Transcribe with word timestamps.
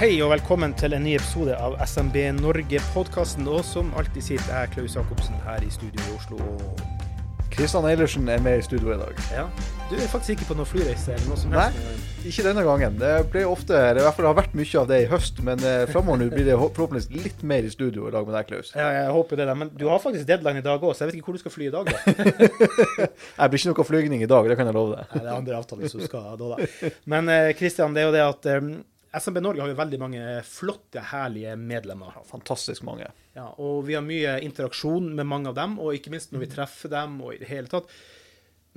Hei 0.00 0.14
og 0.24 0.30
velkommen 0.32 0.72
til 0.80 0.94
en 0.96 1.02
ny 1.04 1.10
episode 1.18 1.52
av 1.60 1.74
SMB 1.84 2.14
Norge-podkasten. 2.38 3.44
Og 3.52 3.58
som 3.68 3.90
alltid 4.00 4.24
sitter 4.30 4.48
jeg, 4.48 4.70
Klaus 4.72 4.94
Jacobsen, 4.96 5.34
her 5.44 5.60
i 5.60 5.68
studio 5.68 6.00
i 6.00 6.14
Oslo. 6.14 6.38
Og 6.40 7.50
Kristian 7.52 7.84
Eilertsen 7.84 8.30
er 8.32 8.40
med 8.40 8.62
i 8.62 8.64
studio 8.64 8.94
i 8.94 8.96
dag. 8.96 9.20
ja, 9.34 9.44
du 9.90 9.98
er 9.98 10.08
faktisk 10.08 10.38
ikke 10.38 10.46
på 10.48 10.56
noen 10.56 10.70
flyreise 10.70 11.12
eller 11.12 11.28
noe 11.28 11.36
som 11.36 11.52
helst? 11.52 11.82
Nei, 11.84 12.30
ikke 12.30 12.46
denne 12.46 12.64
gangen. 12.64 12.96
Det 12.96 13.10
ble 13.34 13.42
ofte, 13.44 13.76
eller 13.76 14.00
i 14.00 14.06
hvert 14.06 14.16
fall 14.16 14.28
har 14.30 14.38
vært 14.38 14.56
mye 14.56 14.80
av 14.80 14.86
det 14.88 15.00
i 15.02 15.08
høst, 15.10 15.42
men 15.50 15.66
eh, 15.68 15.82
framover 15.90 16.22
nå 16.22 16.28
blir 16.32 16.46
det 16.48 16.56
forhåpentligvis 16.62 17.26
litt 17.26 17.42
mer 17.50 17.68
i 17.68 17.72
studio 17.74 18.08
i 18.08 18.14
dag 18.14 18.24
med 18.24 18.38
deg, 18.38 18.48
Klaus. 18.48 18.70
Ja, 18.72 18.86
jeg 19.02 19.10
håper 19.18 19.42
det, 19.42 19.48
da. 19.50 19.56
Men 19.64 19.72
du 19.74 19.84
har 19.90 20.00
faktisk 20.00 20.24
deadline 20.30 20.62
i 20.62 20.64
dag 20.64 20.80
òg, 20.80 20.94
så 20.94 21.04
jeg 21.04 21.10
vet 21.10 21.18
ikke 21.18 21.28
hvor 21.28 21.36
du 21.36 21.42
skal 21.42 21.54
fly 21.58 21.68
i 21.68 21.74
dag. 21.74 21.90
da. 21.92 21.98
Det 23.36 23.50
blir 23.52 23.60
ikke 23.60 23.74
noe 23.74 23.86
flygning 23.90 24.24
i 24.24 24.30
dag, 24.32 24.48
det 24.48 24.56
kan 24.62 24.72
jeg 24.72 24.78
love 24.78 24.96
deg. 24.96 25.12
Nei, 25.12 25.26
det 25.26 25.28
er 25.28 25.36
andre 25.36 25.60
avtaler 25.60 25.92
som 25.92 26.00
skal 26.08 26.40
da, 26.40 26.54
da. 26.54 26.94
Men 27.04 27.28
eh, 27.36 27.50
Kristian, 27.60 27.92
det 27.92 28.06
er 28.06 28.08
jo 28.08 28.16
det 28.16 28.24
at 28.24 28.50
eh, 28.54 28.72
SMB 29.18 29.40
Norge 29.42 29.64
har 29.64 29.72
jo 29.72 29.78
veldig 29.78 29.98
mange 29.98 30.24
flotte, 30.46 31.02
herlige 31.10 31.56
medlemmer. 31.58 32.20
Fantastisk 32.28 32.84
mange. 32.86 33.08
Ja, 33.34 33.48
og 33.58 33.82
vi 33.88 33.96
har 33.98 34.04
mye 34.06 34.36
interaksjon 34.46 35.08
med 35.18 35.26
mange 35.26 35.50
av 35.50 35.56
dem, 35.58 35.78
og 35.82 35.96
ikke 35.96 36.12
minst 36.14 36.30
når 36.30 36.44
vi 36.44 36.50
treffer 36.52 36.92
dem 36.92 37.18
og 37.24 37.34
i 37.34 37.40
det 37.42 37.50
hele 37.50 37.70
tatt. 37.72 37.90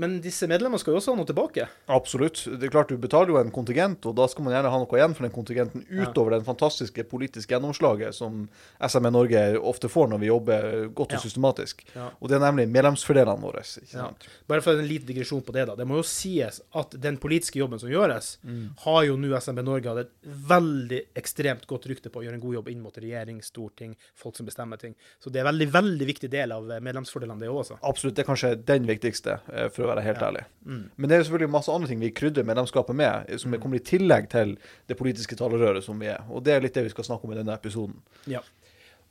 Men 0.02 0.16
disse 0.24 0.48
medlemmene 0.50 0.80
skal 0.82 0.94
jo 0.96 0.98
også 1.00 1.12
ha 1.14 1.18
noe 1.20 1.28
tilbake. 1.30 1.68
Absolutt. 1.94 2.40
Det 2.60 2.64
er 2.66 2.72
klart 2.74 2.90
Du 2.90 2.98
betaler 2.98 3.30
jo 3.30 3.38
en 3.38 3.52
kontingent, 3.54 4.06
og 4.10 4.16
da 4.18 4.26
skal 4.28 4.44
man 4.48 4.54
gjerne 4.56 4.72
ha 4.74 4.78
noe 4.82 4.98
igjen 4.98 5.14
for 5.14 5.24
den 5.28 5.34
kontingenten 5.36 5.84
utover 6.02 6.32
den 6.34 6.44
fantastiske 6.48 7.04
politiske 7.12 7.54
gjennomslaget 7.54 8.14
som 8.18 8.48
SME 8.82 9.12
Norge 9.14 9.44
ofte 9.62 9.90
får 9.94 10.10
når 10.10 10.20
vi 10.24 10.28
jobber 10.32 10.70
godt 10.96 11.14
og 11.14 11.20
Ja. 11.20 11.20
systematisk. 11.20 11.84
Ja. 11.96 12.10
Og 12.22 12.30
det 12.30 12.36
er 12.40 12.46
nemlig 12.52 12.68
medlemsfordelene 12.74 13.40
våre. 13.42 13.62
ikke 13.62 13.94
Ja. 13.94 14.10
Bare 14.48 14.62
for 14.62 14.74
en 14.80 14.88
liten 14.88 15.06
digresjon 15.08 15.44
på 15.46 15.54
det, 15.54 15.68
da. 15.68 15.76
Det 15.76 15.86
må 15.88 15.98
jo 15.98 16.04
sies 16.04 16.60
at 16.74 16.90
den 17.00 17.18
politiske 17.18 17.60
jobben 17.60 17.80
som 17.80 17.90
gjøres, 17.90 18.38
har 18.86 19.04
jo 19.06 19.16
nå 19.18 19.38
SME 19.40 19.64
Norge 19.64 19.86
hatt 19.88 19.98
et 20.08 20.12
veldig 20.26 21.02
ekstremt 21.16 21.68
godt 21.68 21.86
rykte 21.86 22.10
på 22.10 22.20
å 22.20 22.24
gjøre 22.26 22.34
en 22.34 22.40
god 22.42 22.54
jobb 22.56 22.70
inn 22.70 22.82
mot 22.82 22.96
regjering, 22.98 23.42
storting, 23.44 23.96
folk 24.16 24.36
som 24.36 24.46
bestemmer 24.46 24.78
ting. 24.80 24.96
Så 25.22 25.32
det 25.32 25.42
er 25.42 25.46
en 25.48 25.54
veldig, 25.54 25.72
veldig 25.72 26.08
viktig 26.08 26.30
del 26.32 26.52
av 26.52 26.64
medlemsfordelene, 26.82 27.40
det 27.40 27.48
òg. 27.50 27.78
Absolutt. 27.84 28.16
Det 28.16 28.24
er 28.28 28.32
kanskje 28.34 28.66
den 28.66 28.86
viktigste, 28.88 29.40
eh, 29.54 29.70
for 29.84 29.92
å 29.92 29.94
være 29.96 30.06
helt 30.08 30.22
Ja. 30.24 30.32
ærlig. 30.32 30.44
Mm. 30.66 30.82
Men 30.96 31.10
det 31.10 31.16
er 31.16 31.22
jo 31.22 31.28
selvfølgelig 31.30 31.54
masse 31.60 31.72
andre 31.76 31.92
ting 31.92 32.00
vi 32.02 32.12
krydrer 32.16 32.48
medlemskapet 32.48 32.96
med, 32.96 33.30
som 33.38 33.54
som 33.54 33.60
kommer 33.62 33.78
i 33.78 33.84
tillegg 33.86 34.30
til 34.32 34.58
det 34.88 34.98
politiske 34.98 35.36
talerøret 35.38 35.84
som 35.84 36.00
vi 36.00 36.08
er. 36.08 36.24
Og 36.32 36.44
det 36.44 36.54
er 36.56 36.62
litt 36.64 36.74
det 36.74 36.86
vi 36.88 36.94
skal 36.96 37.04
snakke 37.12 37.28
om 37.28 37.34
i 37.36 37.40
denne 37.42 37.54
episoden. 37.54 38.00
Ja. 38.26 38.40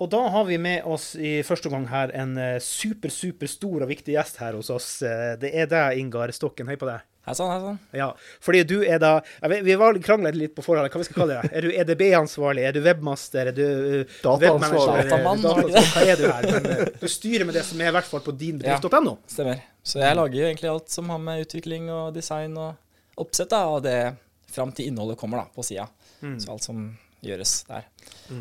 Og 0.01 0.09
da 0.11 0.25
har 0.35 0.45
vi 0.49 0.57
med 0.59 0.83
oss 0.89 1.13
i 1.15 1.43
første 1.47 1.71
gang 1.71 1.87
her 1.87 2.11
en 2.17 2.37
eh, 2.41 2.59
super, 2.59 3.13
super 3.13 3.47
stor 3.47 3.85
og 3.85 3.89
viktig 3.93 4.17
gjest 4.17 4.41
her 4.43 4.57
hos 4.59 4.71
oss. 4.73 5.03
Eh, 5.07 5.37
Det 5.39 5.53
er 5.55 5.67
deg, 5.71 5.99
Ingar 6.01 6.33
Stokken. 6.35 6.67
Hei 6.67 6.75
på 6.81 6.89
deg. 6.89 7.05
Hei 7.23 7.35
sann, 7.39 7.53
hei 7.53 7.61
sann. 7.63 7.77
Ja, 7.95 8.09
fordi 8.43 8.65
du 8.67 8.81
er 8.83 8.99
da 8.99 9.21
vet, 9.47 9.63
Vi 9.63 9.77
var 9.79 9.95
krangla 10.03 10.33
litt 10.35 10.57
på 10.57 10.65
forhånd, 10.65 10.91
hva 10.91 10.99
vi 10.99 11.07
skal 11.07 11.21
kalle 11.21 11.37
det. 11.39 11.53
Er 11.55 11.61
du 11.63 11.71
EDB-ansvarlig, 11.71 12.65
er 12.67 12.73
du 12.75 12.81
webmaster, 12.83 13.53
er 13.53 13.55
du 13.55 13.63
uh, 13.63 14.17
Dataansvarlig. 14.25 15.05
Datamann, 15.07 15.39
Hva 15.71 16.03
er 16.03 16.17
du 16.19 16.27
her? 16.27 16.49
Men, 16.51 16.67
eh, 16.67 16.89
du 16.99 17.07
styrer 17.07 17.47
med 17.47 17.55
det 17.55 17.63
som 17.69 17.79
er 17.81 17.93
i 17.93 17.95
hvert 17.95 18.11
fall 18.11 18.25
på 18.27 18.35
dinbedrift.no. 18.35 19.19
Stemmer. 19.31 19.63
Så 19.83 19.99
jeg 20.03 20.15
lager 20.15 20.39
jo 20.39 20.47
egentlig 20.47 20.71
alt 20.71 20.93
som 20.93 21.11
har 21.11 21.23
med 21.23 21.45
utvikling 21.47 21.89
og 21.91 22.13
design 22.15 22.55
og 22.61 23.23
oppsett, 23.23 23.51
da, 23.51 23.65
og 23.67 23.83
det 23.85 23.97
fram 24.53 24.73
til 24.77 24.91
innholdet 24.91 25.19
kommer 25.21 25.43
da, 25.43 25.49
på 25.55 25.65
sida. 25.67 25.89
Mm. 26.23 26.37
Så 26.41 26.53
alt 26.55 26.67
som 26.69 26.85
gjøres 27.25 27.57
der. 27.69 27.89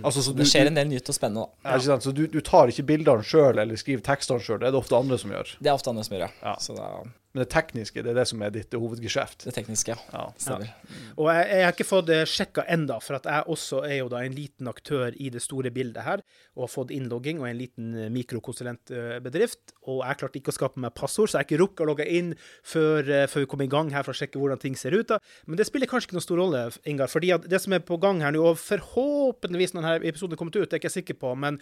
Altså, 0.03 0.23
så 0.23 0.33
Det 0.35 0.47
skjer 0.47 0.69
en 0.69 0.77
del 0.77 0.87
nytt 0.91 1.09
og 1.11 1.17
spennende, 1.17 1.47
da. 1.47 1.69
Ja, 1.69 1.77
ikke 1.79 1.89
sant? 1.89 2.05
Så 2.07 2.13
du, 2.15 2.25
du 2.31 2.39
tar 2.45 2.71
ikke 2.71 2.85
bildene 2.93 3.25
sjøl 3.27 3.59
eller 3.59 3.79
skriver 3.79 4.03
tekstene 4.05 4.43
sjøl, 4.43 4.61
det 4.61 4.69
er 4.69 4.75
det 4.75 4.79
ofte 4.83 4.99
andre 4.99 5.17
som 5.21 5.33
gjør. 5.33 5.55
Det 5.59 5.71
er 5.71 5.75
ofte 5.75 5.91
andre 5.91 6.05
som 6.07 6.15
gjør, 6.17 6.27
ja. 6.27 6.31
Ja. 6.45 6.53
Så 6.63 6.77
det 6.77 6.85
er 6.85 7.09
Men 7.31 7.45
det 7.45 7.47
tekniske, 7.53 8.01
det 8.03 8.11
er 8.11 8.17
det 8.19 8.25
som 8.27 8.41
er 8.43 8.49
ditt 8.51 8.73
hovedgeskjeft. 8.75 9.45
det 9.47 9.53
tekniske, 9.55 9.93
ja. 9.93 9.99
Ja. 10.11 10.23
Stemmer. 10.35 10.71
Og 11.15 11.29
jeg, 11.31 11.45
jeg 11.47 11.63
har 11.63 11.71
ikke 11.71 11.87
fått 11.87 12.09
uh, 12.11 12.23
sjekka 12.27 12.65
enda, 12.67 12.97
for 12.99 13.15
at 13.15 13.29
jeg 13.29 13.45
også 13.47 13.83
er 13.87 14.01
jo 14.01 14.09
da 14.11 14.19
en 14.25 14.35
liten 14.35 14.67
aktør 14.67 15.15
i 15.15 15.29
det 15.31 15.39
store 15.43 15.71
bildet 15.71 16.03
her, 16.03 16.23
og 16.57 16.65
har 16.65 16.73
fått 16.73 16.91
innlogging 16.91 17.39
og 17.39 17.47
en 17.47 17.55
liten 17.55 17.93
eh, 17.95 18.09
mikrokonsulentbedrift. 18.11 19.71
Og 19.87 20.01
jeg 20.03 20.19
klarte 20.19 20.39
ikke 20.41 20.51
å 20.51 20.57
skape 20.57 20.83
meg 20.83 20.91
passord, 20.97 21.31
så 21.31 21.39
jeg 21.39 21.45
har 21.45 21.47
ikke 21.47 21.61
rukket 21.63 21.85
å 21.85 21.87
logge 21.87 22.07
inn 22.11 22.33
før, 22.67 23.07
eh, 23.07 23.27
før 23.31 23.45
vi 23.45 23.49
kom 23.53 23.63
i 23.63 23.69
gang 23.71 23.93
her 23.95 24.03
for 24.03 24.11
å 24.11 24.19
sjekke 24.19 24.41
hvordan 24.41 24.59
ting 24.59 24.75
ser 24.75 24.91
ut. 24.91 25.07
da. 25.07 25.21
Men 25.47 25.55
det 25.55 25.69
spiller 25.69 25.87
kanskje 25.87 26.11
ikke 26.11 26.19
noen 26.19 26.27
stor 26.27 26.41
rolle, 26.43 26.65
Ingar, 26.83 27.07
fordi 27.07 27.31
at 27.31 27.47
det 27.47 27.61
som 27.63 27.71
er 27.71 27.79
på 27.79 27.95
gang 28.01 28.19
her 28.19 28.35
nå, 28.35 28.43
og 28.43 28.59
forhåpentligvis 28.59 29.50
når 29.51 29.81
denne 29.81 29.95
episoden 30.11 30.33
er 30.33 30.41
kommet 30.41 30.55
ut, 30.55 30.69
det 30.69 30.73
er 30.73 30.79
jeg 30.79 30.85
ikke 30.85 30.93
sikker 30.99 31.19
på, 31.21 31.33
men 31.37 31.59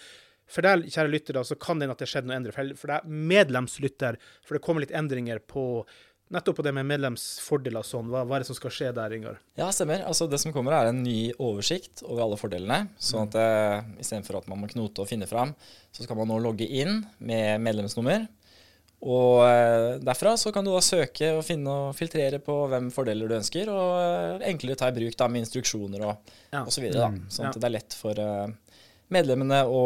for 0.50 0.66
deg, 0.66 0.88
kjære 0.90 1.12
lyttere, 1.14 1.44
så 1.46 1.58
kan 1.62 1.78
det 1.78 1.86
hende 1.86 1.94
at 1.94 2.00
det 2.02 2.08
har 2.08 2.14
skjedd 2.16 2.30
noe. 2.30 2.52
For- 2.56 2.76
For 2.80 2.88
deg 2.94 3.10
medlemslytter, 3.34 4.18
for 4.46 4.58
det 4.58 4.64
kommer 4.66 4.82
litt 4.86 4.96
endringer 4.96 5.40
på 5.46 5.86
nettopp 6.30 6.60
på 6.60 6.64
det 6.66 6.74
med 6.78 6.86
medlemsfordeler 6.86 7.82
og 7.82 7.88
sånn. 7.90 8.10
Hva, 8.14 8.22
hva 8.26 8.36
er 8.38 8.44
det 8.44 8.48
som 8.52 8.58
skal 8.58 8.74
skje 8.74 8.90
der, 8.94 9.14
Ingar? 9.18 9.40
Ja, 9.58 9.72
stemmer. 9.74 10.04
Altså, 10.06 10.28
det 10.30 10.38
som 10.42 10.54
kommer, 10.54 10.76
er 10.78 10.92
en 10.92 11.02
ny 11.02 11.32
oversikt 11.42 12.04
over 12.06 12.22
alle 12.28 12.38
fordelene. 12.38 12.84
Sånn 13.02 13.26
at 13.32 13.38
eh, 13.42 13.88
istedenfor 14.04 14.38
at 14.38 14.50
man 14.52 14.62
må 14.62 14.70
knote 14.70 15.02
og 15.02 15.10
finne 15.10 15.26
fram, 15.30 15.56
så 15.94 16.06
skal 16.06 16.20
man 16.20 16.30
nå 16.30 16.38
logge 16.44 16.68
inn 16.70 17.02
med 17.18 17.62
medlemsnummer. 17.66 18.28
Og 19.02 19.46
eh, 19.48 19.98
derfra 20.04 20.34
så 20.38 20.52
kan 20.52 20.66
du 20.68 20.74
da 20.74 20.82
søke 20.84 21.30
og 21.38 21.44
finne 21.48 21.72
og 21.72 21.94
filtrere 21.96 22.42
på 22.44 22.56
hvem 22.68 22.90
fordeler 22.92 23.30
du 23.32 23.36
ønsker, 23.38 23.70
og 23.72 23.94
eh, 24.42 24.48
enklere 24.52 24.76
ta 24.82 24.90
i 24.92 24.96
bruk 24.98 25.16
da 25.20 25.28
med 25.32 25.46
instruksjoner 25.46 26.04
og, 26.10 26.34
Ja. 26.52 26.66
og 26.66 26.72
så 26.76 26.82
videre. 26.84 27.08
Da. 27.08 27.30
Sånn 27.32 27.48
Ja. 27.48 27.52
at 27.54 27.60
det 27.62 27.70
er 27.70 27.76
lett 27.78 27.96
for 27.96 28.20
eh, 28.20 28.48
medlemmene 29.10 29.64
å 29.66 29.84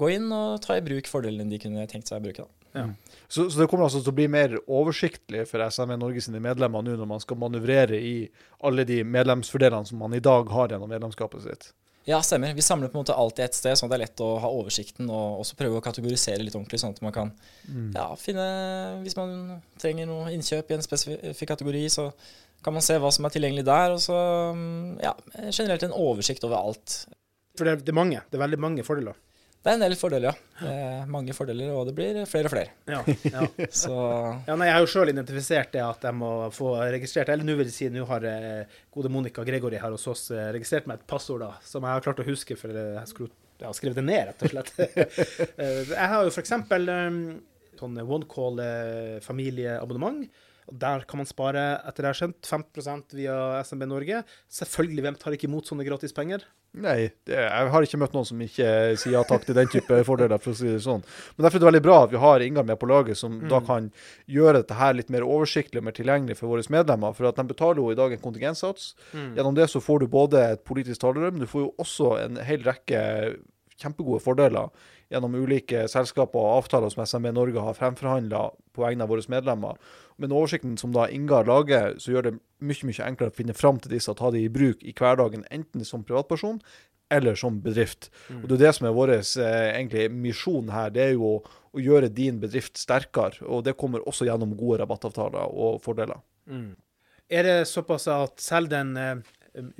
gå 0.00 0.08
inn 0.14 0.32
og 0.32 0.60
ta 0.64 0.76
i 0.78 0.80
bruk 0.82 1.06
fordelene 1.06 1.50
de 1.52 1.58
kunne 1.62 1.84
tenkt 1.86 2.08
seg 2.08 2.18
å 2.18 2.24
bruke. 2.24 2.46
Da. 2.74 2.88
Så, 3.28 3.46
så 3.50 3.60
det 3.60 3.68
kommer 3.70 3.86
altså 3.86 4.02
til 4.02 4.12
å 4.12 4.16
bli 4.18 4.26
mer 4.28 4.56
oversiktlig 4.68 5.46
for 5.48 5.62
SME 5.72 5.96
Norge 5.96 6.20
sine 6.24 6.40
medlemmer 6.44 6.82
nå 6.84 6.96
når 6.98 7.08
man 7.08 7.22
skal 7.22 7.38
manøvrere 7.40 7.96
i 7.96 8.28
alle 8.66 8.84
de 8.84 8.98
medlemsfordelene 9.04 9.86
som 9.88 9.98
man 10.02 10.12
i 10.14 10.20
dag 10.20 10.48
har 10.52 10.68
gjennom 10.74 10.90
medlemskapet 10.92 11.44
sitt. 11.46 11.70
Ja, 12.06 12.20
stemmer. 12.22 12.52
Vi 12.54 12.62
samler 12.62 12.88
på 12.88 12.94
en 12.94 13.02
måte 13.02 13.14
alt 13.18 13.40
i 13.40 13.42
ett 13.42 13.56
sted, 13.56 13.74
sånn 13.74 13.88
at 13.88 13.96
det 13.96 13.96
er 13.98 14.04
lett 14.04 14.20
å 14.22 14.28
ha 14.38 14.50
oversikten 14.54 15.08
og 15.10 15.40
også 15.42 15.56
prøve 15.58 15.80
å 15.80 15.82
kategorisere 15.82 16.44
litt 16.44 16.54
ordentlig, 16.54 16.78
sånn 16.78 16.94
at 16.94 17.02
man 17.02 17.14
kan 17.14 17.32
ja, 17.96 18.04
finne 18.20 18.44
Hvis 19.02 19.16
man 19.18 19.56
trenger 19.82 20.06
noe 20.06 20.30
innkjøp 20.30 20.70
i 20.70 20.76
en 20.76 20.86
spesifikk 20.86 21.50
kategori, 21.50 21.82
så 21.90 22.06
kan 22.62 22.76
man 22.76 22.84
se 22.86 22.94
hva 23.02 23.10
som 23.14 23.26
er 23.26 23.34
tilgjengelig 23.34 23.66
der, 23.66 23.96
og 23.96 24.00
så 24.02 24.16
mm, 24.54 25.00
ja, 25.02 25.12
generelt 25.50 25.82
en 25.86 25.98
oversikt 25.98 26.46
over 26.46 26.60
alt. 26.60 26.96
For 27.58 27.66
det 27.66 27.74
er, 27.74 27.82
det 27.82 27.90
er 27.90 27.98
mange. 27.98 28.22
Det 28.30 28.38
er 28.38 28.44
veldig 28.44 28.62
mange 28.62 28.86
fordeler. 28.86 29.18
Det 29.66 29.72
er 29.72 29.78
en 29.80 29.82
del 29.82 29.96
fordeler, 29.98 30.28
ja. 30.30 30.50
Det 30.60 30.72
er 30.78 31.08
mange 31.10 31.34
fordeler, 31.34 31.72
og 31.74 31.88
det 31.88 31.94
blir 31.96 32.20
flere 32.30 32.46
og 32.46 32.52
flere. 32.52 32.70
Ja, 32.86 33.00
ja. 33.32 33.46
Så 33.82 33.96
ja 34.46 34.54
nei, 34.54 34.68
jeg 34.68 34.76
har 34.76 34.84
jo 34.84 34.90
sjøl 34.92 35.10
identifisert 35.10 35.72
det 35.74 35.82
at 35.82 36.06
jeg 36.06 36.14
må 36.14 36.28
få 36.54 36.68
registrert 36.94 37.32
Eller 37.34 37.42
nå 37.48 37.56
vil 37.58 37.66
jeg 37.66 37.74
si, 37.74 37.88
nå 37.90 38.04
har 38.06 38.28
eh, 38.30 38.78
gode 38.94 39.10
Monica 39.10 39.42
Gregory 39.48 39.80
her 39.82 39.90
hos 39.96 40.06
oss 40.12 40.28
eh, 40.30 40.52
registrert 40.54 40.86
meg 40.86 41.00
et 41.02 41.08
passord 41.10 41.42
da, 41.42 41.50
som 41.66 41.82
jeg 41.82 41.98
har 41.98 42.06
klart 42.06 42.22
å 42.22 42.28
huske, 42.30 42.54
for 42.60 42.70
jeg 42.78 43.10
skru- 43.10 43.32
jeg 43.56 43.66
har 43.66 43.74
skrevet 43.74 43.98
det 43.98 44.06
ned, 44.06 44.30
rett 44.30 44.46
og 44.46 44.54
slett. 44.54 44.72
Eh, 45.56 45.82
jeg 45.90 46.08
har 46.14 46.22
jo 46.22 46.30
eh, 46.30 47.18
sånn 47.80 47.98
one 48.06 48.30
call 48.30 48.62
eh, 48.62 49.16
familieabonnement. 49.24 50.28
Og 50.66 50.78
Der 50.82 51.04
kan 51.06 51.20
man 51.20 51.28
spare, 51.28 51.64
etter 51.86 52.02
det 52.02 52.08
jeg 52.08 52.14
har 52.14 52.20
skjønt, 52.20 52.48
15 52.82 53.16
via 53.18 53.36
SMB 53.62 53.86
Norge. 53.86 54.22
Selvfølgelig, 54.50 55.04
hvem 55.04 55.18
tar 55.20 55.36
ikke 55.36 55.46
imot 55.46 55.68
sånne 55.70 55.86
gratispenger? 55.86 56.42
Nei, 56.76 57.06
det, 57.24 57.36
jeg 57.38 57.68
har 57.72 57.86
ikke 57.86 58.00
møtt 58.02 58.12
noen 58.12 58.26
som 58.28 58.40
ikke 58.42 58.68
sier 59.00 59.14
ja 59.14 59.22
takk 59.24 59.46
til 59.46 59.56
den 59.56 59.70
type 59.72 60.00
fordeler, 60.04 60.42
for 60.42 60.52
å 60.52 60.58
si 60.58 60.68
det 60.68 60.82
sånn. 60.84 61.04
Men 61.36 61.46
derfor 61.46 61.56
er 61.56 61.64
det 61.64 61.70
veldig 61.70 61.84
bra 61.86 61.98
at 62.04 62.12
vi 62.12 62.20
har 62.20 62.44
Ingar 62.44 62.66
med 62.68 62.80
på 62.82 62.90
laget, 62.90 63.16
som 63.16 63.38
da 63.48 63.62
kan 63.64 63.88
gjøre 64.28 64.60
dette 64.60 64.76
her 64.76 64.98
litt 64.98 65.12
mer 65.14 65.24
oversiktlig 65.24 65.80
og 65.80 65.88
mer 65.88 65.96
tilgjengelig 65.96 66.36
for 66.40 66.52
våre 66.52 66.66
medlemmer. 66.74 67.16
For 67.16 67.30
at 67.30 67.38
de 67.38 67.46
betaler 67.48 67.80
jo 67.80 67.94
i 67.94 67.98
dag 67.98 68.12
en 68.12 68.24
kontingentsats. 68.26 68.90
Gjennom 69.14 69.56
det 69.56 69.70
så 69.72 69.80
får 69.80 70.02
du 70.02 70.10
både 70.12 70.42
et 70.56 70.66
politisk 70.68 71.00
talerør, 71.06 71.32
men 71.32 71.46
du 71.46 71.50
får 71.50 71.64
jo 71.64 71.74
også 71.86 72.16
en 72.26 72.42
hel 72.44 72.66
rekke 72.66 73.00
kjempegode 73.80 74.22
fordeler 74.24 74.70
gjennom 75.12 75.36
ulike 75.38 75.84
selskaper 75.90 76.40
og 76.40 76.64
avtaler 76.64 76.92
som 76.92 77.04
SMB 77.06 77.30
Norge 77.36 77.62
har 77.62 77.76
fremforhandla 77.78 78.42
på 78.74 78.82
vegne 78.82 79.06
av 79.06 79.12
våre 79.12 79.24
medlemmer. 79.32 79.78
Men 80.20 80.34
oversikten 80.34 80.76
som 80.80 80.94
da 80.94 81.06
Ingar 81.12 81.46
lager, 81.46 81.94
så 82.02 82.14
gjør 82.14 82.30
det 82.30 82.34
mye 82.64 82.88
mye 82.88 83.06
enklere 83.06 83.32
å 83.32 83.36
finne 83.36 83.56
fram 83.56 83.78
til 83.82 83.94
disse 83.94 84.10
og 84.10 84.18
ta 84.20 84.32
de 84.34 84.42
i 84.46 84.52
bruk 84.52 84.82
i 84.82 84.94
hverdagen, 84.96 85.44
enten 85.52 85.84
som 85.86 86.04
privatperson 86.06 86.60
eller 87.12 87.36
som 87.38 87.60
bedrift. 87.62 88.10
Og 88.42 88.48
Det 88.48 88.56
er 88.56 88.64
det 88.64 88.72
som 88.74 88.88
er 88.88 88.96
vår 88.96 89.12
eh, 89.14 90.08
misjon 90.10 90.72
her. 90.74 90.90
Det 90.90 91.04
er 91.04 91.12
jo 91.14 91.36
å, 91.36 91.36
å 91.70 91.82
gjøre 91.82 92.10
din 92.10 92.40
bedrift 92.42 92.80
sterkere. 92.80 93.44
Og 93.46 93.62
det 93.66 93.76
kommer 93.78 94.02
også 94.08 94.26
gjennom 94.26 94.56
gode 94.58 94.80
rabattavtaler 94.82 95.54
og 95.54 95.78
fordeler. 95.84 96.18
Er 97.30 97.42
det 97.46 97.68
såpass 97.70 98.06
at 98.10 98.42
selv 98.42 98.70
den 98.70 98.96
eh, 98.96 99.22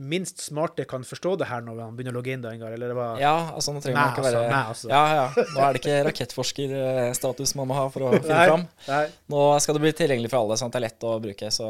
minst 0.01 0.41
smarte 0.41 0.85
kan 0.89 1.03
forstå 1.05 1.35
det 1.43 1.47
her 1.51 1.61
når 1.67 1.81
han 1.85 1.97
begynner 1.99 2.15
å 2.15 2.19
logge 2.21 2.33
inn, 2.33 2.41
da, 2.45 2.53
Ingar? 2.57 2.73
Eller 2.73 2.89
det 2.93 2.97
var 2.97 3.19
Ja, 3.21 3.35
altså 3.55 3.75
nå 3.77 3.83
trenger 3.85 3.99
man 4.01 4.13
ikke 4.15 4.25
altså, 4.25 4.41
være 4.41 4.51
nei, 4.55 4.65
altså. 4.73 4.89
Ja, 4.89 5.03
ja. 5.19 5.47
Nå 5.53 5.63
er 5.67 5.73
det 5.77 5.83
ikke 5.83 5.99
rakettforskerstatus 6.11 7.55
man 7.59 7.69
må 7.71 7.77
ha 7.79 7.87
for 7.93 8.09
å 8.09 8.13
finne 8.17 8.35
Nei, 8.35 8.47
fram. 8.51 8.67
nei. 8.89 9.05
Nå 9.33 9.45
skal 9.65 9.77
det 9.79 9.85
bli 9.87 9.93
tilgjengelig 9.99 10.31
for 10.33 10.43
alle, 10.45 10.57
sånn 10.61 10.71
at 10.73 10.77
det 10.77 10.81
er 10.83 10.87
lett 10.89 11.07
å 11.09 11.17
bruke. 11.23 11.51
Så 11.53 11.67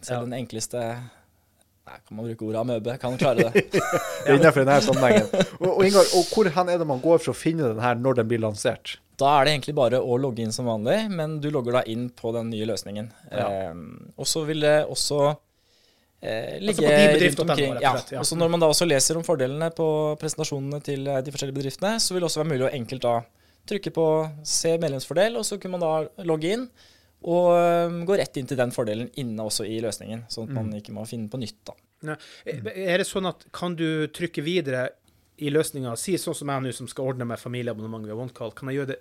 selv 0.00 0.16
Ja. 0.16 0.20
den 0.24 0.36
enkleste 0.40 0.84
Nei, 1.90 1.96
kan 2.06 2.16
man 2.20 2.26
bruke 2.28 2.44
ordet 2.46 2.60
amøbe? 2.60 2.92
Kan 3.02 3.10
man 3.16 3.18
klare 3.18 3.48
det. 3.50 3.62
Det 3.74 4.28
er 4.30 4.36
innenfor 4.36 4.62
denne 4.62 4.80
sammenhengen. 4.84 5.26
Og, 5.58 5.70
og, 5.72 5.80
Ingar, 5.88 6.06
og 6.14 6.28
hvor 6.30 6.50
hen 6.54 6.68
er 6.70 6.78
det 6.78 6.86
man 6.86 7.00
går 7.02 7.18
for 7.24 7.32
å 7.32 7.36
finne 7.36 7.66
den 7.72 7.80
her 7.82 7.96
når 7.98 8.20
den 8.20 8.28
blir 8.30 8.42
lansert? 8.44 8.98
Da 9.18 9.32
er 9.40 9.48
det 9.48 9.54
egentlig 9.56 9.74
bare 9.76 9.98
å 9.98 10.18
logge 10.20 10.44
inn 10.44 10.52
som 10.54 10.68
vanlig, 10.70 11.00
men 11.10 11.38
du 11.42 11.48
logger 11.52 11.80
da 11.80 11.82
inn 11.90 12.06
på 12.14 12.30
den 12.36 12.52
nye 12.52 12.68
løsningen. 12.70 13.08
Eh, 13.32 13.80
og 14.16 14.28
så 14.28 14.44
vil 14.48 14.62
det 14.62 14.76
også 14.92 15.32
ligge 16.60 16.74
Altså 16.74 16.84
på 16.84 16.92
dinbedrift.no, 17.00 17.42
rundt 17.42 17.50
omkring. 17.50 17.74
Ja. 17.80 17.92
ja. 18.12 18.18
Og 18.20 18.26
så 18.28 18.36
når 18.36 18.50
man 18.52 18.60
da 18.60 18.68
også 18.68 18.86
leser 18.88 19.16
om 19.16 19.24
fordelene 19.24 19.70
på 19.72 19.86
presentasjonene 20.20 20.80
til 20.84 21.06
eh, 21.08 21.20
de 21.24 21.32
forskjellige 21.32 21.56
bedriftene, 21.56 21.94
så 22.00 22.12
vil 22.14 22.20
det 22.24 22.28
også 22.28 22.42
være 22.42 22.50
mulig 22.52 22.66
å 22.68 22.72
enkelt 22.76 23.02
da 23.06 23.14
trykke 23.70 23.92
på 23.94 24.06
se 24.44 24.74
medlemsfordel, 24.80 25.36
og 25.40 25.44
så 25.46 25.58
kunne 25.60 25.78
man 25.78 25.84
da 25.84 26.24
logge 26.28 26.52
inn. 26.56 26.66
Og 27.28 27.50
eh, 27.56 27.98
gå 28.08 28.16
rett 28.16 28.36
inn 28.40 28.46
til 28.48 28.56
den 28.60 28.72
fordelen 28.72 29.10
inne 29.20 29.44
også 29.44 29.64
i 29.68 29.80
løsningen, 29.84 30.26
sånn 30.32 30.48
at 30.48 30.54
Mm. 30.54 30.60
man 30.60 30.72
ikke 30.80 30.92
må 30.96 31.06
finne 31.08 31.28
på 31.28 31.40
nytt. 31.40 31.58
da. 31.68 31.74
Nei. 32.02 32.16
Er 32.46 32.98
det 33.02 33.06
sånn 33.06 33.28
at 33.28 33.44
kan 33.52 33.74
du 33.76 34.08
trykke 34.08 34.40
videre 34.42 34.86
i 35.40 35.50
løsninga? 35.52 35.92
Si 36.00 36.14
sånn 36.20 36.34
som 36.36 36.48
jeg 36.48 36.62
nå, 36.64 36.72
som 36.72 36.88
skal 36.88 37.12
ordne 37.12 37.26
meg 37.28 37.38
familieabonnement 37.38 38.04
via 38.08 38.16
OneCall. 38.16 38.52
Kan 38.56 38.68
jeg 38.68 38.80
gjøre 38.80 38.92
det 38.94 39.00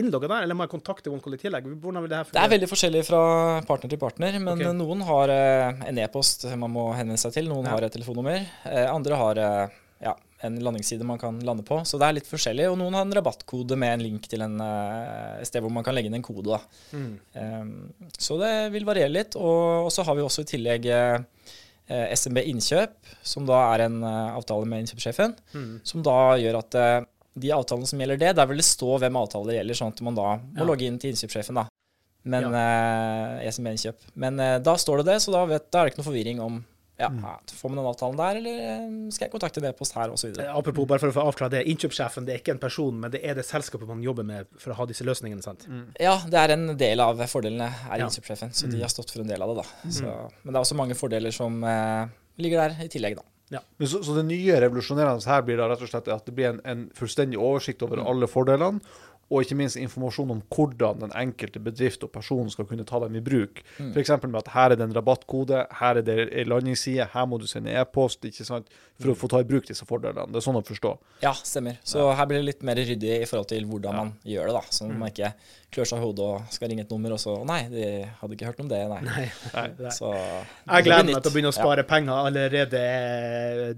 innlogga 0.00 0.28
der, 0.30 0.44
eller 0.46 0.56
må 0.58 0.64
jeg 0.66 0.72
kontakte 0.76 1.10
OneCall 1.12 1.34
i 1.36 1.40
tillegg? 1.42 1.66
Hvordan 1.82 2.04
vil 2.04 2.12
det 2.12 2.20
her 2.20 2.30
Det 2.36 2.42
er 2.44 2.52
veldig 2.54 2.68
forskjellig 2.70 3.02
fra 3.08 3.20
partner 3.68 3.90
til 3.92 4.00
partner, 4.02 4.38
men 4.38 4.54
okay. 4.54 4.72
noen 4.78 5.02
har 5.08 5.32
eh, 5.34 5.82
en 5.90 5.98
e-post 6.04 6.46
man 6.56 6.72
må 6.74 6.88
henvende 6.96 7.20
seg 7.22 7.34
til, 7.38 7.48
noen 7.50 7.66
Ja. 7.68 7.74
har 7.76 7.86
et 7.88 7.94
telefonnummer, 7.98 8.46
eh, 8.68 8.86
andre 8.92 9.18
har 9.20 9.38
eh, 9.44 9.76
ja, 10.06 10.12
en 10.46 10.58
landingsside 10.62 11.02
man 11.02 11.18
kan 11.18 11.40
lande 11.42 11.64
på. 11.66 11.80
Så 11.84 11.98
det 11.98 12.06
er 12.06 12.14
litt 12.20 12.28
forskjellig, 12.30 12.68
og 12.70 12.76
noen 12.78 12.94
har 12.94 13.02
en 13.08 13.14
rabattkode 13.18 13.74
med 13.76 13.96
en 13.96 14.04
link 14.06 14.28
til 14.30 14.44
en, 14.46 14.54
et 14.62 15.48
sted 15.50 15.64
hvor 15.64 15.72
man 15.74 15.82
kan 15.82 15.96
legge 15.96 16.06
inn 16.06 16.14
en 16.20 16.22
kode. 16.22 16.60
Mm. 16.94 17.08
Eh, 17.34 18.12
så 18.22 18.38
det 18.38 18.52
vil 18.76 18.86
variere 18.86 19.10
litt. 19.10 19.34
Og, 19.34 19.88
og 19.88 19.90
så 19.90 20.04
har 20.06 20.14
vi 20.14 20.22
også 20.22 20.44
i 20.46 20.50
tillegg 20.52 20.86
eh, 20.94 21.18
SMB 22.14 22.44
Innkjøp, 22.52 22.94
som 23.26 23.46
da 23.48 23.58
er 23.74 23.86
en 23.88 23.98
avtale 24.06 24.68
med 24.68 24.84
innkjøpssjefen, 24.84 25.34
Mm. 25.56 25.80
som 25.82 26.02
da 26.06 26.16
gjør 26.38 26.58
at 26.60 26.74
eh, 26.78 26.98
de 27.40 27.52
avtalene 27.54 27.86
som 27.90 27.98
gjelder 28.02 28.18
det, 28.20 28.32
der 28.36 28.46
vil 28.50 28.60
det 28.62 28.66
stå 28.68 28.98
hvem 29.02 29.16
avtaler 29.20 29.58
gjelder, 29.60 29.78
sånn 29.80 29.92
at 29.94 30.00
man 30.06 30.14
da 30.18 30.28
må 30.38 30.58
Ja. 30.62 30.64
logge 30.68 30.86
inn 30.88 30.98
til 30.98 31.12
innkjøpssjefen, 31.14 31.54
da. 31.54 31.66
Men 32.28 32.52
eh, 32.52 33.46
SMB 33.50 33.70
Innkjøp. 33.72 34.00
Men 34.16 34.40
eh, 34.42 34.58
da 34.60 34.74
står 34.76 34.98
det 35.02 35.06
det, 35.14 35.20
så 35.24 35.32
da, 35.32 35.44
vet, 35.48 35.70
da 35.72 35.80
er 35.80 35.86
det 35.88 35.94
ikke 35.94 36.02
noe 36.02 36.08
forvirring 36.10 36.40
om 36.44 36.58
ja, 36.98 37.06
mm. 37.14 37.22
får 37.54 37.70
man 37.70 37.78
den 37.78 37.86
avtalen 37.86 38.16
der, 38.18 38.38
eller 38.40 38.56
eh, 38.58 38.86
skal 39.14 39.28
jeg 39.28 39.32
kontakte 39.36 39.60
en 39.62 39.68
e-post 39.70 39.94
her, 39.94 40.10
osv. 40.10 40.32
Eh, 40.42 40.48
Apropos, 40.50 40.84
bare 40.90 40.98
for 40.98 41.12
å 41.12 41.14
få 41.14 41.24
avklart 41.30 41.52
det. 41.54 41.60
Innkjøpssjefen 41.70 42.26
det 42.26 42.34
er 42.34 42.40
ikke 42.42 42.56
en 42.56 42.62
person, 42.64 42.98
men 43.04 43.12
det 43.14 43.20
er 43.22 43.38
det 43.38 43.44
selskapet 43.46 43.86
man 43.88 44.02
jobber 44.02 44.26
med 44.26 44.50
for 44.58 44.74
å 44.74 44.78
ha 44.80 44.86
disse 44.90 45.06
løsningene. 45.06 45.40
sant? 45.46 45.62
Ja, 46.02 46.16
det 46.26 46.34
er 46.42 46.56
en 46.56 46.72
del 46.76 47.00
av 47.00 47.22
fordelene, 47.30 47.70
er 47.86 48.02
Ja. 48.02 48.08
innkjøpssjefen. 48.10 48.50
Så 48.52 48.66
de 48.68 48.80
har 48.82 48.90
stått 48.90 49.14
for 49.14 49.22
en 49.22 49.30
del 49.30 49.40
av 49.46 49.54
det, 49.54 49.62
da. 49.62 49.90
Så, 49.94 50.10
men 50.42 50.52
det 50.52 50.58
er 50.58 50.64
også 50.66 50.76
mange 50.82 50.98
fordeler 50.98 51.30
som 51.32 51.62
eh, 51.62 52.08
ligger 52.42 52.66
der 52.66 52.84
i 52.84 52.88
tillegg, 52.90 53.14
da. 53.22 53.22
Men 53.50 53.88
Så, 53.88 54.02
så 54.04 54.16
det 54.16 54.26
nye 54.28 54.60
revolusjonerende 54.60 55.24
her 55.30 55.44
blir 55.46 55.60
da 55.60 55.68
rett 55.70 55.84
og 55.84 55.90
slett 55.90 56.10
at 56.12 56.26
det 56.26 56.34
blir 56.36 56.52
en, 56.52 56.64
en 56.68 56.88
fullstendig 56.96 57.40
oversikt 57.40 57.84
over 57.86 58.02
alle 58.04 58.28
fordelene, 58.30 58.82
og 59.28 59.44
ikke 59.44 59.58
minst 59.60 59.76
informasjon 59.76 60.30
om 60.32 60.38
hvordan 60.54 61.02
den 61.02 61.12
enkelte 61.16 61.60
bedrift 61.60 62.04
og 62.06 62.10
person 62.14 62.48
skal 62.52 62.64
kunne 62.68 62.86
ta 62.88 63.00
dem 63.02 63.18
i 63.18 63.22
bruk. 63.24 63.60
Mm. 63.76 63.90
F.eks. 63.92 64.14
med 64.24 64.38
at 64.40 64.50
her 64.54 64.72
er 64.72 64.80
det 64.80 64.86
en 64.86 64.94
rabattkode, 64.96 65.66
her 65.80 66.00
er 66.00 66.06
det 66.06 66.16
en 66.28 66.48
landingsside, 66.48 67.10
her 67.12 67.26
må 67.28 67.40
du 67.40 67.44
sende 67.50 67.74
e-post 67.76 68.24
ikke 68.24 68.46
sant, 68.48 68.72
for 68.96 69.12
å 69.12 69.18
få 69.18 69.28
ta 69.28 69.42
i 69.44 69.48
bruk 69.48 69.68
disse 69.68 69.84
fordelene. 69.88 70.30
Det 70.32 70.40
er 70.40 70.46
sånn 70.48 70.60
å 70.60 70.64
forstå. 70.64 70.94
Ja, 71.26 71.34
stemmer. 71.36 71.76
Så 71.84 72.08
her 72.08 72.30
blir 72.30 72.40
det 72.40 72.48
litt 72.48 72.64
mer 72.64 72.80
ryddig 72.80 73.18
i 73.18 73.28
forhold 73.28 73.52
til 73.52 73.68
hvordan 73.68 74.00
man 74.00 74.14
gjør 74.24 74.48
det, 74.48 74.56
da. 74.56 74.76
Sånn 74.78 74.96
at 74.96 75.02
man 75.02 75.12
ikke 75.12 75.34
klør 75.74 75.84
seg 75.90 75.98
i 76.00 76.04
hodet 76.06 76.24
og 76.24 76.52
skal 76.54 76.70
ringe 76.72 76.84
et 76.86 76.90
nummer, 76.94 77.12
og 77.12 77.20
så 77.20 77.34
nei, 77.44 77.58
de 77.68 77.84
hadde 78.20 78.36
ikke 78.36 78.46
hørt 78.48 78.60
om 78.64 78.68
det, 78.70 78.78
nei. 78.88 79.00
Nei. 79.04 79.24
Nei. 79.78 79.90
Så 79.92 80.08
Jeg 80.14 80.86
gleder 80.86 81.04
meg 81.10 81.18
til 81.20 81.30
å 81.30 81.34
begynne 81.34 81.50
å 81.52 81.56
Ja. 81.56 81.60
spare 81.60 81.84
penger 81.84 82.22
allerede. 82.28 82.80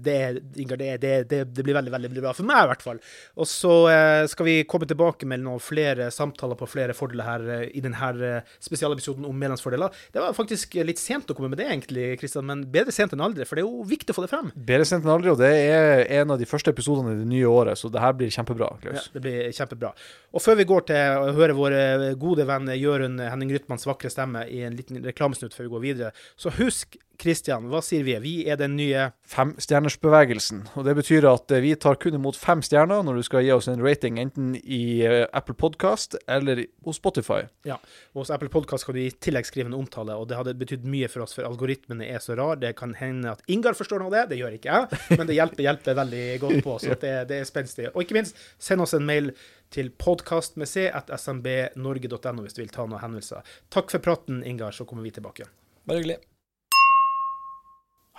Det, 0.01 0.15
det, 0.55 0.77
det, 1.01 1.11
det, 1.29 1.39
det 1.51 1.65
blir 1.65 1.75
veldig 1.75 1.91
veldig 1.93 2.11
bra 2.21 2.31
for 2.37 2.47
meg, 2.47 2.63
i 2.63 2.69
hvert 2.71 2.85
fall. 2.85 3.01
Og 3.35 3.47
så 3.49 3.73
eh, 3.91 4.23
skal 4.31 4.47
vi 4.47 4.55
komme 4.69 4.87
tilbake 4.89 5.27
med 5.29 5.43
noen 5.43 5.59
flere 5.63 6.07
samtaler 6.13 6.55
på 6.59 6.67
flere 6.69 6.95
fordeler 6.97 7.27
her 7.27 7.45
eh, 7.57 7.65
i 7.75 7.83
denne 7.83 8.41
spesialepisoden 8.63 9.25
om 9.27 9.35
medlemsfordeler. 9.41 9.91
Det 10.13 10.23
var 10.23 10.35
faktisk 10.37 10.77
litt 10.87 11.01
sent 11.01 11.29
å 11.31 11.35
komme 11.37 11.51
med 11.51 11.59
det, 11.61 11.67
egentlig, 11.73 12.07
Kristian, 12.21 12.47
men 12.47 12.63
bedre 12.71 12.93
sent 12.95 13.13
enn 13.15 13.23
aldri, 13.25 13.45
for 13.47 13.59
det 13.59 13.65
er 13.65 13.69
jo 13.69 13.83
viktig 13.91 14.13
å 14.15 14.17
få 14.19 14.25
det 14.25 14.31
frem. 14.31 14.51
Bedre 14.55 14.87
sent 14.87 15.05
enn 15.05 15.13
aldri, 15.15 15.31
og 15.33 15.39
det 15.41 15.51
er 15.51 16.05
en 16.21 16.33
av 16.35 16.39
de 16.41 16.47
første 16.49 16.71
episodene 16.73 17.15
i 17.15 17.19
det 17.21 17.29
nye 17.31 17.51
året, 17.51 17.79
så 17.79 17.91
det 17.91 18.01
her 18.03 18.15
blir 18.17 18.31
kjempebra. 18.33 18.71
Ja, 18.87 19.03
det 19.15 19.23
blir 19.23 19.51
kjempebra. 19.55 19.93
Og 20.31 20.43
før 20.43 20.59
vi 20.61 20.67
går 20.69 20.87
til 20.91 21.21
å 21.27 21.35
høre 21.37 21.57
vår 21.57 21.77
gode 22.21 22.45
venn 22.49 22.71
Jørund 22.75 23.21
Henning 23.23 23.53
Rytmans 23.53 23.87
vakre 23.89 24.11
stemme 24.13 24.45
i 24.49 24.61
en 24.67 24.77
liten 24.77 25.01
reklamesnutt 25.05 25.55
før 25.55 25.67
vi 25.67 25.73
går 25.75 25.85
videre, 25.85 26.11
så 26.39 26.53
husk, 26.57 26.97
Kristian, 27.21 27.67
hva 27.69 27.83
sier 27.85 28.01
vi? 28.05 28.15
Vi 28.23 28.33
er 28.49 28.57
den 28.57 28.73
nye 28.79 29.11
Femstjernersbevegelsen. 29.29 30.63
Og 30.79 30.85
det 30.87 30.95
betyr 30.97 31.27
at 31.29 31.51
eh, 31.53 31.61
vi 31.61 31.75
tar 31.77 31.99
kun 32.01 32.17
imot 32.17 32.37
fem 32.39 32.63
stjerner 32.65 33.03
når 33.05 33.19
du 33.19 33.25
skal 33.27 33.45
gi 33.45 33.51
oss 33.53 33.67
en 33.69 33.83
rating, 33.83 34.17
enten 34.21 34.55
i 34.61 35.01
eh, 35.05 35.27
Apple 35.37 35.53
Podcast 35.57 36.17
eller 36.25 36.63
hos 36.87 36.97
Spotify. 36.97 37.43
Ja, 37.67 37.77
og 38.15 38.23
hos 38.23 38.33
Apple 38.33 38.49
Podcast 38.53 38.87
kan 38.87 38.97
du 38.97 39.03
i 39.03 39.11
tillegg 39.13 39.45
skrive 39.49 39.69
en 39.69 39.77
omtale, 39.77 40.15
og 40.17 40.27
det 40.31 40.39
hadde 40.39 40.55
betydd 40.57 40.87
mye 40.89 41.09
for 41.13 41.25
oss, 41.27 41.35
for 41.37 41.45
algoritmene 41.45 42.09
er 42.09 42.23
så 42.23 42.37
rar. 42.39 42.57
Det 42.61 42.73
kan 42.79 42.95
hende 42.97 43.35
at 43.35 43.45
Ingar 43.51 43.77
forstår 43.77 44.01
noe 44.01 44.09
av 44.09 44.17
det, 44.17 44.25
det 44.33 44.41
gjør 44.41 44.57
ikke 44.57 44.73
jeg, 44.81 45.01
men 45.19 45.29
det 45.29 45.37
hjelper, 45.37 45.65
hjelper 45.67 45.99
veldig 46.01 46.25
godt 46.41 46.65
på, 46.65 46.77
så 46.81 46.97
det, 47.05 47.13
det 47.29 47.41
er 47.43 47.47
spenstig. 47.49 47.91
Og 47.93 48.01
ikke 48.05 48.17
minst, 48.17 48.41
send 48.61 48.81
oss 48.81 48.97
en 48.97 49.05
mail 49.05 49.31
til 49.71 49.93
podkast 49.93 50.57
med 50.59 50.67
c 50.67 50.89
at 50.89 51.13
smbnorge.no 51.21 52.41
hvis 52.41 52.57
du 52.57 52.65
vil 52.65 52.73
ta 52.73 52.87
noen 52.87 53.03
henvendelser. 53.05 53.45
Takk 53.71 53.93
for 53.93 54.03
praten, 54.09 54.41
Ingar, 54.47 54.73
så 54.75 54.89
kommer 54.89 55.05
vi 55.05 55.13
tilbake. 55.15 55.47
bare 55.85 56.01
hyggelig. 56.01 56.19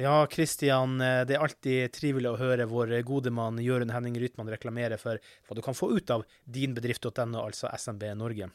Ja, 0.00 0.24
Kristian, 0.26 0.96
det 0.98 1.36
er 1.36 1.42
alltid 1.44 1.92
trivelig 1.94 2.32
å 2.32 2.38
høre 2.40 2.66
vår 2.66 2.96
gode 3.06 3.30
mann 3.30 3.60
Jørund 3.62 3.94
Henning 3.94 4.16
Rytman 4.18 4.50
reklamere 4.50 4.98
for 4.98 5.22
hva 5.22 5.54
du 5.54 5.62
kan 5.62 5.76
få 5.78 5.92
ut 5.94 6.10
av 6.10 6.24
dinbedrift.no, 6.50 7.44
altså 7.44 7.70
SMB 7.70 8.08
Norge. 8.18 8.50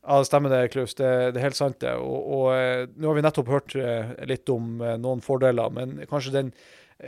Ja, 0.00 0.18
det 0.18 0.30
stemmer 0.30 0.52
det, 0.52 0.68
Klaus. 0.72 0.94
Det, 0.96 1.08
det 1.34 1.40
er 1.40 1.50
helt 1.50 1.58
sant, 1.58 1.80
det. 1.84 1.92
Og, 2.00 2.20
og 2.32 2.46
eh, 2.54 2.86
nå 2.96 3.10
har 3.10 3.18
vi 3.18 3.24
nettopp 3.26 3.50
hørt 3.52 3.74
eh, 3.76 4.14
litt 4.28 4.48
om 4.52 4.80
eh, 4.80 4.96
noen 5.00 5.20
fordeler, 5.24 5.72
men 5.76 5.98
kanskje 6.08 6.32
den, 6.38 6.54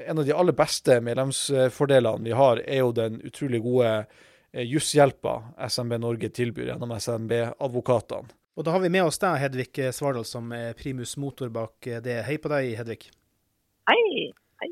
en 0.05 0.21
av 0.21 0.29
de 0.29 0.37
aller 0.37 0.57
beste 0.57 0.99
medlemsfordelene 1.05 2.29
vi 2.29 2.37
har, 2.37 2.61
er 2.67 2.83
jo 2.83 2.93
den 2.97 3.17
utrolig 3.25 3.63
gode 3.65 3.95
eh, 3.97 4.67
jusshjelpa 4.69 5.39
SMB 5.73 5.97
Norge 6.05 6.33
tilbyr 6.37 6.75
gjennom 6.75 6.93
SMB-advokatene. 6.99 8.37
Og 8.53 8.69
da 8.69 8.75
har 8.75 8.85
vi 8.85 8.93
med 8.93 9.07
oss 9.09 9.17
deg, 9.17 9.39
Hedvig 9.41 9.81
Svardal, 9.97 10.29
som 10.29 10.53
er 10.53 10.77
primus 10.77 11.17
motor 11.17 11.49
bak 11.49 11.89
det. 12.05 12.19
Hei 12.27 12.37
på 12.37 12.53
deg, 12.53 12.75
Hedvig. 12.77 13.09
Hei. 13.91 14.31
Hei. 14.63 14.69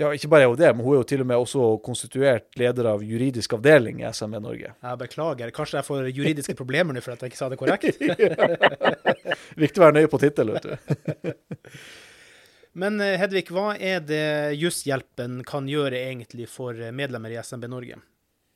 Ja, 0.00 0.10
ikke 0.12 0.28
bare 0.32 0.44
er 0.44 0.50
hun 0.50 0.58
det, 0.60 0.70
men 0.76 0.84
hun 0.84 0.94
er 0.94 1.00
jo 1.00 1.08
til 1.08 1.22
og 1.24 1.28
med 1.28 1.40
også 1.40 1.66
konstituert 1.84 2.56
leder 2.60 2.88
av 2.90 3.02
juridisk 3.04 3.54
avdeling 3.56 4.02
i 4.02 4.08
SMB 4.12 4.40
Norge. 4.44 4.72
Jeg 4.72 5.00
beklager. 5.00 5.52
Kanskje 5.56 5.78
jeg 5.78 5.88
får 5.88 6.08
juridiske 6.10 6.56
problemer 6.58 6.96
nå 6.96 7.02
for 7.04 7.14
at 7.14 7.24
jeg 7.24 7.32
ikke 7.32 7.40
sa 7.40 7.48
det 7.52 7.58
korrekt? 7.60 8.00
Viktig 9.62 9.80
å 9.80 9.84
være 9.86 9.98
nøye 9.98 10.10
på 10.12 10.20
tittel, 10.20 10.52
vet 10.56 10.68
du. 10.68 11.76
Men 12.82 12.96
eh, 13.04 13.18
Hedvig, 13.20 13.50
hva 13.52 13.74
er 13.76 14.00
det 14.04 14.24
Jusshjelpen 14.60 15.42
kan 15.48 15.68
gjøre 15.68 16.00
egentlig 16.00 16.48
for 16.48 16.76
medlemmer 16.96 17.32
i 17.32 17.40
SMB 17.40 17.68
Norge? 17.72 18.00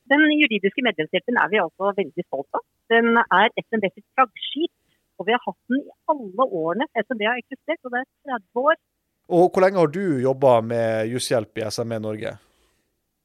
Den 0.08 0.24
juridiske 0.30 0.84
medlemshjelpen 0.86 1.40
er 1.40 1.52
vi 1.52 1.60
altså 1.60 1.92
veldig 1.96 2.24
stolt 2.28 2.56
av. 2.56 2.64
Den 2.92 3.16
er 3.24 3.48
SMBs 3.64 4.04
flaggskip. 4.16 4.72
Og 5.16 5.24
vi 5.24 5.32
har 5.32 5.40
hatt 5.40 5.56
den 5.72 5.80
i 5.80 5.94
alle 6.12 6.44
årene 6.44 6.86
SMB 6.92 7.22
har 7.24 7.38
eksistert, 7.40 7.80
og 7.88 7.94
det 7.94 8.02
er 8.02 8.36
30 8.36 8.66
år. 8.68 8.76
Og 9.26 9.48
hvor 9.50 9.64
lenge 9.64 9.80
har 9.80 9.90
du 9.90 10.20
jobba 10.22 10.60
med 10.62 11.10
jusshjelp 11.10 11.58
i 11.58 11.70
SME 11.70 11.98
Norge? 12.02 12.36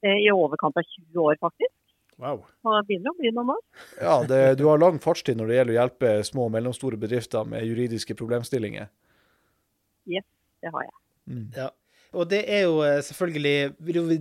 eh, 0.01 0.17
i 0.25 0.31
overkant 0.31 0.77
av 0.77 0.83
20 0.83 1.19
år, 1.21 1.37
faktisk. 1.41 1.73
Wow. 2.21 2.43
Og 2.65 2.75
det 2.75 2.81
begynner 2.89 3.13
å 3.13 3.17
bli 3.17 3.31
noen 3.33 3.53
år. 3.55 3.61
Ja, 3.97 4.15
det, 4.29 4.41
du 4.59 4.67
har 4.69 4.81
lang 4.81 4.99
fartstid 5.01 5.39
når 5.39 5.49
det 5.49 5.55
gjelder 5.57 5.73
å 5.73 5.79
hjelpe 5.79 6.11
små 6.27 6.47
og 6.49 6.53
mellomstore 6.53 6.99
bedrifter 7.01 7.47
med 7.49 7.65
juridiske 7.65 8.15
problemstillinger. 8.17 8.91
Yes, 10.09 10.25
Det 10.61 10.73
har 10.73 10.85
jeg. 10.85 10.95
Mm. 11.31 11.47
Ja. 11.57 11.69
Og 12.11 12.27
det 12.27 12.41
er 12.51 12.65
jo 12.65 12.81
eh, 12.83 12.99
selvfølgelig 13.07 13.53
Vil 13.87 13.99
jo 14.01 14.17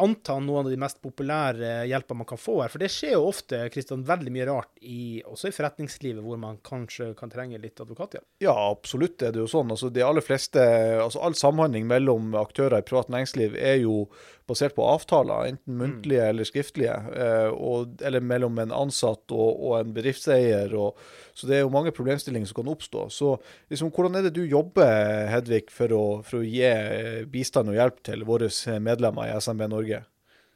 anta 0.00 0.38
noen 0.40 0.64
av 0.64 0.72
de 0.72 0.78
mest 0.80 1.00
populære 1.04 1.84
hjelpa 1.90 2.16
man 2.16 2.28
kan 2.28 2.40
få 2.40 2.60
her. 2.62 2.72
For 2.72 2.80
det 2.80 2.88
skjer 2.92 3.16
jo 3.18 3.26
ofte 3.28 3.60
Kristian, 3.72 4.04
veldig 4.08 4.32
mye 4.32 4.46
rart, 4.48 4.70
i, 4.80 5.20
også 5.28 5.50
i 5.50 5.56
forretningslivet, 5.56 6.22
hvor 6.24 6.40
man 6.40 6.56
kanskje 6.64 7.10
kan 7.18 7.32
trenge 7.32 7.60
litt 7.60 7.80
advokathjelp. 7.84 8.26
Ja, 8.44 8.54
absolutt 8.70 9.22
er 9.22 9.34
det 9.34 9.42
jo 9.42 9.50
sånn. 9.50 9.72
Altså, 9.74 9.90
de 9.92 10.04
aller 10.06 10.24
fleste, 10.24 10.62
altså 11.02 11.20
All 11.24 11.36
samhandling 11.38 11.88
mellom 11.90 12.32
aktører 12.40 12.80
i 12.80 12.86
privat 12.86 13.12
næringsliv 13.12 13.58
er 13.60 13.82
jo 13.82 14.06
basert 14.48 14.74
på 14.76 14.84
avtaler, 14.84 15.48
enten 15.48 15.76
muntlige 15.80 16.24
eller 16.28 16.48
skriftlige. 16.48 16.94
Eh, 17.16 17.50
og, 17.52 17.96
eller 18.04 18.24
mellom 18.24 18.58
en 18.60 18.74
ansatt 18.76 19.32
og, 19.32 19.50
og 19.54 19.78
en 19.78 19.94
bedriftseier. 19.96 20.74
Og, 20.76 21.00
så 21.36 21.48
det 21.48 21.58
er 21.58 21.64
jo 21.64 21.72
mange 21.72 21.94
problemstillinger 21.96 22.50
som 22.50 22.60
kan 22.60 22.72
oppstå. 22.74 23.06
Så 23.12 23.30
liksom, 23.72 23.92
hvordan 23.94 24.20
er 24.20 24.28
det 24.28 24.34
du 24.36 24.42
jobber, 24.44 25.30
Hedvig, 25.32 25.70
for 25.72 25.96
å, 25.96 26.04
for 26.26 26.42
å 26.42 26.44
gi 26.44 26.64
eh, 26.68 27.24
bistand 27.34 27.72
og 27.72 27.78
hjelp 27.78 28.00
til 28.06 28.24
våre 28.28 28.48
medlemmer 28.88 29.28
i 29.28 29.36
SMB 29.42 29.66
Norge? 29.72 30.04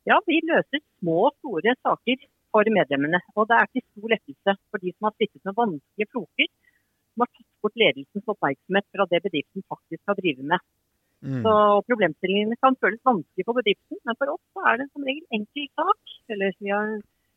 Ja, 0.09 0.17
vi 0.25 0.39
løser 0.47 0.81
små 0.81 1.29
og 1.29 1.35
store 1.37 1.75
saker 1.83 2.23
for 2.55 2.71
medlemmene. 2.73 3.21
Og 3.37 3.49
det 3.51 3.59
er 3.59 3.71
til 3.73 3.85
stor 3.85 4.15
lettelse 4.15 4.55
for 4.71 4.83
de 4.83 4.95
som 4.95 5.09
har 5.09 5.17
sittet 5.17 5.43
med 5.45 5.57
vanskelige 5.59 6.11
floker, 6.15 6.51
som 7.13 7.25
har 7.25 7.31
tatt 7.35 7.49
bort 7.65 7.81
ledelsens 7.83 8.33
oppmerksomhet 8.35 8.87
fra 8.95 9.09
det 9.13 9.21
bedriften 9.27 9.67
faktisk 9.75 10.03
skal 10.05 10.19
drive 10.21 10.47
med. 10.53 10.65
Mm. 11.19 11.43
Så 11.43 11.53
problemstillingene 11.91 12.57
kan 12.63 12.79
føles 12.79 13.03
vanskelig 13.07 13.47
for 13.47 13.59
bedriften, 13.59 13.99
men 14.07 14.19
for 14.21 14.37
oss 14.37 14.67
er 14.71 14.81
det 14.81 14.89
som 14.93 15.07
regel 15.09 15.39
enkel 15.41 15.67
sak. 15.81 16.17
Eller 16.31 16.55
har, 16.71 16.95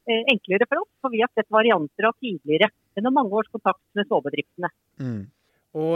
eh, 0.08 0.24
enklere 0.34 0.70
for 0.70 0.84
oss, 0.84 0.92
for 1.02 1.10
vi 1.10 1.24
har 1.24 1.32
sett 1.34 1.50
varianter 1.50 2.08
av 2.08 2.16
tidligere 2.22 2.70
gjennom 2.96 3.18
mange 3.18 3.34
års 3.34 3.52
kontakt 3.52 3.84
med 3.96 4.08
småbedriftene. 4.08 4.70
Mm. 5.00 5.24
Og 5.72 5.96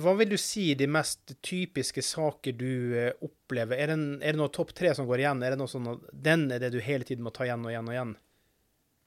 hva 0.00 0.14
vil 0.16 0.30
du 0.32 0.38
si 0.40 0.70
de 0.78 0.86
mest 0.88 1.34
typiske 1.44 2.00
saker 2.04 2.54
du 2.56 2.96
eh, 2.96 3.12
opplever? 3.20 3.76
Er 3.76 3.90
det, 3.90 3.96
en, 3.98 4.06
er 4.24 4.32
det 4.32 4.40
noe 4.40 4.52
topp 4.54 4.72
tre 4.76 4.94
som 4.96 5.08
går 5.08 5.26
igjen? 5.26 5.42
Er 5.44 5.52
det 5.52 5.60
noe 5.60 5.68
sånn 5.68 5.90
at 5.92 6.06
den 6.28 6.46
er 6.54 6.62
det 6.62 6.70
du 6.72 6.78
hele 6.80 7.04
tiden 7.04 7.26
må 7.26 7.32
ta 7.34 7.44
igjen 7.44 7.66
og 7.66 7.72
igjen 7.74 7.90
og 7.90 7.96
igjen? 7.96 8.14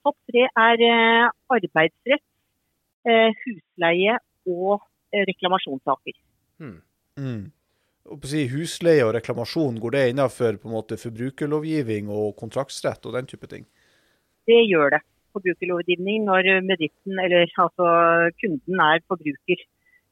Topp 0.05 0.19
tre 0.29 0.45
er 0.67 0.85
eh, 0.85 1.31
arbeidsrett, 1.57 2.25
eh, 3.09 3.41
husleie 3.41 4.19
og 4.53 4.85
reklamasjonssaker. 5.13 6.15
Hmm. 6.61 6.77
Mm. 7.17 7.43
Og 8.09 8.19
på 8.19 8.27
å 8.27 8.31
si 8.33 8.43
Husleie 8.51 9.03
og 9.05 9.13
reklamasjon, 9.15 9.77
går 9.81 9.95
det 9.95 10.07
innenfor 10.11 10.57
på 10.59 10.69
en 10.69 10.75
måte 10.75 10.97
forbrukerlovgivning 10.99 12.09
og 12.11 12.33
kontraktsrett 12.39 13.05
og 13.07 13.15
den 13.15 13.29
type 13.29 13.47
ting? 13.49 13.65
Det 14.49 14.59
gjør 14.67 14.97
det. 14.97 15.01
Forbrukerlovgivning 15.33 16.25
når 16.27 16.49
bedriften, 16.67 17.21
eller 17.23 17.47
altså 17.63 17.87
kunden 18.41 18.83
er 18.83 19.05
forbruker. 19.09 19.63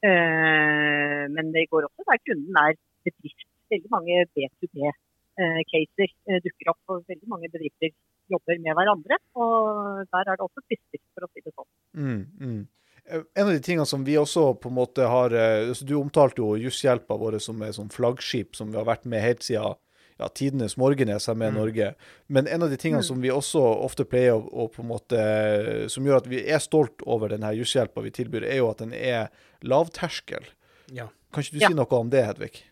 Eh, 0.02 1.24
men 1.30 1.54
det 1.56 1.68
går 1.72 1.88
også 1.88 2.08
der 2.10 2.22
kunden 2.26 2.60
er 2.66 2.78
bedrift. 3.06 3.48
Veldig 3.72 3.92
mange 3.94 4.26
B2B-caser 4.36 6.10
eh, 6.10 6.40
dukker 6.44 6.74
opp, 6.74 6.82
og 6.92 7.06
veldig 7.10 7.30
mange 7.32 7.52
bedrifter 7.54 7.94
jobber 8.32 8.60
med 8.60 8.78
hverandre. 8.78 9.20
Og 9.38 10.06
der 10.12 10.28
er 10.28 10.38
det 10.38 10.46
også 10.46 10.64
tvister, 10.66 11.04
for 11.16 11.28
å 11.28 11.32
si 11.32 11.46
det 11.46 11.54
sånn. 11.56 11.70
Mm, 11.98 12.24
mm. 12.42 12.62
Eh, 13.06 13.24
En 13.36 13.48
av 13.48 13.54
de 13.54 13.62
tingene 13.64 13.88
som 13.90 14.04
vi 14.08 14.18
også 14.20 14.52
på 14.62 14.72
en 14.72 14.78
måte 14.78 15.08
har 15.10 15.34
eh, 15.34 15.70
altså 15.70 15.88
Du 15.88 15.96
omtalte 16.00 16.44
jo 16.44 16.58
Jusshjelpa 16.60 17.18
vår 17.18 17.40
som 17.44 17.62
er 17.66 17.74
sånn 17.76 17.94
flaggskip 17.94 18.58
som 18.58 18.74
vi 18.74 18.80
har 18.80 18.88
vært 18.90 19.08
med 19.10 19.24
helt 19.24 19.46
siden 19.46 19.80
ja, 20.22 20.28
tidenes 20.30 20.78
morgen 20.78 21.10
i 21.10 21.18
med 21.36 21.52
Mm. 21.52 21.58
Norge. 21.58 21.88
Men 22.30 22.48
en 22.48 22.64
av 22.64 22.70
de 22.70 22.78
tingene 22.78 23.02
Mm. 23.02 23.08
som 23.10 23.22
vi 23.22 23.30
også 23.34 23.62
ofte 23.84 24.06
pleier 24.06 24.34
å, 24.38 24.46
å 24.54 24.68
på 24.72 24.82
en 24.84 24.88
måte 24.92 25.90
Som 25.90 26.06
gjør 26.06 26.18
at 26.22 26.28
vi 26.28 26.44
er 26.48 26.60
stolt 26.60 27.02
over 27.06 27.30
denne 27.30 27.52
Jusshjelpa 27.58 28.02
vi 28.04 28.12
tilbyr, 28.12 28.44
er 28.46 28.58
jo 28.62 28.70
at 28.70 28.78
den 28.78 28.94
er 28.94 29.30
lavterskel. 29.64 30.46
Ja. 30.92 31.08
Kan 31.34 31.44
ikke 31.44 31.58
du 31.58 31.60
Ja. 31.64 31.68
si 31.70 31.74
noe 31.74 32.00
om 32.00 32.10
det, 32.10 32.24
Hedvig? 32.26 32.64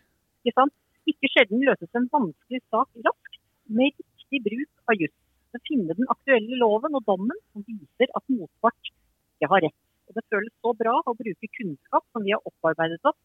Ikke 0.44 0.54
sant? 0.54 0.72
Ikke 1.08 1.28
sjelden 1.34 1.60
løses 1.66 1.88
en 1.94 2.08
vanskelig 2.12 2.60
sak 2.70 2.88
raskt 3.04 3.38
med 3.68 3.92
riktig 3.98 4.40
bruk 4.44 4.70
av 4.88 4.94
juss. 5.00 5.16
Men 5.52 5.60
finne 5.66 5.94
den 5.96 6.06
aktuelle 6.08 6.56
loven 6.60 6.94
og 6.94 7.04
dommen 7.04 7.36
som 7.52 7.64
viser 7.66 8.06
at 8.14 8.22
motpart 8.30 8.78
ikke 9.40 9.48
har 9.50 9.60
rett. 9.66 9.78
Og 10.08 10.14
Det 10.14 10.24
føles 10.30 10.52
så 10.62 10.70
bra 10.76 10.94
å 11.06 11.14
bruke 11.16 11.46
kunnskap 11.58 12.04
som 12.12 12.22
vi 12.22 12.30
har 12.30 12.40
opparbeidet 12.46 13.00
oss, 13.04 13.18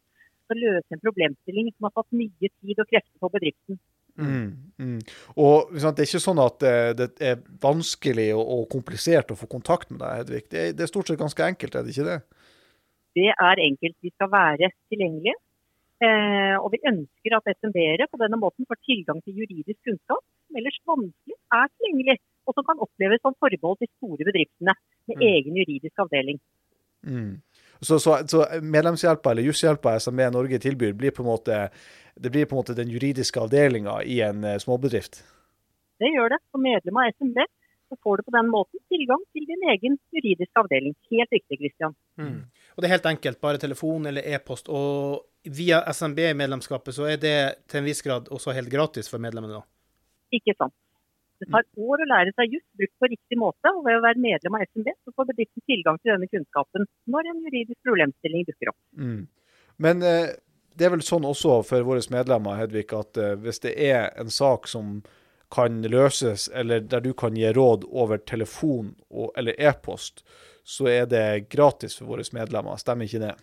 til 0.47 0.57
å 0.57 0.61
løse 0.65 0.91
en 0.93 0.99
problemstilling 1.01 1.71
som 1.75 1.85
har 1.89 1.93
tatt 1.97 2.11
mye 2.13 2.49
tid 2.61 2.79
og 2.79 2.87
krefter 2.89 3.17
på 3.21 3.29
bedriften. 3.33 3.79
Mm, 4.15 4.71
mm. 4.79 4.99
Og 5.43 5.73
sant, 5.75 5.97
Det 5.97 6.05
er 6.05 6.09
ikke 6.09 6.23
sånn 6.23 6.39
at 6.39 6.61
det, 6.63 6.75
det 6.99 7.07
er 7.19 7.41
vanskelig 7.61 8.29
og, 8.37 8.43
og 8.43 8.67
komplisert 8.71 9.33
å 9.33 9.39
få 9.39 9.49
kontakt 9.51 9.91
med 9.91 9.99
deg, 9.99 10.21
Hedvig. 10.21 10.43
Det, 10.51 10.67
det 10.77 10.85
er 10.85 10.91
stort 10.91 11.11
sett 11.11 11.19
ganske 11.19 11.43
enkelt, 11.43 11.75
er 11.75 11.83
det 11.83 11.95
ikke 11.95 12.07
det? 12.07 12.19
Det 13.15 13.31
er 13.31 13.63
enkelt. 13.63 13.97
Vi 14.03 14.11
skal 14.13 14.31
være 14.31 14.71
tilgjengelige. 14.91 15.35
Eh, 16.03 16.55
og 16.59 16.73
vi 16.73 16.81
ønsker 16.91 17.37
at 17.37 17.53
SMB-ere 17.55 18.09
på 18.11 18.19
denne 18.19 18.39
måten 18.39 18.67
får 18.67 18.81
tilgang 18.83 19.21
til 19.23 19.37
juridisk 19.39 19.79
kunnskap 19.87 20.19
som 20.19 20.59
ellers 20.59 20.79
vanskelig 20.91 21.37
er 21.55 21.69
tilgjengelig, 21.71 22.17
og 22.45 22.57
som 22.57 22.65
kan 22.67 22.81
oppleves 22.83 23.23
som 23.23 23.37
forbeholdt 23.39 23.85
de 23.85 23.87
store 23.95 24.27
bedriftene 24.27 24.75
med 25.07 25.15
Mm. 25.15 25.23
egen 25.31 25.59
juridisk 25.61 26.03
avdeling. 26.03 26.39
Mm. 27.07 27.41
Så, 27.81 27.99
så, 27.99 28.17
så 28.27 28.45
medlemshjelpa 28.61 29.31
eller 29.31 29.47
jusshjelpa 29.47 29.95
SMB 29.99 30.19
Norge 30.33 30.59
tilbyr, 30.59 30.93
blir 30.93 31.11
på 31.15 31.23
en 31.23 31.31
måte, 31.31 31.69
det 32.15 32.31
blir 32.31 32.47
på 32.47 32.55
en 32.55 32.61
måte 32.63 32.77
den 32.77 32.91
juridiske 32.91 33.39
avdelinga 33.39 33.99
i 34.03 34.21
en 34.25 34.43
eh, 34.43 34.57
småbedrift? 34.61 35.21
Det 35.99 36.11
gjør 36.11 36.35
det. 36.35 36.39
Som 36.51 36.63
medlem 36.63 36.99
av 36.99 37.11
SMB 37.15 37.39
så 37.89 37.97
får 38.03 38.17
du 38.17 38.23
på 38.27 38.33
den 38.35 38.49
måten 38.49 38.81
tilgang 38.89 39.21
til 39.33 39.45
din 39.49 39.67
egen 39.71 39.97
juridiske 40.15 40.61
avdeling. 40.61 40.95
Helt 41.11 41.35
riktig, 41.35 41.59
Christian. 41.59 41.93
Mm. 42.17 42.39
Og 42.75 42.81
det 42.81 42.89
er 42.89 42.95
helt 42.95 43.11
enkelt. 43.11 43.41
Bare 43.41 43.61
telefon 43.61 44.07
eller 44.09 44.25
e-post. 44.35 44.69
Og 44.69 45.51
via 45.59 45.83
SMB-medlemskapet 45.93 46.97
så 46.97 47.05
er 47.11 47.21
det 47.21 47.37
til 47.69 47.81
en 47.81 47.87
viss 47.87 48.01
grad 48.05 48.31
også 48.33 48.55
helt 48.57 48.71
gratis 48.71 49.11
for 49.11 49.21
medlemmene, 49.21 49.61
da. 49.61 49.63
Ikke 50.33 50.55
sant. 50.57 50.73
Det 51.39 51.49
tar 51.51 51.65
år 51.83 52.01
å 52.01 52.07
lære 52.07 52.31
seg 52.35 52.53
juss 52.55 52.65
brukt 52.79 52.95
på 53.01 53.09
riktig 53.11 53.37
måte, 53.37 53.71
og 53.75 53.83
ved 53.85 53.97
å 53.99 54.03
være 54.05 54.23
medlem 54.23 54.55
av 54.55 54.63
SMB 54.69 54.91
så 54.93 55.13
får 55.17 55.27
bedriften 55.33 55.65
tilgang 55.67 55.99
til 55.99 56.13
denne 56.13 56.29
kunnskapen 56.31 56.87
når 57.11 57.29
en 57.31 57.41
juridisk 57.43 57.79
problemstilling 57.83 58.45
dukker 58.47 58.71
opp. 58.71 58.79
Mm. 58.95 59.19
Men 59.83 60.05
eh, 60.07 60.29
det 60.75 60.87
er 60.87 60.95
vel 60.95 61.03
sånn 61.05 61.25
også 61.27 61.61
for 61.67 61.85
våre 61.87 62.03
medlemmer, 62.11 62.57
Hedvig, 62.59 62.87
at 62.95 63.19
eh, 63.19 63.35
hvis 63.39 63.61
det 63.63 63.75
er 63.79 64.09
en 64.19 64.31
sak 64.31 64.67
som 64.67 64.99
kan 65.53 65.81
løses, 65.87 66.47
eller 66.53 66.83
der 66.83 67.03
du 67.05 67.13
kan 67.17 67.37
gi 67.37 67.51
råd 67.53 67.85
over 67.87 68.19
telefon 68.27 68.95
og, 69.09 69.31
eller 69.37 69.55
e-post, 69.61 70.25
så 70.65 70.89
er 70.89 71.05
det 71.07 71.49
gratis 71.53 71.95
for 71.99 72.09
våre 72.09 72.25
medlemmer. 72.33 72.79
Stemmer 72.81 73.07
ikke 73.07 73.21
det? 73.21 73.35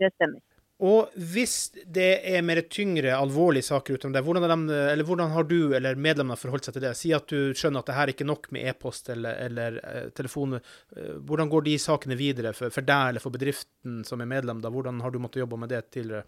Det 0.00 0.12
stemmer. 0.14 0.40
Og 0.80 1.12
hvis 1.32 1.54
det 1.92 2.22
er 2.24 2.44
mer 2.46 2.62
tyngre, 2.72 3.12
alvorlige 3.12 3.66
saker 3.66 3.98
utenom 3.98 4.14
det, 4.14 4.22
hvordan, 4.24 4.46
er 4.46 4.52
de, 4.54 4.78
eller 4.94 5.04
hvordan 5.04 5.32
har 5.34 5.44
du 5.44 5.74
eller 5.76 5.98
medlemmene 6.00 6.40
forholdt 6.40 6.68
seg 6.68 6.76
til 6.76 6.86
det? 6.86 6.92
Si 6.96 7.12
at 7.12 7.26
du 7.28 7.52
skjønner 7.52 7.82
at 7.82 7.90
det 7.90 7.96
her 7.98 8.08
er 8.08 8.14
ikke 8.14 8.28
nok 8.28 8.48
med 8.56 8.70
e-post 8.72 9.10
eller, 9.12 9.36
eller 9.44 9.76
eh, 9.82 10.06
telefon. 10.16 10.56
Eh, 10.56 11.12
Hvordan 11.28 11.52
går 11.52 11.66
de 11.68 11.76
sakene 11.82 12.16
videre 12.16 12.54
for, 12.56 12.72
for 12.72 12.86
deg 12.86 13.12
eller 13.12 13.24
for 13.24 13.34
bedriften 13.34 14.00
som 14.08 14.24
er 14.24 14.30
medlem? 14.32 14.64
da? 14.64 14.72
Hvordan 14.72 15.02
har 15.04 15.12
du 15.12 15.20
måttet 15.20 15.44
jobbe 15.44 15.60
med 15.60 15.74
det 15.74 15.82
tidligere? 15.92 16.24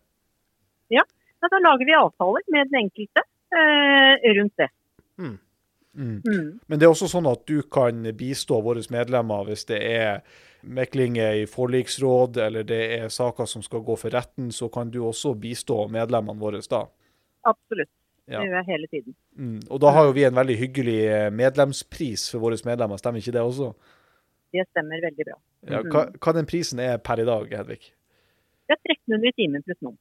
Ja, 0.92 1.06
da 1.48 1.64
lager 1.64 1.88
vi 1.88 1.96
avtaler 1.96 2.44
med 2.52 2.68
den 2.68 2.84
enkelte 2.84 3.24
eh, 3.56 4.30
rundt 4.36 4.60
det. 4.60 4.68
Mm. 5.16 5.38
Mm. 5.96 6.60
Men 6.66 6.78
det 6.80 6.86
er 6.86 6.92
også 6.92 7.08
sånn 7.08 7.28
at 7.28 7.44
du 7.48 7.58
kan 7.72 8.04
bistå 8.16 8.60
våre 8.64 8.84
medlemmer 8.92 9.48
hvis 9.48 9.66
det 9.68 9.80
er 9.80 10.22
meklinger 10.62 11.42
i 11.42 11.46
forliksråd, 11.50 12.38
eller 12.46 12.66
det 12.66 12.80
er 12.98 13.08
saker 13.12 13.48
som 13.50 13.64
skal 13.64 13.82
gå 13.86 13.96
for 13.98 14.14
retten, 14.14 14.52
så 14.54 14.68
kan 14.72 14.90
du 14.90 15.02
også 15.06 15.34
bistå 15.38 15.84
medlemmene 15.92 16.40
våre 16.40 16.62
da. 16.70 16.84
Absolutt. 17.48 17.90
Ja. 18.30 18.38
Det 18.38 18.46
gjør 18.46 18.60
jeg 18.60 18.68
hele 18.68 18.88
tiden. 18.90 19.16
Mm. 19.34 19.58
Og 19.68 19.80
da 19.82 19.90
har 19.96 20.06
jo 20.06 20.14
vi 20.14 20.22
en 20.24 20.36
veldig 20.36 20.54
hyggelig 20.60 21.00
eh, 21.10 21.30
medlemspris 21.34 22.28
for 22.30 22.44
våre 22.44 22.58
medlemmer, 22.64 23.00
stemmer 23.00 23.18
ikke 23.18 23.34
det 23.34 23.42
også? 23.42 23.72
Det 24.52 24.64
stemmer 24.70 25.02
veldig 25.02 25.26
bra. 25.26 25.36
Ja, 25.72 25.82
hva, 25.90 26.06
hva 26.22 26.34
den 26.36 26.48
prisen 26.48 26.80
er 26.82 27.00
per 27.02 27.22
i 27.22 27.26
dag, 27.26 27.50
Hedvig? 27.50 27.92
Det 28.70 28.76
er 28.76 28.94
1300 28.94 29.36
timer 29.40 29.64
pluss 29.66 29.80
noen. 29.82 29.98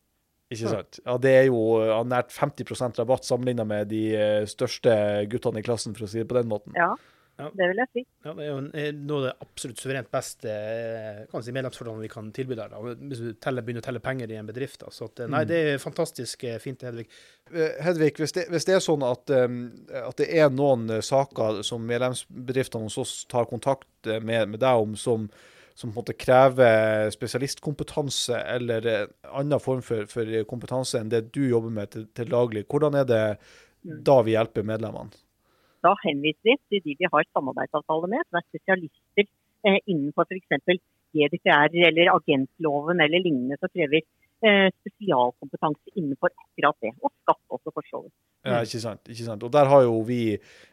Ikke 0.52 0.68
sant? 0.74 1.00
Ja, 1.06 1.16
Det 1.24 1.32
er 1.32 1.48
jo 1.48 1.62
eh, 1.80 1.96
nært 2.12 2.34
50% 2.36 3.00
rabatt 3.02 3.26
sammenlignet 3.28 3.68
med 3.68 3.90
de 3.92 4.04
eh, 4.14 4.44
største 4.52 4.94
guttene 5.32 5.64
i 5.64 5.66
klassen, 5.66 5.96
for 5.98 6.06
å 6.06 6.12
si 6.12 6.22
det 6.22 6.30
på 6.30 6.38
den 6.38 6.52
måten. 6.52 6.76
Ja, 6.78 6.94
Ja. 7.42 7.48
det 7.58 7.68
vil 7.72 7.80
jeg 7.82 7.90
si. 7.96 8.02
Ja, 8.26 8.34
det 8.38 8.44
er 8.46 8.50
jo 8.52 8.58
eh, 8.78 8.90
noe 8.96 9.18
av 9.18 9.24
det 9.26 9.32
absolutt 9.48 9.80
suverent 9.82 10.12
beste 10.14 10.52
eh, 10.54 11.22
kan 11.32 11.44
si, 11.46 11.54
medlemsforholdene 11.56 12.06
vi 12.06 12.12
kan 12.14 12.28
tilby 12.36 12.56
der. 12.60 12.70
Da. 12.72 12.82
Hvis 13.02 13.22
du 13.24 13.32
teller, 13.42 13.66
begynner 13.66 13.82
å 13.82 13.88
telle 13.88 14.02
penger 14.06 14.32
i 14.32 14.38
en 14.40 14.50
bedrift. 14.50 14.80
Da. 14.84 14.92
Så 14.94 15.08
at, 15.10 15.24
eh, 15.26 15.32
nei, 15.32 15.42
Mm. 15.44 15.48
det 15.50 15.62
er 15.74 15.82
fantastisk 15.82 16.46
fint, 16.62 16.86
Hedvig. 16.86 17.08
Hedvig, 17.82 18.12
hvis 18.22 18.36
det, 18.38 18.46
hvis 18.54 18.68
det 18.70 18.76
er 18.78 18.84
sånn 18.86 19.04
at, 19.04 19.32
at 19.32 20.22
det 20.22 20.28
er 20.40 20.52
noen 20.54 20.86
saker 21.04 21.64
som 21.68 21.82
medlemsbedriftene 21.90 22.86
hos 22.88 23.00
oss 23.02 23.16
tar 23.32 23.50
kontakt 23.50 23.88
med, 24.22 24.54
med 24.54 24.60
deg 24.62 24.86
om, 24.86 24.94
som, 24.96 25.26
som 25.74 25.90
på 25.92 25.98
en 25.98 26.04
måte 26.04 26.16
krever 26.20 27.10
spesialistkompetanse 27.12 28.38
eller 28.56 29.08
annen 29.32 29.60
form 29.60 29.82
for, 29.82 30.06
for 30.12 30.30
kompetanse 30.50 31.00
enn 31.02 31.10
det 31.12 31.26
du 31.34 31.42
jobber 31.50 31.74
med 31.74 31.92
til, 31.92 32.06
til 32.16 32.30
daglig, 32.32 32.66
hvordan 32.70 32.96
er 33.02 33.10
det 33.10 33.24
da 34.06 34.20
vi 34.22 34.36
hjelper 34.38 34.64
medlemmene? 34.68 35.10
Da 35.86 35.94
henviser 36.06 36.50
vi 36.50 36.58
til 36.70 36.84
de 36.86 36.98
vi 37.00 37.12
har 37.14 37.28
samarbeidsavtale 37.34 38.10
med, 38.14 38.26
som 38.28 38.40
er 38.40 38.48
spesialister 38.50 39.28
eh, 39.68 39.80
innenfor 39.86 40.30
f.eks. 40.30 40.82
GDPR 41.12 41.74
eller 41.90 42.14
agentloven 42.14 43.02
eller 43.04 43.20
lignende, 43.20 43.58
som 43.60 43.72
krever 43.74 44.00
eh, 44.00 44.68
spesialkompetanse 44.82 45.96
innenfor 45.98 46.32
akkurat 46.32 46.78
det. 46.86 46.94
Og 47.02 47.12
skatt 47.12 47.42
også, 47.58 47.74
for 47.74 47.90
så 47.90 48.04
vidt. 48.06 48.16
Ja, 48.48 48.62
ikke 48.66 48.82
sant, 48.82 49.04
ikke 49.12 49.26
sant. 49.28 49.44
Og 49.46 49.52
der 49.54 49.70
har 49.70 49.84
jo 49.86 50.00
vi 50.08 50.22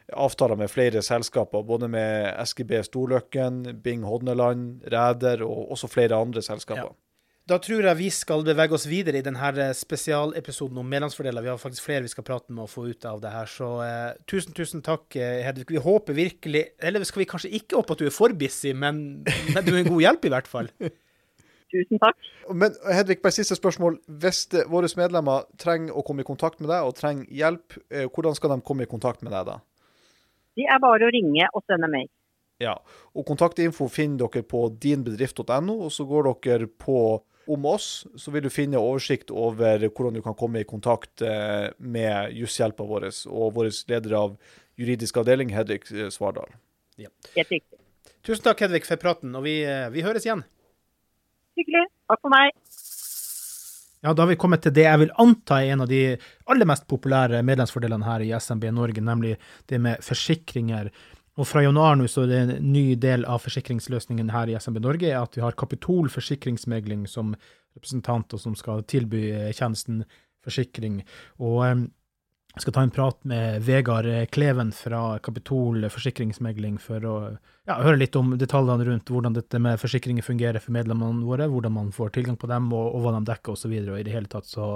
avtaler 0.09 0.57
med 0.57 0.71
flere 0.71 1.03
selskaper, 1.05 1.65
både 1.65 1.89
med 1.91 2.31
SGB 2.45 2.79
Storløkken, 2.87 3.61
Bing 3.83 4.07
Hodneland, 4.07 4.81
Ræder 4.89 5.43
og 5.45 5.75
også 5.75 5.91
flere 5.91 6.17
andre 6.17 6.41
selskaper. 6.45 6.93
Ja. 6.93 7.08
Da 7.49 7.57
tror 7.57 7.81
jeg 7.81 7.97
vi 7.97 8.07
skal 8.13 8.43
bevege 8.45 8.75
oss 8.77 8.85
videre 8.85 9.17
i 9.17 9.25
denne 9.25 9.69
spesialepisoden 9.73 10.77
om 10.77 10.85
medlemsfordeler. 10.85 11.41
Vi 11.41 11.49
har 11.49 11.57
faktisk 11.57 11.87
flere 11.87 12.05
vi 12.05 12.11
skal 12.11 12.25
prate 12.27 12.53
med 12.53 12.67
og 12.67 12.69
få 12.69 12.83
ut 12.91 13.05
av 13.09 13.21
det 13.23 13.31
her. 13.33 13.49
Så 13.49 13.69
eh, 13.81 14.19
tusen, 14.29 14.53
tusen 14.53 14.83
takk, 14.85 15.07
eh, 15.17 15.39
Hedvig. 15.47 15.65
Vi 15.73 15.81
håper 15.81 16.13
virkelig 16.13 16.63
Eller 16.77 17.03
skal 17.09 17.23
vi 17.23 17.29
kanskje 17.31 17.53
ikke 17.57 17.79
håpe 17.79 17.95
at 17.95 18.03
du 18.03 18.05
er 18.05 18.13
for 18.13 18.35
busy, 18.37 18.75
men, 18.77 19.23
men 19.25 19.65
du 19.65 19.71
er 19.73 19.79
en 19.81 19.89
god 19.89 20.03
hjelp, 20.03 20.27
i 20.29 20.33
hvert 20.35 20.49
fall. 20.51 20.69
Tusen 21.73 22.01
takk. 22.01 22.29
Men 22.53 22.77
Hedvig, 22.85 23.17
bare 23.23 23.33
siste 23.39 23.57
spørsmål. 23.57 23.97
Hvis 24.21 24.43
våre 24.69 24.89
medlemmer 24.97 25.49
trenger 25.61 25.97
å 25.97 26.05
komme 26.05 26.21
i 26.21 26.29
kontakt 26.29 26.61
med 26.61 26.69
deg 26.69 26.85
og 26.85 26.93
trenger 26.97 27.25
hjelp, 27.33 27.79
eh, 27.89 28.05
hvordan 28.13 28.37
skal 28.37 28.53
de 28.53 28.59
komme 28.69 28.85
i 28.85 28.91
kontakt 28.91 29.25
med 29.25 29.33
deg 29.33 29.49
da? 29.49 29.57
Det 30.57 30.69
er 30.69 30.81
bare 30.85 31.09
å 31.09 31.13
ringe 31.13 31.49
og 31.55 31.65
sende 31.65 31.89
mail. 31.89 32.09
Ja, 32.59 32.75
og 33.15 33.23
Kontaktinfo 33.25 33.87
finner 33.87 34.27
dere 34.27 34.43
på 34.43 34.65
dinbedrift.no, 34.83 35.77
og 35.85 35.93
så 35.95 36.05
går 36.05 36.33
dere 36.43 36.67
på 36.67 36.99
om 37.47 37.65
oss, 37.65 38.05
så 38.15 38.31
vil 38.31 38.45
du 38.45 38.51
finne 38.53 38.81
oversikt 38.81 39.31
over 39.31 39.85
hvordan 39.87 40.19
du 40.19 40.23
kan 40.25 40.37
komme 40.37 40.61
i 40.61 40.67
kontakt 40.67 41.23
eh, 41.25 41.69
med 41.77 42.35
jusshjelpa 42.37 42.85
vår 42.85 43.09
og 43.27 43.55
vår 43.55 43.71
leder 43.89 44.15
av 44.19 44.35
juridisk 44.79 45.17
avdeling, 45.21 45.53
Hedvig 45.55 45.87
eh, 45.95 46.09
Svardal. 46.13 46.51
Ja. 46.99 47.09
Tusen 48.25 48.43
takk, 48.45 48.65
Hedvig, 48.65 48.85
for 48.87 49.01
praten, 49.01 49.33
og 49.35 49.45
vi, 49.47 49.61
eh, 49.65 49.87
vi 49.93 50.05
høres 50.05 50.27
igjen. 50.27 50.43
Hyggelig. 51.59 51.87
Takk 52.11 52.21
for 52.23 52.33
meg. 52.33 52.53
Ja, 53.99 54.13
da 54.13 54.23
har 54.23 54.29
vi 54.29 54.39
kommet 54.39 54.61
til 54.63 54.71
det 54.77 54.85
jeg 54.85 54.99
vil 55.01 55.15
anta 55.19 55.57
er 55.59 55.73
en 55.73 55.83
av 55.83 55.89
de 55.91 56.03
aller 56.47 56.67
mest 56.69 56.85
populære 56.87 57.41
medlemsfordelene 57.43 58.07
her 58.07 58.23
i 58.23 58.31
SMB 58.37 58.69
Norge, 58.71 59.03
nemlig 59.03 59.33
det 59.67 59.81
med 59.83 60.05
forsikringer. 60.05 60.87
Og 61.39 61.47
fra 61.47 61.63
januar 61.63 61.95
nå 61.95 62.07
så 62.11 62.25
er 62.25 62.31
det 62.31 62.39
en 62.41 62.71
ny 62.73 62.97
del 62.99 63.23
av 63.29 63.45
forsikringsløsningen 63.45 64.33
her 64.33 64.51
i 64.51 64.57
SMB 64.59 64.81
Norge 64.83 65.13
at 65.15 65.37
vi 65.37 65.43
har 65.45 65.55
Kapitol 65.59 66.09
forsikringsmegling 66.11 67.05
som 67.07 67.31
representant, 67.77 68.33
og 68.35 68.41
som 68.43 68.57
skal 68.59 68.83
tilby 68.89 69.29
eh, 69.31 69.53
tjenesten 69.55 70.03
forsikring. 70.43 70.99
Og 71.39 71.63
eh, 71.63 71.85
jeg 72.57 72.65
skal 72.65 72.75
ta 72.75 72.83
en 72.83 72.91
prat 72.91 73.19
med 73.29 73.63
Vegard 73.63 74.09
Kleven 74.33 74.73
fra 74.75 75.19
Kapitol 75.23 75.85
forsikringsmegling 75.93 76.79
for 76.81 77.05
å 77.07 77.15
ja, 77.69 77.77
høre 77.77 78.01
litt 78.01 78.17
om 78.19 78.33
detaljene 78.41 78.87
rundt 78.89 79.11
hvordan 79.13 79.37
dette 79.37 79.61
med 79.63 79.79
forsikringer 79.79 80.25
fungerer 80.25 80.59
for 80.59 80.75
medlemmene 80.75 81.23
våre, 81.29 81.47
hvordan 81.47 81.77
man 81.77 81.93
får 81.95 82.17
tilgang 82.17 82.39
på 82.41 82.49
dem, 82.51 82.71
og, 82.73 82.97
og 82.97 83.05
hva 83.05 83.15
de 83.15 83.23
dekker 83.29 83.55
osv. 83.55 83.77
Og, 83.77 83.93
og 83.93 84.01
i 84.01 84.07
det 84.07 84.17
hele 84.17 84.31
tatt 84.33 84.49
så 84.49 84.73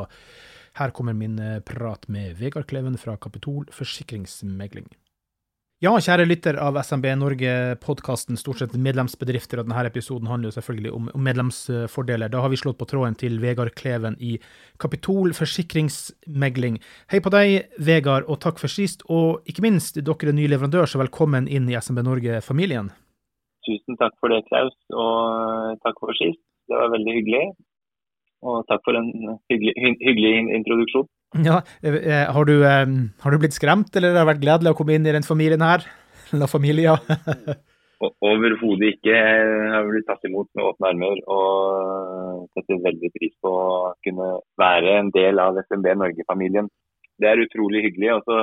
her 0.80 0.94
kommer 0.96 1.18
min 1.18 1.36
eh, 1.42 1.60
prat 1.66 2.08
med 2.08 2.38
Vegard 2.40 2.70
Kleven 2.72 2.96
fra 3.02 3.18
Kapitol 3.20 3.66
forsikringsmegling. 3.74 4.88
Ja, 5.84 5.92
kjære 6.00 6.24
lytter 6.24 6.56
av 6.64 6.78
SMB 6.80 7.10
Norge-podkasten, 7.20 8.38
stort 8.40 8.62
sett 8.62 8.76
medlemsbedrifter, 8.80 9.60
og 9.60 9.66
denne 9.68 9.82
episoden 9.90 10.30
handler 10.32 10.48
jo 10.48 10.56
selvfølgelig 10.56 10.92
om, 10.96 11.10
medlemsfordeler. 11.26 12.32
Da 12.32 12.40
har 12.40 12.54
vi 12.54 12.60
slått 12.62 12.78
på 12.80 12.88
tråden 12.88 13.18
til 13.20 13.36
Vegard 13.44 13.74
Kleven 13.76 14.16
i 14.24 14.38
Kapitol 14.80 15.34
forsikringsmegling. 15.36 16.78
Hei 17.12 17.20
på 17.20 17.34
deg, 17.36 17.68
Vegard, 17.84 18.30
og 18.32 18.40
takk 18.46 18.64
for 18.64 18.72
sist. 18.72 19.04
Og 19.12 19.44
ikke 19.44 19.66
minst, 19.66 20.00
dere 20.00 20.32
er 20.32 20.38
ny 20.38 20.48
leverandør, 20.54 20.88
så 20.88 21.04
velkommen 21.04 21.52
inn 21.52 21.68
i 21.68 21.76
SMB 21.76 22.00
Norge-familien. 22.08 22.88
Tusen 23.68 24.00
takk 24.00 24.16
for 24.24 24.32
det, 24.32 24.40
Klaus, 24.48 24.80
og 24.96 25.84
takk 25.84 26.00
for 26.00 26.16
sist. 26.16 26.40
Det 26.72 26.80
var 26.80 26.96
veldig 26.96 27.18
hyggelig. 27.20 27.44
Og 28.48 28.64
takk 28.72 28.88
for 28.88 28.96
en 28.96 29.12
hyggelig, 29.52 29.76
hyggelig 30.00 30.34
introduksjon. 30.62 31.12
Ja, 31.34 31.62
eh, 31.82 31.96
eh, 31.96 32.32
har 32.32 32.46
du, 32.46 32.64
eh, 32.66 32.86
har 33.24 33.32
du, 33.32 33.38
blitt 33.42 33.58
skremt, 33.58 33.96
eller 33.96 34.14
har 34.14 34.22
det 34.22 34.32
vært 34.34 34.44
gledelig 34.44 34.74
å 34.74 34.78
komme 34.78 34.94
inn 34.94 35.08
i 35.08 35.14
den 35.16 35.26
familien 35.26 35.62
her? 35.66 35.86
La 36.40 36.48
familia? 36.48 36.98
Overhodet 38.04 38.98
ikke. 38.98 39.14
Jeg 39.16 39.70
har 39.72 39.86
blitt 39.88 40.06
tatt 40.10 40.26
imot 40.28 40.50
med 40.54 40.66
åpne 40.68 40.90
armer 40.92 41.22
og 41.32 42.50
setter 42.52 42.82
veldig 42.84 43.12
pris 43.16 43.32
på 43.42 43.52
å 43.54 43.94
kunne 44.04 44.34
være 44.60 44.98
en 45.00 45.12
del 45.16 45.40
av 45.40 45.62
SMB 45.70 45.88
Norge-familien. 46.02 46.68
Det 47.16 47.30
er 47.30 47.44
utrolig 47.46 47.86
hyggelig. 47.86 48.18
Og 48.18 48.28
så 48.28 48.42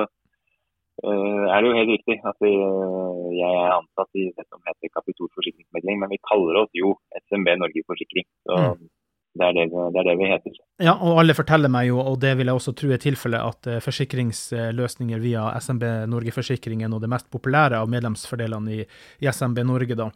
er 1.05 1.61
det 1.61 1.69
jo 1.69 1.77
helt 1.77 1.93
riktig 1.93 2.17
at 2.25 2.41
jeg 2.41 3.51
er 3.51 3.75
ansatt 3.75 4.17
i 4.17 4.31
det 4.33 4.47
som 4.47 4.65
heter 4.65 4.93
Kapitol 4.97 5.29
forsikringsmegling, 5.37 6.01
men 6.01 6.09
vi 6.09 6.19
kaller 6.25 6.63
oss 6.63 6.73
jo 6.77 6.95
SMB 7.27 7.53
Norge 7.61 7.85
Forsikring. 7.85 8.25
Så 8.49 8.57
mm. 8.57 8.89
Det 9.31 9.45
er 9.47 9.53
det, 9.55 9.69
det 9.71 9.99
er 10.01 10.07
det, 10.09 10.13
vi 10.19 10.27
heter. 10.27 10.55
Ja, 10.83 10.97
og 10.99 11.21
alle 11.21 11.35
forteller 11.37 11.71
meg 11.71 11.87
jo, 11.87 12.01
og 12.03 12.17
det 12.19 12.33
vil 12.35 12.49
jeg 12.51 12.59
også 12.59 12.73
tro 12.75 12.89
er 12.91 12.99
tilfellet, 12.99 13.39
at 13.39 13.69
eh, 13.71 13.83
forsikringsløsninger 13.83 15.21
via 15.23 15.45
SMB 15.55 15.85
Norge 16.11 16.33
Forsikring 16.35 16.83
er 16.83 16.91
noe 16.91 16.99
av 16.99 17.05
det 17.05 17.11
mest 17.13 17.29
populære 17.31 17.79
av 17.79 17.87
medlemsfordelene 17.93 18.75
i, 18.75 18.81
i 19.23 19.31
SMB 19.31 19.63
Norge. 19.69 19.95
da. 19.95 20.09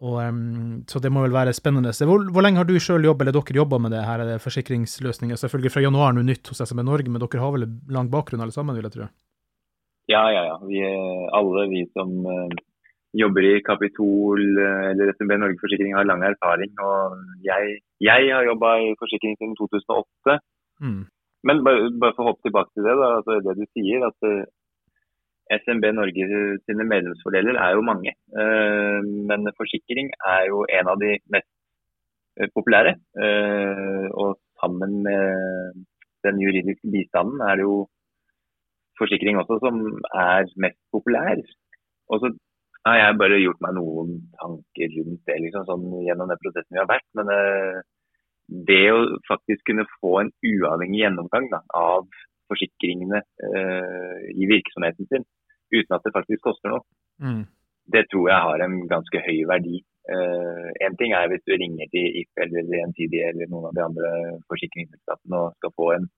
Og, 0.00 0.16
um, 0.22 0.84
så 0.88 1.02
det 1.02 1.10
må 1.12 1.26
vel 1.26 1.34
være 1.34 1.52
spennende. 1.56 1.90
Hvor, 1.92 2.22
hvor 2.30 2.46
lenge 2.46 2.62
har 2.62 2.68
du 2.68 2.78
sjøl 2.80 3.04
jobbet, 3.04 3.26
eller 3.26 3.36
dere 3.36 3.58
jobba 3.58 3.82
med 3.82 3.92
det 3.92 4.04
her, 4.06 4.22
det 4.28 4.38
forsikringsløsninger? 4.44 5.40
Selvfølgelig 5.42 5.74
fra 5.74 5.82
januar 5.84 6.14
nå 6.14 6.22
nytt 6.24 6.52
hos 6.52 6.62
SMB 6.62 6.86
Norge, 6.86 7.10
men 7.10 7.20
dere 7.24 7.42
har 7.42 7.56
vel 7.56 7.66
lang 7.90 8.08
bakgrunn 8.12 8.46
alle 8.46 8.54
sammen, 8.54 8.78
vil 8.78 8.86
jeg 8.86 9.00
tro? 9.00 9.10
Ja, 10.10 10.22
ja, 10.30 10.46
ja. 10.46 10.56
Vi, 10.62 10.78
alle 11.36 11.66
vi 11.74 11.84
som 11.90 12.14
uh, 12.22 12.46
jobber 13.16 13.46
i 13.46 13.62
Kapitol 13.66 14.42
eh, 14.58 14.84
eller 14.92 15.12
SMB 15.16 15.32
Norge 15.38 15.58
Forsikring 15.62 15.96
har 15.96 16.06
lang 16.06 16.22
erfaring. 16.22 16.72
og 16.78 17.18
Jeg, 17.44 17.80
jeg 18.00 18.30
har 18.34 18.46
jobba 18.46 18.76
i 18.84 18.94
forsikring 19.02 19.36
siden 19.38 19.56
2008. 19.58 20.38
Mm. 20.84 21.04
Men 21.48 21.62
bare, 21.66 21.90
bare, 22.00 22.14
for 22.14 22.24
å 22.24 22.30
hoppe 22.30 22.46
tilbake 22.46 22.72
til 22.74 22.86
det, 22.86 22.96
da, 23.00 23.12
altså 23.18 23.38
det 23.44 23.56
du 23.58 23.66
sier. 23.74 24.06
at 24.06 24.28
eh, 24.30 24.48
SMB 25.60 25.84
Norge 25.96 26.42
sine 26.62 26.86
medlemsfordeler 26.86 27.58
er 27.58 27.72
jo 27.74 27.82
mange. 27.82 28.12
Uh, 28.30 29.02
men 29.02 29.50
forsikring 29.58 30.12
er 30.22 30.44
jo 30.46 30.60
en 30.78 30.90
av 30.92 31.00
de 31.02 31.16
mest 31.34 31.48
populære. 32.54 32.92
Og 34.14 34.36
sammen 34.62 34.92
med 35.02 35.80
den 36.22 36.38
juridiske 36.38 36.92
bistanden 36.94 37.42
er 37.42 37.58
det 37.58 37.66
jo 37.66 37.80
forsikring 39.00 39.40
også 39.42 39.58
som 39.64 39.80
er 40.14 40.46
mest 40.62 40.78
populær. 40.94 41.42
Og 42.14 42.22
så 42.22 42.30
har 42.90 42.98
jeg 43.00 43.18
bare 43.20 43.38
gjort 43.40 43.62
meg 43.64 43.76
noen 43.76 44.16
tanker 44.40 44.92
rundt 44.96 45.22
det 45.28 45.38
liksom, 45.44 45.66
sånn, 45.68 45.86
gjennom 46.06 46.30
den 46.30 46.40
prosessen 46.42 46.76
vi 46.76 46.82
har 46.82 46.90
vært. 46.90 47.06
Men 47.18 47.32
uh, 47.32 47.80
det 48.70 48.82
å 48.92 48.98
faktisk 49.28 49.64
kunne 49.70 49.86
få 49.98 50.16
en 50.22 50.32
uavhengig 50.46 51.04
gjennomgang 51.04 51.48
da, 51.52 51.62
av 51.78 52.08
forsikringene 52.50 53.22
uh, 53.22 54.18
i 54.34 54.50
virksomheten 54.50 55.08
sin, 55.10 55.26
uten 55.70 55.96
at 55.96 56.06
det 56.06 56.14
faktisk 56.16 56.42
koster 56.48 56.72
noe, 56.72 56.82
mm. 57.22 57.44
det 57.94 58.08
tror 58.10 58.30
jeg 58.32 58.46
har 58.48 58.66
en 58.66 58.80
ganske 58.90 59.22
høy 59.26 59.44
verdi. 59.50 59.82
Uh, 60.10 60.70
en 60.82 60.96
ting 60.98 61.14
er 61.14 61.28
hvis 61.30 61.44
du 61.46 61.54
ringer 61.54 61.90
til 61.92 62.22
If 62.22 62.42
eller 62.42 62.66
Gjensidige 62.74 63.28
eller 63.30 63.50
noen 63.52 63.68
av 63.68 63.76
de 63.76 63.84
andre 63.84 64.10
forsikringsselskapene 64.50 65.44
og 65.44 65.54
skal 65.60 65.76
få 65.76 65.92
en 65.94 66.10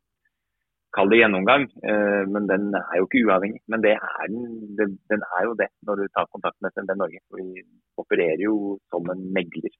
kall 0.96 1.11
det 1.12 1.20
gjennomgang, 1.22 1.66
eh, 1.88 2.22
men 2.28 2.48
den 2.50 2.72
er 2.78 2.98
jo 2.98 3.07
ikke 3.09 3.22
uavhengig. 3.26 3.62
Men 3.72 3.85
det 3.85 3.94
er 3.96 4.26
den, 4.28 4.96
den, 5.11 5.22
er 5.38 5.46
jo 5.48 5.55
det 5.59 5.68
når 5.88 6.02
du 6.02 6.05
tar 6.12 6.28
kontakt 6.33 6.59
med 6.61 6.74
SMB 6.74 6.96
Norge. 7.00 7.22
For 7.28 7.40
vi 7.40 7.64
opererer 8.02 8.42
jo 8.44 8.57
som 8.92 9.09
en 9.12 9.24
megler. 9.35 9.72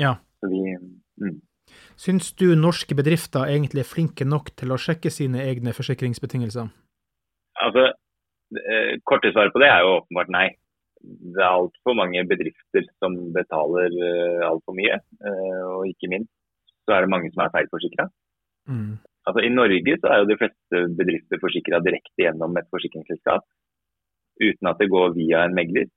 Ja. 0.00 0.16
Så 0.40 0.50
vi, 0.52 0.62
mm. 1.22 1.38
Syns 1.98 2.32
du 2.38 2.48
norske 2.58 2.94
bedrifter 2.98 3.48
egentlig 3.50 3.82
er 3.82 3.92
flinke 3.92 4.26
nok 4.26 4.52
til 4.58 4.74
å 4.74 4.80
sjekke 4.80 5.10
sine 5.10 5.42
egne 5.46 5.74
forsikringsbetingelser? 5.76 6.68
Altså, 7.66 7.88
eh, 8.60 8.92
Korte 9.06 9.32
svaret 9.32 9.54
på 9.54 9.62
det 9.62 9.70
er 9.72 9.82
jo 9.86 9.98
åpenbart 10.00 10.34
nei. 10.34 10.48
Det 11.06 11.42
er 11.42 11.52
altfor 11.52 11.94
mange 11.94 12.22
bedrifter 12.26 12.86
som 12.98 13.14
betaler 13.30 13.92
uh, 13.94 14.46
altfor 14.48 14.74
mye. 14.74 14.96
Og 15.76 15.84
ikke 15.92 16.08
minst 16.10 16.32
så 16.86 16.96
er 16.96 17.04
det 17.04 17.12
mange 17.12 17.30
som 17.30 17.44
er 17.44 17.52
feilforsikra. 17.54 18.06
Mm. 18.70 18.96
Altså, 19.26 19.42
I 19.42 19.50
Norge 19.50 19.98
så 20.00 20.10
er 20.12 20.22
jo 20.22 20.30
de 20.30 20.38
fleste 20.38 20.82
bedrifter 20.98 21.42
forsikra 21.42 21.80
direkte 21.82 22.22
gjennom 22.22 22.56
et 22.60 22.68
forsikringsselskap, 22.70 23.44
uten 24.42 24.70
at 24.70 24.80
det 24.82 24.90
går 24.92 25.16
via 25.16 25.44
en 25.46 25.56
megler. 25.56 25.90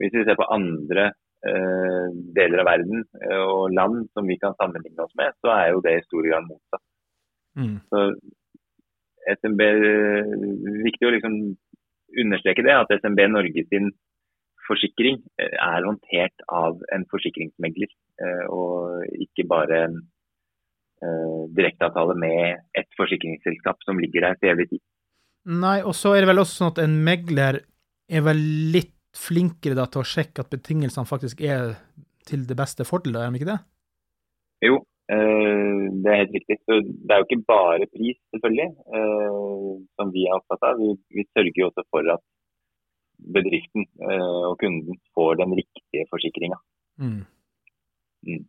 Hvis 0.00 0.14
vi 0.16 0.24
ser 0.26 0.36
på 0.36 0.48
andre 0.52 1.10
eh, 1.48 2.06
deler 2.36 2.62
av 2.62 2.68
verden 2.68 3.04
eh, 3.22 3.40
og 3.40 3.72
land 3.72 4.06
som 4.12 4.28
vi 4.28 4.36
kan 4.42 4.56
sammenligne 4.60 5.04
oss 5.04 5.16
med, 5.20 5.32
så 5.40 5.52
er 5.56 5.72
jo 5.72 5.82
det 5.84 5.96
i 5.98 6.06
stor 6.06 6.28
grad 6.28 6.48
motsatt. 6.48 6.84
Mm. 7.56 7.76
Så 7.88 8.04
SMB, 9.38 9.60
Viktig 10.82 11.08
å 11.08 11.12
liksom 11.14 11.36
understreke 12.22 12.64
det, 12.66 12.74
at 12.76 12.92
SMB 13.00 13.20
Norge 13.30 13.64
sin 13.68 13.92
forsikring 14.68 15.20
eh, 15.40 15.56
er 15.56 15.86
håndtert 15.86 16.44
av 16.52 16.80
en 16.94 17.06
forsikringsmegler, 17.10 17.92
eh, 18.22 18.44
og 18.52 19.06
ikke 19.26 19.46
bare 19.50 19.84
en 19.88 20.00
eh, 20.00 20.08
direkteavtale 21.56 22.14
med 22.14 22.60
et 22.78 22.86
forsikringsselskap 22.98 23.80
som 23.86 23.98
ligger 23.98 24.28
der 24.28 24.36
til 24.38 24.52
evig 24.52 24.68
tid. 24.70 24.82
Nei, 25.50 25.80
og 25.82 25.96
så 25.98 26.12
er 26.14 26.22
det 26.22 26.30
vel 26.30 26.42
også 26.42 26.60
sånn 26.60 26.72
at 26.72 26.80
en 26.84 26.94
megler 27.02 27.58
er 28.12 28.22
vel 28.22 28.42
litt 28.74 28.94
flinkere 29.16 29.76
da 29.76 29.88
til 29.90 30.02
å 30.02 30.08
sjekke 30.08 30.44
at 30.44 30.52
betingelsene 30.52 31.08
faktisk 31.08 31.42
er 31.44 31.74
til 32.28 32.46
det 32.48 32.56
beste 32.58 32.86
fordel, 32.88 33.18
er 33.18 33.30
de 33.30 33.40
ikke 33.40 33.50
det? 33.50 33.58
Jo, 34.62 34.78
eh, 35.10 35.82
det 36.04 36.12
er 36.12 36.20
helt 36.22 36.36
riktig. 36.38 36.58
Så 36.62 36.78
det 36.86 37.10
er 37.10 37.22
jo 37.22 37.28
ikke 37.28 37.48
bare 37.50 37.88
pris, 37.90 38.18
selvfølgelig, 38.34 38.68
eh, 38.98 39.72
som 39.98 40.14
vi 40.14 40.28
er 40.28 40.38
opptatt 40.38 40.68
av. 40.70 40.78
Vi, 40.78 40.94
vi 41.18 41.26
sørger 41.32 41.58
jo 41.58 41.68
også 41.70 41.86
for 41.90 42.14
at 42.14 42.24
bedriften 43.34 43.86
eh, 44.06 44.42
og 44.48 44.56
kunden 44.62 44.98
får 45.16 45.42
den 45.42 45.56
riktige 45.58 46.06
forsikringa. 46.10 46.58
Mm. 47.02 47.22
Mm. 48.28 48.46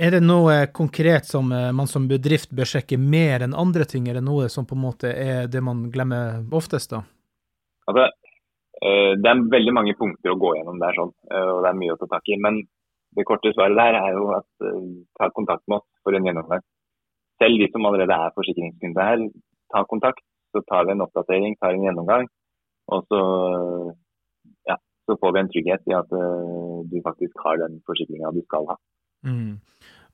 Er 0.00 0.14
det 0.14 0.22
noe 0.24 0.54
konkret 0.72 1.26
som 1.28 1.52
eh, 1.52 1.68
man 1.76 1.88
som 1.90 2.06
bedrift 2.08 2.52
bør 2.56 2.68
sjekke 2.68 2.96
mer 2.98 3.44
enn 3.44 3.56
andre 3.56 3.84
ting? 3.88 4.08
Er 4.08 4.16
det 4.18 4.24
noe 4.24 4.48
som 4.48 4.64
på 4.68 4.76
en 4.76 4.84
måte 4.86 5.10
er 5.12 5.50
det 5.52 5.60
man 5.64 5.84
glemmer 5.92 6.40
oftest, 6.56 6.94
da? 6.94 7.02
Altså, 7.90 8.06
eh, 8.80 9.12
det 9.20 9.28
er 9.28 9.42
veldig 9.52 9.74
mange 9.76 9.94
punkter 9.98 10.32
å 10.32 10.38
gå 10.40 10.54
gjennom 10.56 10.80
der, 10.80 10.96
sånn, 10.96 11.12
eh, 11.28 11.48
og 11.52 11.60
det 11.64 11.72
er 11.72 11.80
mye 11.82 11.96
å 11.96 11.98
ta 12.00 12.08
tak 12.14 12.30
i. 12.32 12.38
Men 12.40 12.62
det 13.12 13.26
korte 13.28 13.52
svaret 13.52 13.76
der 13.76 13.98
er 13.98 14.14
jo 14.16 14.30
at 14.32 14.68
ta 15.20 15.28
kontakt 15.36 15.66
med 15.68 15.82
oss 15.82 15.88
for 16.00 16.16
en 16.16 16.24
gjennomgang. 16.24 16.62
Selv 17.42 17.60
de 17.60 17.66
som 17.74 17.84
allerede 17.84 18.16
er 18.16 18.32
forsikringskunder 18.38 19.10
her, 19.10 19.26
ta 19.74 19.82
kontakt. 19.90 20.24
Så 20.56 20.62
tar 20.68 20.86
vi 20.88 20.94
en 20.94 21.04
oppdatering, 21.04 21.58
tar 21.60 21.76
en 21.76 21.84
gjennomgang. 21.84 22.24
Og 22.92 23.04
så, 23.12 23.20
ja, 24.68 24.78
så 25.04 25.16
får 25.20 25.34
vi 25.36 25.42
en 25.42 25.52
trygghet 25.52 25.92
i 25.92 25.96
at 25.98 26.16
du 26.88 26.96
faktisk 27.04 27.44
har 27.44 27.60
den 27.60 27.78
forsikringa 27.88 28.32
du 28.32 28.40
skal 28.46 28.70
ha. 28.72 28.78
Mm. 29.28 29.60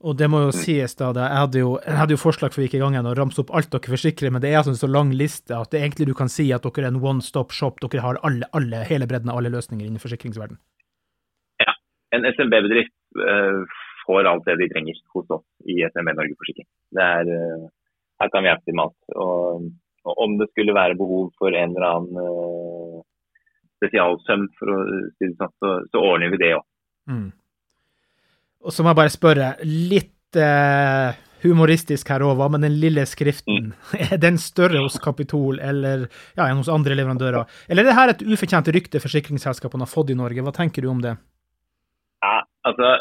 Og 0.06 0.14
det 0.14 0.28
må 0.30 0.44
jo 0.44 0.50
sies, 0.54 0.92
da. 0.94 1.08
Jeg 1.11 1.40
hadde 1.42 1.58
jo, 1.58 1.70
jeg 1.82 1.98
hadde 1.98 2.14
jo 2.14 2.20
forslag 2.22 2.52
for 2.54 2.62
hvilke 2.62 2.76
gikk 2.76 2.78
i 2.78 2.82
gang 2.84 2.94
igjen 2.94 3.08
å 3.11 3.16
ramse 3.18 3.40
opp 3.42 3.50
alt 3.58 3.72
dere 3.72 3.90
forsikrer, 3.90 4.30
men 4.30 4.42
det 4.44 4.52
er 4.52 4.61
altså 4.61 4.76
en 4.76 4.78
så 4.78 4.90
lang 4.90 5.11
liste 5.11 5.56
at 5.56 5.72
det 5.74 5.80
egentlig 5.80 6.06
du 6.06 6.14
kan 6.18 6.30
si 6.30 6.46
at 6.54 6.62
dere 6.62 6.87
er 6.87 6.92
en 6.92 7.00
one 7.02 7.24
stop 7.24 7.50
shop. 7.56 7.82
Dere 7.82 8.04
har 8.04 8.20
alle, 8.22 8.46
alle, 8.54 8.84
hele 8.87 9.08
bredden 9.11 9.32
av 9.32 9.40
alle 9.40 9.50
løsninger 9.56 9.88
innen 9.88 10.02
forsikringsverden. 10.02 10.61
En 12.14 12.24
SMB-bedrift 12.24 12.94
uh, 13.20 13.66
får 14.06 14.28
alt 14.30 14.46
det 14.46 14.56
de 14.62 14.68
trenger 14.72 15.00
hos 15.12 15.26
oss 15.34 15.44
i 15.68 15.82
SMB 15.90 16.14
Norge 16.16 16.38
Forsikring. 16.40 16.68
Det 16.96 17.04
er, 17.04 17.28
uh, 17.28 17.66
her 18.22 18.30
kan 18.32 18.44
vi 18.44 18.48
hjelpe 18.48 18.64
til 18.64 18.78
med 18.78 18.87
alt. 18.87 19.18
Og, 19.24 19.66
og 20.08 20.22
om 20.24 20.38
det 20.40 20.48
skulle 20.52 20.76
være 20.78 20.96
behov 20.96 21.28
for 21.37 21.52
en 21.52 21.74
eller 21.74 21.88
annen 21.90 22.22
uh, 22.22 23.02
spesialsøm, 23.82 24.48
for 24.56 24.72
å 24.72 24.78
si 25.18 25.28
det 25.28 25.34
sånn, 25.37 25.52
så, 25.61 25.74
så 25.92 26.06
ordner 26.14 26.32
vi 26.32 26.40
det 26.40 26.54
òg. 26.56 26.64
Mm. 27.12 27.28
Og 28.64 28.75
så 28.75 28.83
må 28.83 28.90
jeg 28.92 28.99
bare 28.99 29.14
spørre, 29.14 29.49
litt 29.62 30.38
eh, 30.38 31.18
humoristisk 31.44 32.09
her 32.11 32.25
òg, 32.27 32.35
hva 32.38 32.49
med 32.53 32.64
den 32.66 32.79
lille 32.83 33.05
skriften? 33.09 33.73
Er 34.09 34.18
den 34.23 34.38
større 34.42 34.83
hos 34.83 34.99
Kapitol 35.03 35.61
eller 35.62 36.09
ja, 36.37 36.49
enn 36.49 36.61
hos 36.61 36.71
andre 36.73 36.97
leverandører? 36.99 37.47
Eller 37.71 37.87
er 37.87 37.90
det 37.90 37.99
her 37.99 38.14
et 38.14 38.25
ufortjent 38.27 38.73
rykte 38.75 39.03
forsikringsselskapene 39.05 39.87
har 39.87 39.92
fått 39.92 40.12
i 40.14 40.18
Norge? 40.18 40.42
Hva 40.44 40.55
tenker 40.57 40.85
du 40.85 40.90
om 40.90 41.03
det? 41.05 41.14
Ja, 42.25 42.42
altså, 42.66 42.97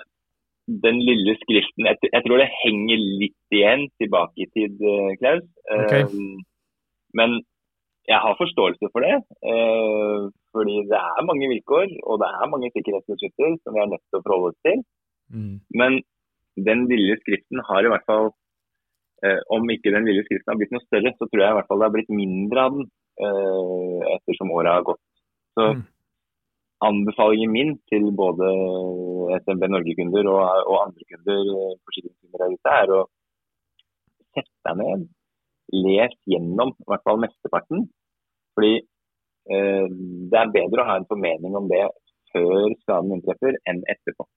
den 0.86 1.00
lille 1.02 1.34
skriften 1.42 1.88
jeg, 1.90 2.10
jeg 2.12 2.26
tror 2.26 2.42
det 2.42 2.50
henger 2.62 3.06
litt 3.24 3.56
igjen 3.56 3.88
tilbake 4.02 4.46
i 4.46 4.50
tid, 4.54 4.78
eh, 4.78 5.14
Klaus. 5.22 5.46
Okay. 5.86 6.06
Um, 6.06 6.44
men 7.18 7.40
jeg 8.08 8.20
har 8.24 8.38
forståelse 8.40 8.92
for 8.94 9.04
det. 9.04 9.18
Uh, 9.42 10.30
fordi 10.56 10.78
det 10.92 11.00
er 11.00 11.26
mange 11.28 11.50
vilkår 11.52 11.90
og 12.06 12.22
det 12.22 12.30
er 12.30 12.52
mange 12.52 12.70
sikkerhetsbeskytter 12.76 13.58
som 13.64 13.76
vi 13.76 13.82
er 13.84 13.90
nødt 13.96 14.06
til 14.06 14.20
å 14.20 14.24
forholde 14.24 14.54
oss 14.54 14.62
til. 14.68 14.86
Mm. 15.34 15.58
Men 15.80 16.00
den 16.68 16.86
lille 16.90 17.18
skriften 17.22 17.62
har 17.68 17.86
i 17.86 17.90
hvert 17.92 18.06
fall 18.08 18.30
eh, 19.26 19.42
Om 19.54 19.68
ikke 19.74 19.92
den 19.94 20.08
lille 20.08 20.24
skriften 20.26 20.54
har 20.54 20.58
blitt 20.60 20.74
noe 20.74 20.86
større, 20.86 21.12
så 21.18 21.28
tror 21.28 21.44
jeg 21.44 21.54
i 21.54 21.58
hvert 21.60 21.70
fall 21.70 21.82
det 21.82 21.90
har 21.90 21.96
blitt 21.98 22.14
mindre 22.14 22.64
av 22.64 22.78
den 22.78 22.88
eh, 23.22 24.02
ettersom 24.16 24.54
åra 24.56 24.80
har 24.80 24.88
gått. 24.88 25.04
Så 25.58 25.68
Mm. 25.74 25.84
anbefalingen 26.86 27.52
min 27.52 27.72
til 27.90 28.12
både 28.14 28.48
SMB 29.42 29.64
Norge-kunder 29.74 30.28
og, 30.30 30.42
og 30.70 30.76
andre 30.86 31.08
kunder, 31.12 31.40
eh, 31.58 31.78
forsikringskunder 31.86 32.44
der 32.44 32.54
ute, 32.54 32.76
er 32.82 32.94
å 32.94 33.00
sette 34.38 34.70
deg 34.70 34.78
ned, 34.84 35.08
les 35.74 36.14
gjennom 36.30 36.76
i 36.78 36.88
hvert 36.92 37.06
fall 37.08 37.22
mesteparten. 37.24 37.88
Fordi 38.56 38.76
eh, 38.78 39.88
det 40.32 40.40
er 40.42 40.54
bedre 40.54 40.84
å 40.84 40.90
ha 40.92 41.00
en 41.02 41.10
formening 41.10 41.58
om 41.58 41.70
det 41.72 41.84
før 42.34 42.74
skaden 42.84 43.18
inntreffer, 43.18 43.58
enn 43.70 43.82
etterpå. 43.90 44.28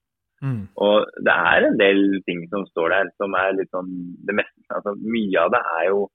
Mm. 0.40 0.62
Og 0.80 1.08
det 1.26 1.34
er 1.34 1.66
en 1.66 1.78
del 1.80 2.02
ting 2.24 2.46
som 2.52 2.64
står 2.70 2.94
der 2.94 3.10
som 3.20 3.34
er 3.36 3.56
litt 3.58 3.70
sånn 3.74 3.90
det 4.24 4.38
meste, 4.38 4.62
altså 4.72 4.94
Mye 4.96 5.42
av 5.42 5.52
det 5.52 5.60
er 5.76 5.88
jo 5.90 6.06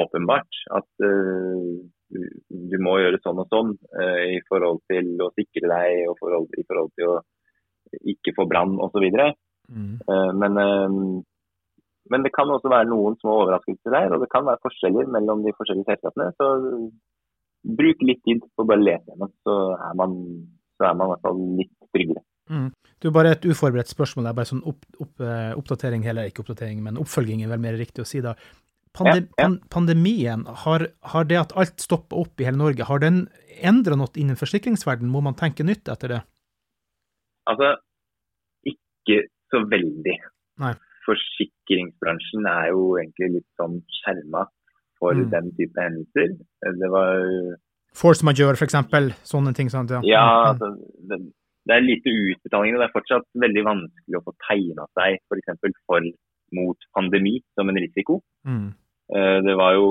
åpenbart 0.00 0.60
at 0.78 1.04
uh, 1.04 1.74
du 2.70 2.76
må 2.82 2.96
gjøre 3.00 3.20
sånn 3.24 3.42
og 3.42 3.50
sånn 3.50 3.74
uh, 3.98 4.22
i 4.30 4.38
forhold 4.48 4.80
til 4.90 5.12
å 5.22 5.32
sikre 5.34 5.70
deg 5.70 6.06
og 6.10 6.16
forhold, 6.22 6.48
i 6.56 6.64
forhold 6.66 6.94
til 6.96 7.12
å 7.12 7.18
ikke 8.14 8.34
få 8.36 8.46
brann 8.50 8.78
osv. 8.82 9.06
Mm. 9.70 9.98
Uh, 10.06 10.30
men, 10.40 10.56
uh, 10.56 11.18
men 12.14 12.26
det 12.26 12.32
kan 12.34 12.50
også 12.54 12.70
være 12.70 12.88
noen 12.90 13.18
små 13.20 13.40
overraskelser 13.44 13.96
der, 13.96 14.14
og 14.14 14.24
det 14.24 14.30
kan 14.32 14.46
være 14.46 14.62
forskjeller 14.66 15.10
mellom 15.18 15.44
de 15.46 15.54
forskjellige 15.58 15.90
selskapene. 15.90 16.30
Så 16.38 17.74
bruk 17.80 18.02
litt 18.06 18.22
tid 18.24 18.42
på 18.46 18.64
å 18.64 18.70
bare 18.70 18.82
lese 18.82 19.10
gjennom, 19.10 19.32
så 19.44 19.56
er 19.76 19.96
man, 20.00 20.18
så 20.78 20.88
er 20.88 20.96
man 20.96 21.10
i 21.10 21.14
hvert 21.14 21.26
fall 21.26 21.42
litt 21.60 21.74
tryggere. 21.90 22.24
Mm. 22.50 22.72
Du, 23.00 23.10
bare 23.14 23.30
et 23.36 23.44
uforberedt 23.46 23.88
spørsmål. 23.88 24.24
Det 24.26 24.30
er 24.32 24.38
bare 24.40 24.50
sånn 24.50 24.64
opp, 24.66 24.84
opp, 25.00 25.20
eh, 25.22 25.52
oppdatering, 25.56 26.02
heller 26.04 26.26
ikke 26.28 26.42
oppdatering, 26.42 26.82
men 26.82 26.98
oppfølging 26.98 27.44
er 27.44 27.48
vel 27.52 27.62
mer 27.62 27.78
riktig 27.78 28.02
å 28.02 28.06
si 28.06 28.20
da. 28.20 28.34
Pandem, 28.92 29.28
Ja, 29.38 29.44
ja. 29.44 29.44
pan 29.46 29.58
pandemien, 29.70 30.42
har, 30.64 30.88
har 31.12 31.24
det 31.24 31.36
at 31.38 31.52
alt 31.56 31.78
stopper 31.80 32.18
opp 32.18 32.40
i 32.40 32.44
hele 32.48 32.58
Norge, 32.58 32.82
har 32.88 32.98
den 32.98 33.28
endra 33.62 33.94
noe 33.96 34.10
innen 34.18 34.34
forsikringsverdenen? 34.36 35.12
Må 35.14 35.22
man 35.22 35.34
tenke 35.38 35.62
nytt 35.64 35.86
etter 35.88 36.08
det? 36.16 36.20
Altså, 37.48 37.76
ikke 38.66 39.22
så 39.54 39.62
veldig. 39.70 40.16
Nei. 40.58 40.74
Forsikringsbransjen 41.06 42.46
er 42.50 42.70
jo 42.74 42.96
egentlig 43.00 43.30
litt 43.38 43.48
sånn 43.60 43.80
skjerma 44.00 44.46
for 44.98 45.14
Mm. 45.14 45.30
den 45.30 45.50
type 45.56 45.80
hendelser. 45.80 46.36
Det 46.62 46.90
var 46.90 47.56
Force 47.92 48.22
majeure, 48.22 48.54
for 48.56 48.66
eksempel. 48.66 49.10
Sånne 49.24 49.52
ting. 49.54 49.68
Sant? 49.68 49.90
Ja. 49.90 50.00
Ja, 50.04 50.26
Mm. 50.26 50.50
altså, 50.50 50.68
det, 51.08 51.32
det 51.68 51.76
er 51.76 51.84
lite 51.84 52.12
utbetalinger. 52.32 52.76
og 52.76 52.82
Det 52.82 52.88
er 52.88 52.96
fortsatt 52.96 53.26
veldig 53.44 53.64
vanskelig 53.66 54.18
å 54.18 54.24
få 54.26 54.36
tegna 54.48 54.86
seg 54.98 55.18
f.eks. 55.20 55.50
For, 55.60 55.80
for 55.88 56.06
mot 56.56 56.86
pandemi 56.96 57.36
som 57.58 57.70
en 57.70 57.80
risiko. 57.84 58.20
Mm. 58.48 58.70
Eh, 59.14 59.38
Det 59.46 59.56
var 59.58 59.76
jo 59.78 59.90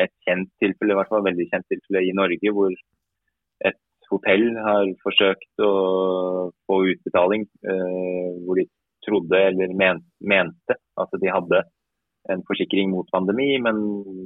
et 0.00 0.12
kjent 0.26 0.50
tilfelle, 0.62 0.94
i 0.94 0.98
hvert 0.98 1.12
fall 1.12 1.26
veldig 1.26 1.46
kjent 1.52 1.66
tilfelle 1.72 2.04
i 2.08 2.16
Norge, 2.16 2.52
hvor 2.56 2.74
et 3.70 3.80
hotell 4.10 4.46
har 4.66 4.92
forsøkt 5.04 5.64
å 5.64 5.72
få 6.66 6.78
utbetaling 6.92 7.46
eh, 7.64 8.30
hvor 8.44 8.60
de 8.60 8.68
trodde 9.06 9.42
eller 9.50 9.74
men, 9.76 10.02
mente 10.20 10.76
at 11.00 11.20
de 11.20 11.32
hadde 11.32 11.62
en 12.30 12.42
forsikring 12.48 12.90
mot 12.92 13.08
pandemi, 13.12 13.54
men 13.64 13.78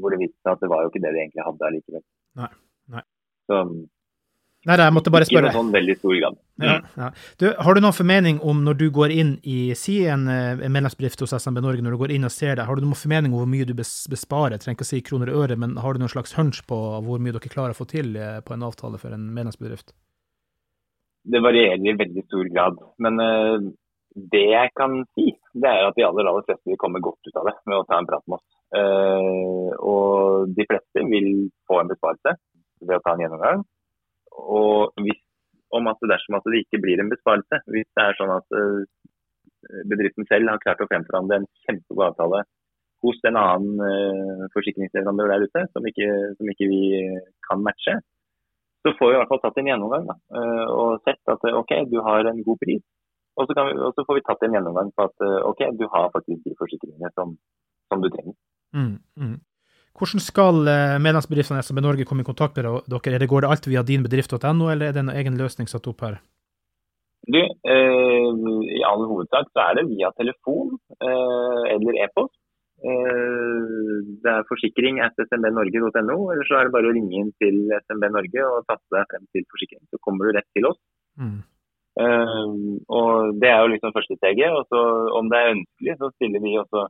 hvor 0.02 0.14
det 0.14 0.24
viste 0.24 0.40
seg 0.42 0.56
at 0.56 0.64
det 0.64 0.70
var 0.72 0.82
jo 0.82 0.90
ikke 0.90 1.02
det 1.04 1.12
de 1.14 1.20
egentlig 1.22 1.46
hadde 1.46 1.68
allikevel. 1.68 2.04
Nei, 2.40 2.50
nei. 2.90 3.04
Så 3.46 3.60
Nei, 4.64 4.76
jeg 4.80 4.94
måtte 4.96 5.12
bare 5.12 5.26
ikke 5.26 5.34
i 5.34 5.36
spørre. 5.36 5.50
noen 5.50 5.58
sånn 5.58 5.72
veldig 5.74 5.94
stor 5.98 6.14
grad. 6.16 6.36
Ja, 6.64 6.74
ja. 6.96 7.08
Du, 7.40 7.44
har 7.66 7.76
du 7.76 7.80
noen 7.84 7.96
formening 7.96 8.38
om 8.40 8.62
når 8.64 8.78
du 8.80 8.84
går 8.96 9.12
inn 9.12 9.34
i 9.44 9.58
si 9.76 9.98
en, 10.08 10.24
eh, 10.32 10.54
en 10.56 10.72
medlemsbedrift 10.72 11.20
hos 11.20 11.34
SMB 11.36 11.60
Norge, 11.60 11.84
når 11.84 11.96
du 11.96 12.00
går 12.00 12.14
inn 12.14 12.24
og 12.24 12.32
ser 12.32 12.56
det, 12.56 12.64
har 12.64 12.80
du 12.80 12.86
noen 12.86 12.96
formening 12.96 13.34
om 13.34 13.42
hvor 13.42 13.50
mye 13.50 13.68
du 13.68 13.74
besparer? 13.76 14.56
Jeg 14.56 14.64
trenger 14.64 14.78
ikke 14.78 14.88
å 14.88 14.92
si 14.92 15.02
kroner 15.04 15.32
og 15.32 15.44
øre, 15.44 15.58
men 15.60 15.76
har 15.84 15.92
du 15.92 16.00
noen 16.00 16.12
slags 16.14 16.32
hunch 16.38 16.62
på 16.70 16.80
hvor 17.04 17.20
mye 17.20 17.36
dere 17.36 17.52
klarer 17.52 17.76
å 17.76 17.80
få 17.82 17.88
til 17.92 18.16
eh, 18.16 18.40
på 18.46 18.56
en 18.56 18.64
avtale 18.64 19.00
for 19.02 19.12
en 19.12 19.28
medlemsbedrift? 19.36 19.92
Det 21.24 21.44
varierer 21.44 21.84
i 21.84 21.96
veldig 22.00 22.24
stor 22.24 22.48
grad. 22.52 22.80
Men 23.04 23.20
uh, 23.20 23.68
det 24.32 24.44
jeg 24.48 24.72
kan 24.76 24.96
si, 25.16 25.30
det 25.56 25.70
er 25.70 25.88
at 25.88 25.96
de 25.96 26.04
aller, 26.08 26.28
aller 26.28 26.44
fleste 26.48 26.68
vil 26.68 26.80
komme 26.80 27.04
godt 27.04 27.20
ut 27.28 27.38
av 27.40 27.48
det 27.48 27.54
med 27.68 27.80
å 27.80 27.86
ta 27.88 28.00
en 28.00 28.08
prat 28.08 28.24
med 28.28 28.40
oss. 28.40 28.48
Uh, 28.74 29.70
og 29.80 30.52
de 30.56 30.66
fleste 30.68 31.04
vil 31.12 31.30
få 31.68 31.80
en 31.80 31.92
besparelse 31.92 32.36
ved 32.84 32.98
å 32.98 33.04
ta 33.04 33.14
en 33.14 33.24
gjennomgang. 33.24 33.64
Og 34.34 34.92
hvis, 35.04 35.20
om 35.74 35.88
at 35.90 36.06
dersom 36.10 36.38
at 36.38 36.46
det 36.50 36.64
ikke 36.64 36.82
blir 36.82 37.00
en 37.00 37.12
besparelse, 37.12 37.60
hvis 37.74 37.88
det 37.96 38.04
er 38.04 38.18
sånn 38.18 38.32
at 38.34 38.58
eh, 38.58 38.82
bedriften 39.90 40.26
selv 40.30 40.52
har 40.52 40.62
klart 40.62 40.82
å 40.84 40.88
fremforhandle 40.90 41.40
en 41.40 41.48
kjempegod 41.66 42.08
avtale 42.10 42.42
hos 43.04 43.20
en 43.28 43.38
annen 43.40 43.84
eh, 43.84 44.42
forsikringsleverandør 44.56 45.32
der 45.34 45.46
ute, 45.46 45.64
som 45.72 45.86
ikke, 45.90 46.10
som 46.38 46.50
ikke 46.50 46.68
vi 46.70 46.82
kan 47.48 47.62
matche, 47.64 47.98
så 48.84 48.92
får 48.98 49.10
vi 49.10 49.16
i 49.16 49.20
hvert 49.20 49.30
fall 49.32 49.42
tatt 49.44 49.60
en 49.60 49.70
gjennomgang 49.70 50.10
da, 50.10 50.18
eh, 50.40 50.66
og 50.74 51.00
sett 51.06 51.34
at 51.34 51.48
OK, 51.52 51.74
du 51.92 51.98
har 52.04 52.30
en 52.30 52.44
god 52.46 52.60
pris. 52.60 52.84
Og 53.34 53.48
så, 53.50 53.54
vi, 53.66 53.74
og 53.82 53.90
så 53.96 54.04
får 54.06 54.20
vi 54.20 54.26
tatt 54.28 54.44
en 54.46 54.52
gjennomgang 54.54 54.92
på 54.94 55.08
at 55.08 55.22
OK, 55.48 55.64
du 55.74 55.88
har 55.90 56.12
faktisk 56.14 56.44
de 56.46 56.52
forsikringene 56.54 57.08
som, 57.18 57.32
som 57.90 58.04
du 58.04 58.06
trenger. 58.14 58.36
Mm, 58.78 58.92
mm. 59.18 59.34
Hvordan 59.94 60.22
skal 60.22 60.66
eh, 60.66 60.96
medlemsbedriftene 60.98 61.60
i 61.62 61.64
SMB 61.66 61.80
Norge 61.84 62.06
komme 62.08 62.24
i 62.24 62.26
kontakt 62.26 62.56
med 62.58 62.66
dere? 62.66 63.12
Er 63.14 63.22
det, 63.22 63.30
går 63.30 63.44
det 63.44 63.50
alt 63.50 63.68
via 63.70 63.82
dinbedrift.no, 63.86 64.70
eller 64.72 64.88
er 64.88 64.96
det 64.96 65.04
en 65.04 65.12
egen 65.14 65.36
løsning 65.38 65.70
satt 65.70 65.86
opp 65.86 66.02
her? 66.02 66.18
Du, 67.30 67.38
eh, 67.40 68.30
I 68.78 68.82
all 68.84 69.06
hovedsak 69.06 69.52
så 69.54 69.68
er 69.68 69.78
det 69.78 69.86
via 69.92 70.10
telefon 70.18 70.74
eh, 70.98 71.62
eller 71.76 72.02
e-post. 72.04 72.34
Eh, 72.84 73.62
Det 74.24 74.32
er 74.32 74.48
forsikring 74.50 74.98
at 75.04 75.16
smbnorge.no, 75.30 76.18
eller 76.32 76.44
så 76.48 76.58
er 76.58 76.66
det 76.66 76.74
bare 76.74 76.90
å 76.90 76.94
ringe 76.96 77.14
inn 77.20 77.30
til 77.40 77.70
SMB 77.86 78.10
Norge 78.18 78.44
og 78.50 78.66
taste 78.68 78.98
deg 78.98 79.08
frem 79.12 79.24
til 79.30 79.46
forsikring. 79.54 79.82
Så 79.94 80.02
kommer 80.02 80.26
du 80.26 80.36
rett 80.36 80.50
til 80.58 80.68
oss. 80.68 80.80
Mm. 81.22 81.38
Eh, 82.02 82.52
og 82.98 83.40
Det 83.40 83.50
er 83.52 83.62
jo 83.62 83.72
liksom 83.72 83.94
første 83.94 84.18
steget. 84.18 84.50
og 84.50 84.66
så 84.66 84.82
Om 85.22 85.30
det 85.30 85.38
er 85.38 85.54
ønskelig, 85.54 85.96
så 86.02 86.10
stiller 86.18 86.42
vi 86.42 86.58
også 86.58 86.88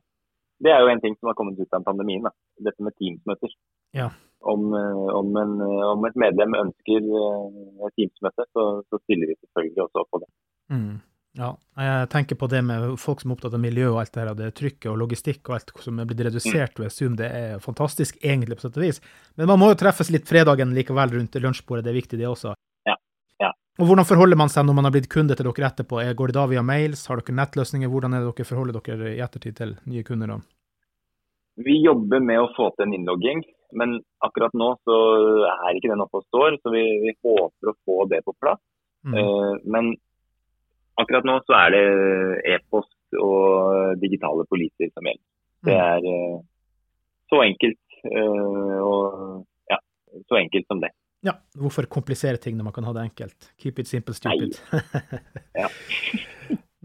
Det 0.63 0.71
er 0.71 0.83
jo 0.83 0.91
en 0.91 1.01
ting 1.03 1.17
som 1.19 1.31
har 1.31 1.37
kommet 1.37 1.59
ut 1.59 1.75
av 1.75 1.83
pandemien. 1.83 2.23
Da. 2.23 2.31
Dette 2.69 2.85
med 2.85 2.95
Teams-møter. 2.99 3.51
Ja. 3.97 4.11
Om, 4.45 4.69
eh, 4.77 5.09
om, 5.19 5.33
en, 5.41 5.57
eh, 5.65 5.83
om 5.89 6.05
et 6.07 6.15
medlem 6.21 6.55
ønsker 6.59 7.09
eh, 7.09 7.59
et 7.87 7.97
Teams-møte, 7.97 8.47
så, 8.53 8.69
så 8.87 9.01
stiller 9.03 9.31
vi 9.31 9.37
selvfølgelig 9.41 9.85
også 9.87 10.03
opp 10.03 10.15
på 10.15 10.23
det. 10.23 10.31
Mm. 10.71 10.95
Ja, 11.35 11.49
jeg 11.75 12.07
tenker 12.13 12.37
på 12.39 12.47
det 12.47 12.61
med 12.63 12.93
folk 13.01 13.19
som 13.19 13.33
er 13.33 13.35
opptatt 13.35 13.55
av 13.57 13.59
miljø 13.59 13.89
og 13.89 13.97
alt 13.99 14.13
det 14.15 14.21
her, 14.21 14.29
og 14.31 14.37
det 14.39 14.53
trykket 14.55 14.87
og 14.87 15.01
logistikk 15.01 15.49
og 15.49 15.57
alt 15.57 15.73
som 15.83 15.97
er 15.99 16.07
blitt 16.07 16.23
redusert 16.23 16.79
ved 16.79 16.93
Zoom, 16.95 17.17
det 17.19 17.27
er 17.27 17.63
fantastisk 17.63 18.21
egentlig 18.23 18.55
på 18.55 18.63
sett 18.63 18.79
og 18.79 18.85
vis. 18.85 19.01
Men 19.35 19.49
man 19.51 19.59
må 19.59 19.73
jo 19.73 19.79
treffes 19.81 20.13
litt 20.15 20.29
fredagen 20.29 20.71
likevel 20.77 21.11
rundt 21.17 21.35
lunsjbordet, 21.43 21.83
det 21.83 21.91
er 21.91 21.99
viktig 21.99 22.21
det 22.21 22.29
også. 22.29 22.53
Og 23.75 23.89
hvordan 23.89 24.07
forholder 24.07 24.37
man 24.39 24.47
seg 24.51 24.63
når 24.67 24.75
man 24.77 24.85
har 24.87 24.93
blitt 24.95 25.09
kunde 25.11 25.35
til 25.35 25.47
dere 25.49 25.67
etterpå? 25.67 25.99
Er- 25.99 26.13
Går 26.15 26.27
det 26.31 26.35
da 26.37 26.45
via 26.47 26.61
mails? 26.63 27.07
Har 27.07 27.19
dere 27.19 27.35
nettløsninger? 27.35 27.89
Hvordan 27.91 28.13
er 28.15 28.23
det 28.23 28.35
dere 28.37 28.47
forholder 28.47 28.79
dere 28.79 29.09
i 29.15 29.19
ettertid 29.25 29.55
til 29.57 29.75
nye 29.91 30.03
kunder? 30.07 30.27
da? 30.27 30.37
Vi 31.57 31.75
jobber 31.83 32.19
med 32.23 32.39
å 32.39 32.47
få 32.55 32.69
til 32.75 32.85
en 32.87 32.93
innlogging, 32.95 33.43
men 33.79 33.99
akkurat 34.23 34.51
nå 34.55 34.69
så 34.83 34.95
er 35.67 35.75
ikke 35.75 35.91
den 35.91 36.01
oppe 36.03 36.19
og 36.19 36.25
står. 36.27 36.57
Så 36.63 36.71
vi, 36.71 36.83
vi 37.03 37.13
håper 37.23 37.71
å 37.71 37.75
få 37.85 38.07
det 38.11 38.23
på 38.25 38.33
plass. 38.39 38.59
Mm. 39.05 39.13
Uh, 39.13 39.53
men 39.67 39.93
akkurat 40.99 41.27
nå 41.27 41.37
så 41.45 41.53
er 41.59 41.75
det 41.75 41.85
e-post 42.55 42.91
og 43.19 43.99
digitale 44.01 44.43
poliser 44.51 44.91
som 44.95 45.03
gjelder. 45.03 45.25
Det 45.65 45.73
Mm. 45.75 45.81
er 45.81 46.01
uh, 46.05 46.39
så 47.31 47.39
enkelt 47.41 47.79
uh, 48.05 48.79
og 48.85 49.45
ja, 49.71 49.77
så 50.29 50.37
enkelt 50.39 50.67
som 50.67 50.79
det. 50.83 50.91
Ja, 51.25 51.39
hvorfor 51.57 51.87
komplisere 51.89 52.37
ting 52.41 52.57
når 52.59 52.69
man 52.69 52.75
kan 52.75 52.85
ha 52.87 52.93
det 52.95 53.07
enkelt? 53.09 53.51
Keep 53.61 53.81
it 53.81 53.89
simple, 53.89 54.13
stupid. 54.17 54.59
Ja. 55.57 55.69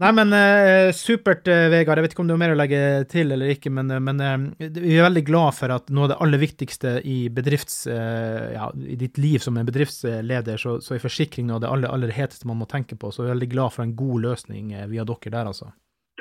Nei, 0.01 0.09
men 0.17 0.31
eh, 0.33 0.89
supert, 0.97 1.45
eh, 1.51 1.67
Vegard. 1.69 1.99
Jeg 1.99 2.07
vet 2.07 2.13
ikke 2.15 2.23
om 2.23 2.29
du 2.29 2.33
har 2.33 2.39
mer 2.41 2.55
å 2.55 2.57
legge 2.57 2.79
til 3.11 3.35
eller 3.35 3.51
ikke, 3.53 3.69
men, 3.69 3.91
eh, 3.93 3.99
men 4.01 4.23
eh, 4.25 4.71
vi 4.79 4.95
er 4.95 5.05
veldig 5.05 5.21
glad 5.27 5.53
for 5.53 5.73
at 5.75 5.91
noe 5.93 6.07
av 6.07 6.13
det 6.13 6.17
aller 6.25 6.41
viktigste 6.41 6.95
i 7.05 7.17
bedrifts, 7.29 7.83
eh, 7.85 8.47
ja, 8.55 8.71
i 8.73 8.97
ditt 8.97 9.19
liv 9.21 9.43
som 9.43 9.59
en 9.61 9.67
bedriftsleder, 9.67 10.57
så, 10.57 10.79
så 10.81 10.95
er 10.97 11.03
forsikring 11.03 11.45
noe 11.45 11.59
av 11.59 11.61
det 11.65 11.69
aller, 11.75 11.93
aller 11.93 12.15
heteste 12.15 12.49
man 12.49 12.57
må 12.63 12.69
tenke 12.71 12.97
på. 12.97 13.13
Så 13.13 13.21
vi 13.21 13.29
er 13.29 13.35
veldig 13.35 13.51
glad 13.53 13.75
for 13.75 13.85
en 13.85 13.93
god 13.99 14.25
løsning 14.25 14.73
eh, 14.73 14.89
via 14.89 15.05
dere 15.05 15.35
der, 15.37 15.51
altså. 15.53 15.69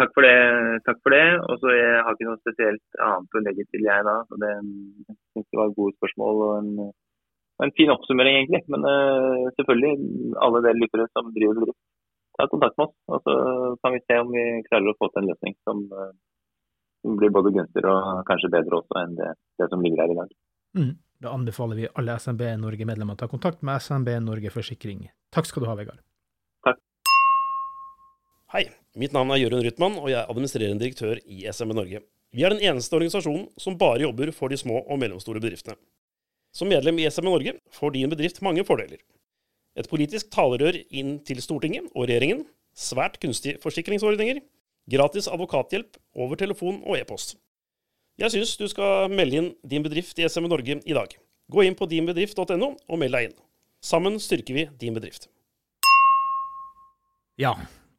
Takk 0.01 0.13
for 0.17 0.29
det. 0.29 0.37
takk 0.85 1.01
for 1.01 1.17
det. 1.17 1.25
Og 1.41 1.65
så 1.65 1.73
Jeg 1.73 2.05
har 2.05 2.19
ikke 2.19 2.29
noe 2.29 2.41
spesielt 2.45 3.01
annet 3.07 3.41
å 3.41 3.45
legge 3.49 3.69
til, 3.71 3.89
jeg 3.89 4.09
da. 4.11 4.19
Så 4.29 4.43
det, 4.45 4.53
jeg 5.09 5.17
synes 5.17 5.49
det 5.49 5.63
var 5.63 5.79
gode 5.81 5.97
spørsmål 5.97 6.45
og 6.51 6.53
en, 6.59 6.71
en 7.65 7.73
fin 7.77 7.93
oppsummering, 7.93 8.39
egentlig. 8.41 8.63
Men 8.73 8.87
uh, 8.87 9.51
selvfølgelig, 9.59 9.93
alle 10.47 10.63
dere 10.65 10.81
lyttere 10.81 11.07
som 11.13 11.31
driver 11.35 11.61
bedrift, 11.61 11.81
ta 12.39 12.49
kontakt 12.49 12.79
med 12.79 12.89
oss. 12.89 12.97
Og 13.13 13.23
så 13.27 13.37
kan 13.83 13.97
vi 13.97 14.03
se 14.05 14.19
om 14.23 14.33
vi 14.35 14.45
klarer 14.69 14.93
å 14.93 14.99
få 14.99 15.11
til 15.11 15.23
en 15.23 15.31
løsning 15.33 15.57
som, 15.69 15.85
uh, 15.93 16.11
som 17.05 17.21
blir 17.21 17.35
både 17.35 17.55
gunstigere 17.57 17.95
og 17.97 18.25
kanskje 18.29 18.53
bedre 18.57 18.81
også 18.81 19.01
enn 19.03 19.17
det, 19.21 19.33
det 19.61 19.71
som 19.73 19.85
ligger 19.85 20.05
her 20.05 20.15
i 20.15 20.21
dag. 20.23 20.37
Mm. 20.81 20.93
Da 21.21 21.35
anbefaler 21.37 21.77
vi 21.77 21.89
alle 22.01 22.15
SMB 22.17 22.47
Norge-medlemmer 22.63 23.19
å 23.19 23.21
ta 23.21 23.27
kontakt 23.29 23.61
med 23.67 23.83
SMB 23.85 24.15
Norge 24.25 24.53
Forsikring. 24.55 25.03
Takk 25.35 25.51
skal 25.51 25.67
du 25.67 25.69
ha, 25.69 25.75
Vegard. 25.77 26.01
Takk. 26.65 26.81
Hei, 28.55 28.63
mitt 28.97 29.13
navn 29.13 29.35
er 29.35 29.43
Jørund 29.43 29.67
Rytman, 29.67 29.99
og 30.01 30.09
jeg 30.09 30.17
er 30.23 30.33
administrerende 30.33 30.81
direktør 30.81 31.21
i 31.21 31.45
SMB 31.53 31.77
Norge. 31.77 32.01
Vi 32.33 32.47
er 32.47 32.55
den 32.55 32.63
eneste 32.63 32.97
organisasjonen 32.97 33.51
som 33.61 33.77
bare 33.79 34.07
jobber 34.07 34.33
for 34.33 34.49
de 34.49 34.57
små 34.57 34.81
og 34.81 35.01
mellomstore 35.03 35.43
bedriftene. 35.43 35.77
Som 36.53 36.71
medlem 36.73 36.99
i 36.99 37.07
SMN 37.11 37.31
Norge 37.31 37.57
får 37.71 37.95
din 37.95 38.11
bedrift 38.11 38.41
mange 38.43 38.65
fordeler. 38.67 38.99
Et 39.79 39.87
politisk 39.89 40.33
talerør 40.35 40.81
inn 40.91 41.19
til 41.27 41.39
Stortinget 41.43 41.87
og 41.95 42.09
regjeringen, 42.09 42.43
svært 42.75 43.21
kunstige 43.23 43.61
forsikringsordninger, 43.63 44.41
gratis 44.91 45.29
advokathjelp 45.31 45.99
over 46.19 46.39
telefon 46.41 46.83
og 46.83 46.99
e-post. 46.99 47.37
Jeg 48.21 48.35
syns 48.35 48.57
du 48.59 48.67
skal 48.69 49.13
melde 49.13 49.39
inn 49.39 49.53
din 49.65 49.85
bedrift 49.87 50.19
i 50.19 50.27
SMN 50.29 50.51
Norge 50.51 50.81
i 50.83 50.97
dag. 50.97 51.15
Gå 51.51 51.65
inn 51.67 51.77
på 51.79 51.87
dinbedrift.no 51.91 52.75
og 52.75 52.99
meld 53.01 53.15
deg 53.17 53.31
inn. 53.31 53.37
Sammen 53.81 54.19
styrker 54.21 54.57
vi 54.59 54.67
din 54.83 54.97
bedrift. 54.99 55.31
Ja, 57.41 57.55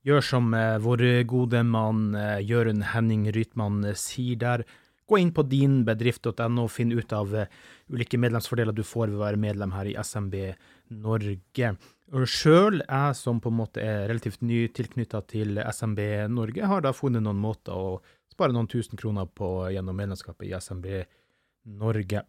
gjør 0.06 0.22
som 0.22 0.52
eh, 0.54 0.78
vår 0.84 1.24
gode 1.30 1.64
mann 1.66 2.12
eh, 2.14 2.44
Jørund 2.46 2.86
Henning 2.92 3.26
Rytman 3.34 3.82
eh, 3.90 3.98
sier 3.98 4.38
der. 4.38 4.64
Gå 5.12 5.20
inn 5.20 5.34
på 5.36 5.44
dinbedrift.no 5.44 6.64
og 6.64 6.72
finn 6.72 6.94
ut 6.96 7.12
av 7.12 7.34
eh, 7.36 7.50
ulike 7.92 8.20
medlemsfordeler 8.22 8.76
du 8.76 8.86
får 8.88 9.10
ved 9.10 9.18
å 9.18 9.26
være 9.26 9.42
medlem 9.44 9.74
her 9.76 9.90
i 9.92 9.96
SMB 10.00 10.38
Norge. 11.04 11.74
Sjøl, 12.32 12.80
jeg 12.80 13.18
som 13.20 13.42
på 13.44 13.52
en 13.52 13.58
måte 13.58 13.84
er 13.84 14.06
relativt 14.08 14.40
ny 14.44 14.66
tilknytta 14.72 15.20
til 15.28 15.60
SMB 15.60 16.00
Norge, 16.32 16.64
har 16.68 16.86
da 16.86 16.94
funnet 16.96 17.24
noen 17.26 17.40
måter 17.44 17.76
å 17.76 18.00
spare 18.32 18.56
noen 18.56 18.72
tusen 18.72 19.00
kroner 19.00 19.28
på 19.28 19.50
gjennom 19.76 20.00
medlemskapet 20.00 20.48
i 20.48 20.56
SMB 20.56 20.88
Norge. 21.82 22.24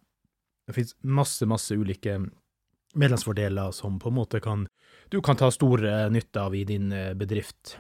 Det 0.66 0.75
finnes 0.75 0.99
masse, 1.07 1.47
masse 1.47 1.79
ulike 1.79 2.18
medlemsfordeler 2.99 3.71
som 3.75 4.03
på 4.03 4.11
en 4.11 4.18
måte 4.18 4.42
kan 4.42 4.66
du 5.09 5.21
kan 5.23 5.38
ta 5.38 5.51
stor 5.55 5.87
nytte 6.11 6.42
av 6.42 6.55
i 6.59 6.66
din 6.66 6.90
eh, 6.92 7.14
bedrift. 7.14 7.79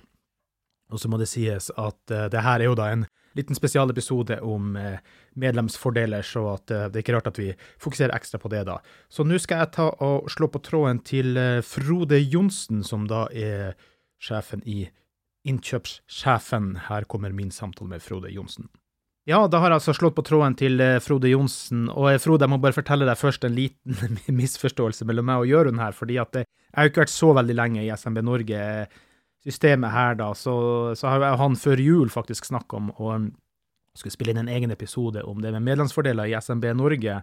Og 0.92 1.00
så 1.00 1.10
må 1.10 1.18
det 1.20 1.30
sies 1.30 1.70
at 1.72 2.12
uh, 2.12 2.28
det 2.32 2.44
her 2.44 2.60
er 2.60 2.68
jo 2.68 2.78
da 2.78 2.90
en 2.92 3.06
liten 3.36 3.56
spesialepisode 3.56 4.38
om 4.44 4.76
uh, 4.76 4.98
medlemsfordeler, 5.40 6.24
så 6.26 6.44
at 6.52 6.74
uh, 6.74 6.86
det 6.92 7.00
er 7.00 7.04
ikke 7.04 7.16
rart 7.16 7.30
at 7.32 7.40
vi 7.40 7.48
fokuserer 7.80 8.14
ekstra 8.16 8.40
på 8.42 8.52
det 8.52 8.66
da. 8.68 8.78
Så 9.12 9.24
nå 9.26 9.40
skal 9.40 9.64
jeg 9.64 9.72
ta 9.78 9.88
og 10.04 10.28
slå 10.32 10.50
på 10.52 10.62
tråden 10.64 11.00
til 11.06 11.38
Frode 11.66 12.20
Johnsen, 12.20 12.84
som 12.84 13.08
da 13.10 13.24
er 13.32 13.72
sjefen 14.22 14.62
i 14.68 14.84
Innkjøpssjefen. 15.48 16.74
Her 16.86 17.08
kommer 17.10 17.32
min 17.34 17.50
samtale 17.50 17.90
med 17.96 18.04
Frode 18.04 18.30
Johnsen. 18.30 18.68
Ja, 19.26 19.44
da 19.46 19.60
har 19.62 19.70
jeg 19.70 19.78
altså 19.78 19.94
slått 19.94 20.16
på 20.16 20.24
tråden 20.26 20.54
til 20.58 20.82
Frode 21.02 21.30
Johnsen. 21.30 21.86
Og 21.90 22.10
Frode, 22.22 22.42
jeg 22.42 22.50
må 22.50 22.58
bare 22.62 22.74
fortelle 22.74 23.06
deg 23.06 23.18
først 23.18 23.46
en 23.46 23.54
liten 23.54 24.18
misforståelse 24.40 25.06
mellom 25.06 25.28
meg 25.30 25.44
og 25.44 25.50
Jørund 25.50 25.82
her. 25.82 25.94
fordi 25.94 26.18
at 26.22 26.42
jeg 26.42 26.46
har 26.74 26.90
ikke 26.90 27.04
vært 27.04 27.14
så 27.14 27.30
veldig 27.36 27.56
lenge 27.58 27.82
i 27.84 27.90
SMB 27.94 28.22
Norge-systemet 29.42 29.90
her, 29.90 30.14
da. 30.14 30.34
Så, 30.34 30.94
så 30.96 31.08
har 31.08 31.36
han 31.36 31.56
før 31.56 31.80
jul 31.80 32.10
faktisk 32.10 32.44
snakka 32.46 32.76
om 32.76 32.90
å 32.98 33.14
um, 33.14 33.32
skulle 33.96 34.12
spille 34.12 34.32
inn 34.32 34.38
en 34.38 34.48
egen 34.48 34.70
episode 34.70 35.22
om 35.22 35.40
det 35.42 35.52
med 35.52 35.62
medlemsfordeler 35.62 36.30
i 36.30 36.40
SMB 36.40 36.74
Norge, 36.76 37.22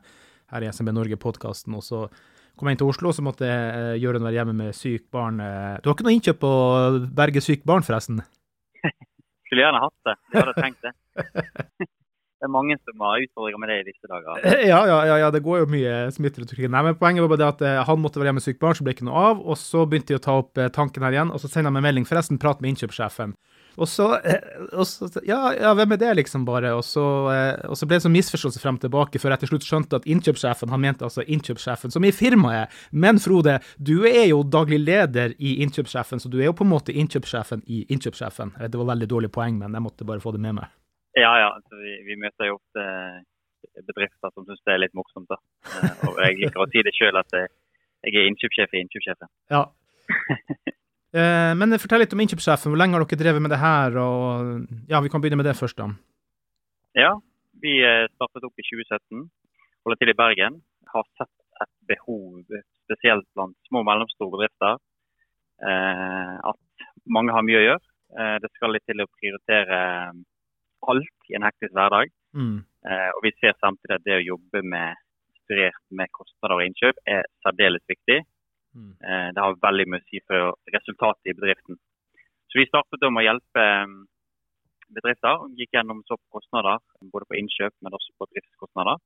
her 0.52 0.62
i 0.62 0.70
SMB 0.72 0.92
Norge-podkasten. 0.94 1.74
Og 1.76 1.84
så 1.84 2.08
kom 2.56 2.68
jeg 2.68 2.76
inn 2.76 2.82
til 2.82 2.90
Oslo, 2.90 3.12
så 3.12 3.24
måtte 3.24 3.48
eh, 3.48 3.98
Jørund 3.98 4.24
være 4.24 4.36
hjemme 4.36 4.54
med 4.54 4.76
sykt 4.76 5.10
barn. 5.12 5.40
Eh. 5.40 5.80
Du 5.82 5.90
har 5.90 5.96
ikke 5.96 6.06
noe 6.06 6.14
innkjøp 6.18 6.40
på 6.42 6.52
Berge 7.16 7.42
sykt 7.42 7.66
barn, 7.66 7.86
forresten? 7.88 8.22
Skulle 9.48 9.64
gjerne 9.64 9.82
hatt 9.82 9.98
det. 10.06 10.18
Jeg 10.34 10.44
hadde 10.44 10.60
tenkt 10.60 10.86
det. 10.86 11.90
Det 12.40 12.48
er 12.48 12.52
mange 12.54 12.78
som 12.80 13.04
har 13.04 13.20
utfordringer 13.26 13.60
med 13.60 13.72
det 13.74 13.78
i 13.82 13.86
disse 13.90 14.08
dager. 14.08 14.46
Ja, 14.70 14.80
ja, 14.88 15.00
ja, 15.10 15.16
ja, 15.26 15.30
det 15.34 15.42
går 15.44 15.64
jo 15.64 15.70
mye 15.72 15.96
smitteretorikk. 16.16 16.70
Nei, 16.72 16.84
men 16.88 16.98
poenget 17.00 17.26
var 17.26 17.34
bare 17.34 17.42
det 17.42 17.50
at 17.50 17.64
eh, 17.68 17.80
han 17.90 18.00
måtte 18.00 18.22
være 18.22 18.32
hjemme 18.32 18.40
med 18.40 18.48
sykt 18.48 18.62
barn, 18.64 18.78
så 18.78 18.86
ble 18.86 18.94
det 18.94 19.00
ikke 19.00 19.10
noe 19.10 19.24
av. 19.32 19.42
Og 19.44 19.60
så 19.60 19.84
begynte 19.90 20.14
de 20.14 20.20
å 20.20 20.24
ta 20.24 20.38
opp 20.40 20.60
eh, 20.62 20.72
tanken 20.72 21.04
her 21.04 21.18
igjen, 21.18 21.34
og 21.36 21.44
så 21.44 21.52
sender 21.52 21.68
de 21.68 21.76
meg 21.76 21.88
melding. 21.90 22.08
Forresten, 22.08 22.40
prat 22.40 22.64
med 22.64 22.72
innkjøpssjefen. 22.74 23.36
Og 23.80 23.88
så, 23.88 24.08
eh, 24.24 24.40
og 24.74 24.88
så 24.88 25.08
ja, 25.28 25.40
ja, 25.56 25.74
hvem 25.78 25.94
er 25.96 26.02
det, 26.02 26.14
liksom, 26.20 26.46
bare? 26.48 26.74
Og 26.76 26.84
så, 26.84 27.04
eh, 27.34 27.70
og 27.70 27.78
så 27.80 27.88
ble 27.88 28.00
det 28.00 28.06
sånn 28.08 28.16
misforståelse 28.16 28.64
frem 28.64 28.80
og 28.80 28.84
tilbake, 28.84 29.22
før 29.22 29.36
jeg 29.36 29.44
til 29.44 29.54
slutt 29.54 29.68
skjønte 29.68 30.00
at 30.02 30.10
innkjøpssjefen, 30.10 30.74
han 30.74 30.84
mente 30.84 31.08
altså 31.08 31.24
innkjøpssjefen, 31.28 31.94
som 31.96 32.08
i 32.08 32.14
firmaet. 32.16 32.76
Men 32.92 33.22
Frode, 33.24 33.60
du 33.78 33.98
er 34.10 34.30
jo 34.32 34.42
daglig 34.44 34.82
leder 34.84 35.36
i 35.38 35.60
innkjøpssjefen, 35.66 36.24
så 36.24 36.32
du 36.32 36.40
er 36.42 36.50
jo 36.50 36.58
på 36.58 36.68
en 36.68 36.74
måte 36.74 36.96
innkjøpssjefen 36.96 37.64
i 37.68 37.86
innkjøpssjefen. 37.94 38.58
Det 38.68 38.80
var 38.80 38.94
veldig 38.96 39.12
dårlig 39.12 39.34
poeng, 39.36 39.60
men 39.62 39.76
jeg 39.76 39.86
måtte 39.86 40.08
bare 40.08 40.24
få 40.24 40.36
det 40.36 40.44
med 40.44 40.62
meg. 40.62 40.79
Ja, 41.18 41.32
ja. 41.42 41.50
Altså, 41.56 41.76
vi, 41.82 41.96
vi 42.06 42.16
møter 42.22 42.46
jo 42.52 42.58
ofte 42.60 42.84
bedrifter 43.88 44.32
som 44.34 44.46
syns 44.48 44.62
det 44.66 44.74
er 44.76 44.82
litt 44.84 44.94
morsomt. 44.98 45.30
da. 45.30 45.38
Eh, 45.66 46.04
Og 46.10 46.20
jeg 46.24 46.38
liker 46.44 46.62
å 46.64 46.68
si 46.72 46.84
det 46.86 46.94
sjøl 46.96 47.18
at 47.20 47.34
eh, 47.38 47.48
jeg 48.06 48.16
er 48.16 48.28
innkjøpssjef 48.30 48.74
i 48.76 48.84
innkjøpssjefen. 48.86 49.32
Ja. 49.56 49.66
Eh, 51.10 51.56
Men 51.58 51.74
fortell 51.82 52.04
litt 52.04 52.12
om 52.14 52.20
innkjøpssjefen. 52.22 52.70
Hvor 52.70 52.78
lenge 52.78 52.94
har 52.94 53.02
dere 53.02 53.18
drevet 53.18 53.42
med 53.42 53.50
det 53.50 53.58
her? 53.58 53.96
Og 53.98 54.68
ja, 54.92 55.00
vi 55.02 55.10
kan 55.10 55.18
begynne 55.24 55.40
med 55.42 55.48
det 55.50 55.56
først, 55.58 55.80
da. 55.82 55.88
Ja, 56.94 57.16
vi 57.64 57.80
eh, 57.82 58.04
startet 58.14 58.46
opp 58.46 58.62
i 58.62 58.66
2017. 58.68 59.24
Holder 59.88 59.98
til 60.04 60.12
i 60.14 60.16
Bergen. 60.20 60.60
Har 60.94 61.08
sett 61.18 61.32
et 61.66 61.72
behov, 61.90 62.44
spesielt 62.86 63.26
blant 63.34 63.58
små 63.72 63.82
og 63.82 63.88
mellomstore 63.90 64.36
bedrifter, 64.36 64.78
eh, 65.66 66.36
at 66.52 66.86
mange 67.10 67.34
har 67.34 67.42
mye 67.50 67.58
å 67.58 67.66
gjøre. 67.72 67.84
Eh, 68.14 68.36
Det 68.46 68.52
skal 68.54 68.78
litt 68.78 68.86
til 68.86 69.02
å 69.02 69.10
prioritere 69.18 69.82
alt 70.88 71.30
i 71.30 71.38
en 71.38 71.46
hektisk 71.48 71.74
hverdag. 71.76 72.12
Mm. 72.34 72.58
Eh, 72.90 73.10
og 73.16 73.22
vi 73.26 73.34
ser 73.38 73.58
samtidig 73.60 73.98
at 73.98 74.06
det 74.06 74.18
å 74.20 74.28
jobbe 74.34 74.64
med 74.64 75.00
inspirert 75.34 75.82
med 75.90 76.12
kostnader 76.16 76.60
og 76.60 76.66
innkjøp 76.68 77.02
er 77.10 77.26
særdeles 77.44 77.86
viktig. 77.90 78.20
Mm. 78.78 78.94
Eh, 79.02 79.28
det 79.36 79.44
har 79.44 79.62
veldig 79.64 79.88
mye 79.90 80.04
å 80.04 80.08
si 80.10 80.22
for 80.28 80.56
resultatet 80.76 81.32
i 81.32 81.38
bedriften. 81.38 81.80
Så 82.50 82.62
vi 82.62 82.70
startet 82.70 83.06
om 83.06 83.20
å 83.20 83.26
hjelpe 83.26 83.66
bedrifter. 84.90 85.48
Gikk 85.58 85.78
gjennom 85.78 86.04
så 86.08 86.18
på 86.18 86.40
kostnader, 86.40 86.82
både 87.14 87.30
på 87.30 87.38
innkjøp, 87.42 87.76
men 87.82 87.96
også 87.98 88.16
på 88.18 88.30
driftskostnader. 88.34 89.02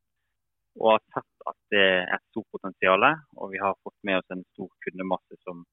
Og 0.81 0.89
har 0.95 1.01
sett 1.13 1.47
at 1.51 1.57
det 1.73 1.83
er 1.83 2.13
et 2.15 2.25
stort 2.31 2.49
potensial. 2.55 3.03
Og 3.38 3.51
vi 3.53 3.62
har 3.62 3.75
fått 3.83 3.97
med 4.07 4.21
oss 4.21 4.36
en 4.36 4.45
stor 4.53 4.71
kundemasse 4.86 5.39
som 5.43 5.65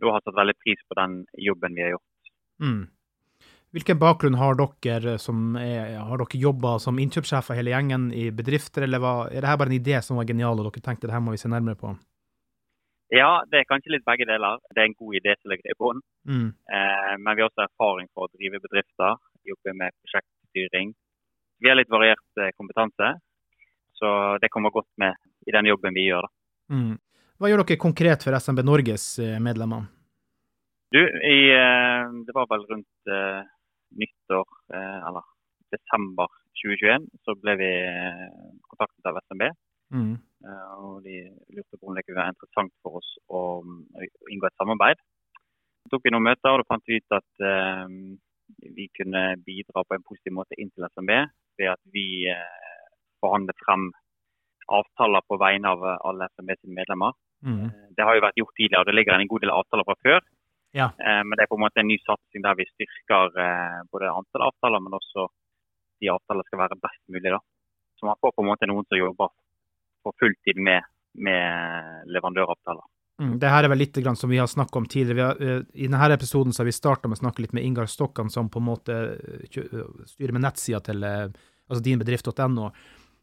da 0.00 0.10
har 0.10 0.22
satt 0.24 0.38
veldig 0.38 0.56
pris 0.58 0.80
på 0.88 0.96
den 0.98 1.20
jobben 1.38 1.76
vi 1.76 1.84
har 1.86 1.94
gjort. 1.94 2.30
Mm. 2.62 2.82
Hvilken 3.74 3.98
bakgrunn 3.98 4.36
har 4.38 4.54
dere 4.54 5.16
som 5.18 5.56
er, 5.58 5.96
har 5.98 6.20
dere 6.20 6.38
jobba 6.38 6.76
som 6.78 6.98
innkjøpssjefer 7.02 7.58
hele 7.58 7.72
gjengen 7.72 8.10
i 8.14 8.28
bedrifter, 8.30 8.84
eller 8.86 9.02
var, 9.02 9.32
er 9.32 9.42
dette 9.42 9.58
bare 9.58 9.72
en 9.72 9.80
idé 9.80 9.98
som 9.98 10.20
var 10.20 10.28
genial, 10.28 10.60
og 10.62 10.68
dere 10.68 10.84
tenkte 10.84 11.08
det 11.08 11.16
her 11.16 11.22
må 11.24 11.34
vi 11.34 11.40
se 11.42 11.50
nærmere 11.50 11.80
på? 11.80 11.90
Ja, 13.14 13.42
det 13.50 13.60
er 13.60 13.66
kanskje 13.68 13.96
litt 13.96 14.06
begge 14.06 14.26
deler. 14.28 14.60
Det 14.70 14.80
er 14.80 14.88
en 14.88 14.96
god 14.98 15.16
idé 15.18 15.34
som 15.40 15.50
ligger 15.50 15.72
i 15.72 15.76
bunnen. 15.78 16.04
Mm. 16.22 16.46
Eh, 16.76 17.14
men 17.18 17.34
vi 17.34 17.42
har 17.42 17.50
også 17.50 17.64
erfaring 17.66 18.06
for 18.14 18.26
å 18.26 18.32
drive 18.32 18.62
bedrifter, 18.62 19.18
jobbe 19.50 19.74
med 19.82 19.94
prosjektstyring. 20.02 20.94
Vi 21.62 21.70
har 21.70 21.78
litt 21.78 21.92
variert 21.92 22.40
eh, 22.40 22.54
kompetanse, 22.54 23.10
så 23.98 24.12
det 24.42 24.50
kommer 24.54 24.74
godt 24.74 24.90
med 25.02 25.18
i 25.46 25.54
den 25.54 25.68
jobben 25.70 25.98
vi 25.98 26.06
gjør. 26.08 26.26
da. 26.26 26.78
Mm. 26.78 26.94
Hva 27.38 27.50
gjør 27.50 27.64
dere 27.64 27.82
konkret 27.82 28.22
for 28.22 28.38
SMB 28.38 28.62
Norges 28.64 29.06
eh, 29.18 29.36
medlemmer? 29.42 29.90
Du, 30.94 31.02
i, 31.02 31.38
eh, 31.50 32.14
det 32.22 32.34
var 32.38 32.46
vel 32.50 32.66
rundt 32.70 33.10
nyttår, 34.00 34.50
eh, 34.74 34.98
eller 35.08 35.24
desember 35.74 36.30
2021, 36.60 37.08
så 37.24 37.34
ble 37.40 37.56
vi 37.60 37.70
eh, 37.86 38.26
kontaktet 38.70 39.08
av 39.10 39.18
SMB. 39.24 39.48
Mm. 39.94 40.12
Eh, 40.44 40.70
og 40.84 41.02
de 41.06 41.16
lurte 41.54 41.78
på 41.78 41.88
om 41.88 41.96
det 41.96 42.04
kunne 42.06 42.20
være 42.20 42.34
interessant 42.34 42.72
for 42.82 43.00
oss 43.00 43.10
å, 43.28 43.40
inngå 44.32 44.48
et 44.48 44.60
samarbeid. 44.60 45.02
Så 45.84 45.92
tok 45.92 46.06
vi 46.06 46.14
noen 46.14 46.28
møter, 46.28 46.52
og 46.52 46.62
da 46.62 46.68
fant 46.70 46.86
vi 46.88 47.00
ut 47.00 47.18
at 47.18 47.44
eh, 47.50 47.96
vi 48.78 48.88
kunne 48.96 49.24
bidra 49.44 49.84
på 49.84 49.96
en 49.96 50.06
positiv 50.06 50.36
måte 50.36 50.56
inn 50.58 50.72
til 50.72 50.86
SMB 50.92 51.12
ved 51.60 51.70
at 51.70 51.80
vi 51.94 52.26
forhandlet 53.22 53.60
frem 53.62 53.88
avtaler 54.74 55.22
på 55.28 55.38
vegne 55.40 55.70
av 55.70 55.84
alle 56.08 56.26
SMB 56.32 56.56
sine 56.56 56.76
medlemmer. 56.80 57.14
Mm. 57.44 57.68
Det 57.96 58.04
har 58.06 58.16
jo 58.16 58.24
vært 58.24 58.40
gjort 58.40 58.56
tidligere, 58.56 58.82
og 58.82 58.88
det 58.88 58.96
ligger 58.96 59.20
en 59.20 59.30
god 59.30 59.44
del 59.44 59.52
avtaler 59.54 59.86
fra 59.88 59.96
før. 60.06 60.24
Ja. 60.74 60.90
Eh, 60.98 61.22
Men 61.24 61.36
det 61.36 61.44
er 61.44 61.50
på 61.50 61.58
en 61.58 61.64
måte 61.64 61.82
en 61.82 61.90
ny 61.90 61.98
satsing 62.02 62.42
der 62.42 62.56
vi 62.58 62.66
styrker 62.66 63.36
eh, 63.38 63.80
både 63.94 64.10
antall 64.10 64.48
avtaler, 64.48 64.82
men 64.82 64.96
også 64.98 65.28
de 66.02 66.10
avtaler 66.10 66.46
skal 66.48 66.64
være 66.64 66.80
best 66.82 67.02
mulig. 67.08 67.30
da. 67.30 67.38
Så 67.98 68.08
man 68.08 68.18
får 68.20 68.34
på 68.34 68.42
en 68.42 68.50
måte 68.50 68.68
noen 68.68 68.86
som 68.88 68.98
jobber 68.98 69.30
på 70.04 70.12
fulltid 70.20 70.58
med, 70.58 70.82
med 71.14 72.10
leverandøravtaler. 72.10 72.84
Mm. 73.22 73.36
Det 73.38 73.50
her 73.52 73.62
er 73.62 73.70
vel 73.70 73.78
litt 73.78 74.00
grann 74.02 74.18
som 74.18 74.32
vi 74.32 74.40
har 74.42 74.50
snakket 74.50 74.80
om 74.80 74.88
tidligere. 74.90 75.28
Har, 75.30 75.38
uh, 75.38 75.62
I 75.72 75.86
denne 75.86 76.10
episoden 76.16 76.52
så 76.52 76.64
har 76.64 76.68
vi 76.68 76.74
starta 76.74 77.08
med 77.08 77.20
å 77.20 77.22
snakke 77.22 77.44
litt 77.44 77.54
med 77.54 77.62
Ingar 77.62 77.86
Stokkan, 77.86 78.30
som 78.30 78.50
på 78.50 78.58
en 78.58 78.66
måte 78.66 78.98
styrer 80.10 80.34
med 80.34 80.42
nettsida 80.42 80.82
til 80.82 81.06
uh, 81.06 81.30
altså 81.70 81.84
dinbedrift.no. 81.86 82.72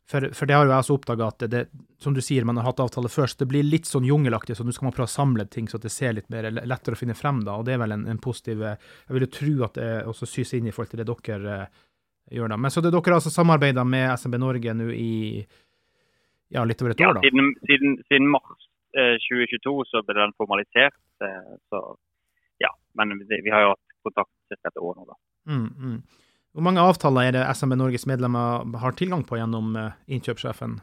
For, 0.10 0.26
for 0.36 0.50
det 0.50 0.56
har 0.58 0.66
jo 0.66 0.72
jeg 0.74 0.84
også 0.84 0.96
oppdaga 0.98 1.28
at 1.32 1.44
det, 1.52 1.62
som 2.02 2.16
du 2.16 2.20
sier, 2.26 2.44
man 2.48 2.58
har 2.60 2.66
hatt 2.68 2.82
avtale 2.84 3.10
før, 3.12 3.30
så 3.32 3.44
det 3.44 3.48
blir 3.52 3.64
litt 3.64 3.88
sånn 3.88 4.08
jungelaktig, 4.08 4.58
så 4.58 4.66
nå 4.66 4.74
skal 4.76 4.90
man 4.90 4.96
prøve 4.96 5.08
å 5.08 5.14
samle 5.14 5.46
ting 5.48 5.70
så 5.72 5.80
det 5.80 5.92
ser 5.94 6.18
litt 6.18 6.28
mer 6.34 6.50
lettere 6.52 6.98
å 6.98 7.00
finne 7.00 7.16
frem, 7.16 7.44
da. 7.48 7.56
Og 7.62 7.68
det 7.68 7.78
er 7.78 7.84
vel 7.84 7.96
en, 7.96 8.08
en 8.12 8.20
positiv 8.22 8.66
Jeg 8.66 9.14
vil 9.14 9.28
jo 9.28 9.32
tro 9.38 9.54
at 9.70 9.80
det 9.80 9.92
også 10.12 10.28
sys 10.28 10.54
inn 10.58 10.68
i 10.68 10.74
forhold 10.76 10.92
til 10.96 11.04
det 11.04 11.08
dere 11.12 11.56
eh, 11.62 11.80
gjør, 12.38 12.52
da. 12.52 12.60
Men 12.60 12.74
så 12.74 12.84
det, 12.84 12.92
dere 12.92 13.08
har 13.08 13.20
altså 13.22 13.32
samarbeida 13.34 13.86
med 13.88 14.12
SMB 14.18 14.42
Norge 14.42 14.76
nå 14.82 14.90
i 14.96 15.14
ja, 16.52 16.66
litt 16.68 16.82
over 16.84 16.92
et 16.92 17.00
Ja, 17.00 17.14
år, 17.14 17.22
da? 17.22 17.24
siden, 17.24 17.54
siden, 17.70 17.96
siden 18.12 18.28
mars 18.34 18.68
eh, 18.98 19.16
2022 19.30 19.78
så 19.94 20.04
ble 20.08 20.18
den 20.20 20.36
formalisert. 20.40 21.00
Eh, 21.24 21.54
så 21.72 21.86
ja, 22.60 22.74
men 23.00 23.16
vi, 23.22 23.40
vi 23.46 23.54
har 23.54 23.64
jo 23.64 23.72
hatt 23.76 23.96
kontakt 24.04 24.34
ca. 24.52 24.60
et 24.68 24.82
år 24.82 24.98
nå, 25.00 25.08
da. 25.08 25.18
Mm, 25.48 25.70
mm. 25.72 26.02
Hvor 26.52 26.66
mange 26.68 26.84
avtaler 26.84 27.30
er 27.30 27.36
det 27.36 27.44
SMB 27.56 27.78
Norges 27.80 28.08
medlemmer 28.10 28.66
har 28.82 28.96
tilgang 29.00 29.24
på 29.28 29.40
gjennom 29.40 29.76
eh, 29.80 29.94
innkjøpssjefen? 30.12 30.80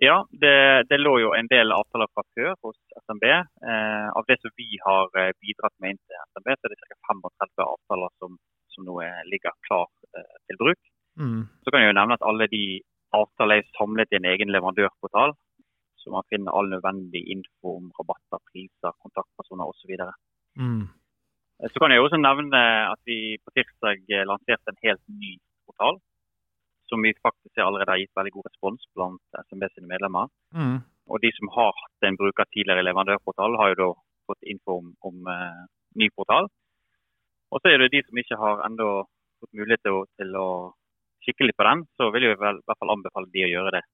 Ja, 0.00 0.22
det, 0.30 0.86
det 0.90 1.00
lå 1.00 1.16
jo 1.18 1.32
en 1.34 1.48
del 1.50 1.74
avtaler 1.74 2.06
fra 2.14 2.22
før 2.36 2.52
hos 2.64 2.76
SMB. 3.02 3.24
Eh, 3.26 4.06
av 4.14 4.28
det 4.30 4.38
som 4.40 4.54
vi 4.56 4.78
har 4.84 5.10
eh, 5.18 5.32
bidratt 5.42 5.74
med 5.82 5.94
inn 5.96 6.00
til 6.00 6.20
SMB, 6.30 6.52
så 6.54 6.68
er 6.68 6.74
det 6.74 6.78
ca. 6.84 6.98
35 7.10 7.64
avtaler 7.66 8.14
som, 8.22 8.38
som 8.74 8.86
nå 8.86 9.00
er, 9.02 9.18
ligger 9.32 9.56
klar 9.66 9.90
eh, 10.14 10.36
til 10.46 10.60
bruk. 10.62 10.80
Mm. 11.18 11.42
Så 11.66 11.74
kan 11.74 11.82
jeg 11.82 11.90
jo 11.90 11.98
nevne 11.98 12.16
at 12.16 12.26
alle 12.30 12.46
de 12.52 12.62
avtaler 13.18 13.60
er 13.60 13.74
samlet 13.74 14.14
i 14.14 14.20
en 14.20 14.30
egen 14.30 14.54
leverandørportal, 14.54 15.34
så 15.98 16.14
man 16.14 16.26
finner 16.30 16.54
all 16.54 16.70
nødvendig 16.70 17.24
info 17.34 17.74
om 17.80 17.90
rabatter, 17.98 18.40
priser, 18.52 18.94
kontaktpersoner 19.02 19.66
osv. 19.66 19.98
Mm. 20.62 20.86
Så 21.66 21.80
kan 21.82 21.90
jeg 21.90 22.02
også 22.02 22.20
nevne 22.22 22.60
at 22.92 23.00
vi 23.08 23.34
på 23.42 23.50
tirsdag 23.56 24.04
eh, 24.14 24.26
lanserte 24.30 24.70
en 24.70 24.84
helt 24.84 25.02
ny 25.10 25.32
portal, 25.66 25.98
som 26.90 27.02
vi 27.02 27.10
faktisk 27.18 27.58
allerede 27.58 27.90
har 27.90 27.98
gitt 27.98 28.14
veldig 28.18 28.34
god 28.36 28.46
respons 28.46 28.86
blant 28.94 29.40
SMB 29.48 29.66
sine 29.72 29.90
medlemmer. 29.90 30.30
Mm. 30.54 30.78
Og 31.10 31.22
de 31.24 31.32
som 31.34 31.50
har 31.56 31.74
hatt 31.82 32.06
en 32.06 32.18
bruker 32.20 32.46
tidligere 32.52 32.84
i 32.84 32.86
leverandørportal, 32.86 33.58
har 33.58 33.72
jo 33.72 33.80
da 33.82 33.90
fått 34.30 34.46
info 34.52 34.78
om, 34.82 34.94
om 35.08 35.26
uh, 35.26 35.66
ny 35.98 36.08
portal. 36.14 36.46
Og 37.50 37.60
så 37.60 37.72
er 37.72 37.82
det 37.82 37.92
de 37.96 38.04
som 38.06 38.20
ikke 38.22 38.38
har 38.38 38.62
ennå 38.68 38.88
fått 39.40 39.54
mulighet 39.58 39.82
til 39.82 39.98
å, 39.98 40.02
til 40.20 40.34
å 40.38 40.48
kikke 41.26 41.48
litt 41.48 41.58
på 41.58 41.66
den, 41.66 41.84
så 41.98 42.10
vil 42.14 42.28
jeg 42.28 42.36
i 42.36 42.40
hvert 42.40 42.78
fall 42.78 42.94
anbefale 42.94 43.30
de 43.34 43.46
å 43.46 43.52
gjøre 43.54 43.74
det. 43.78 43.84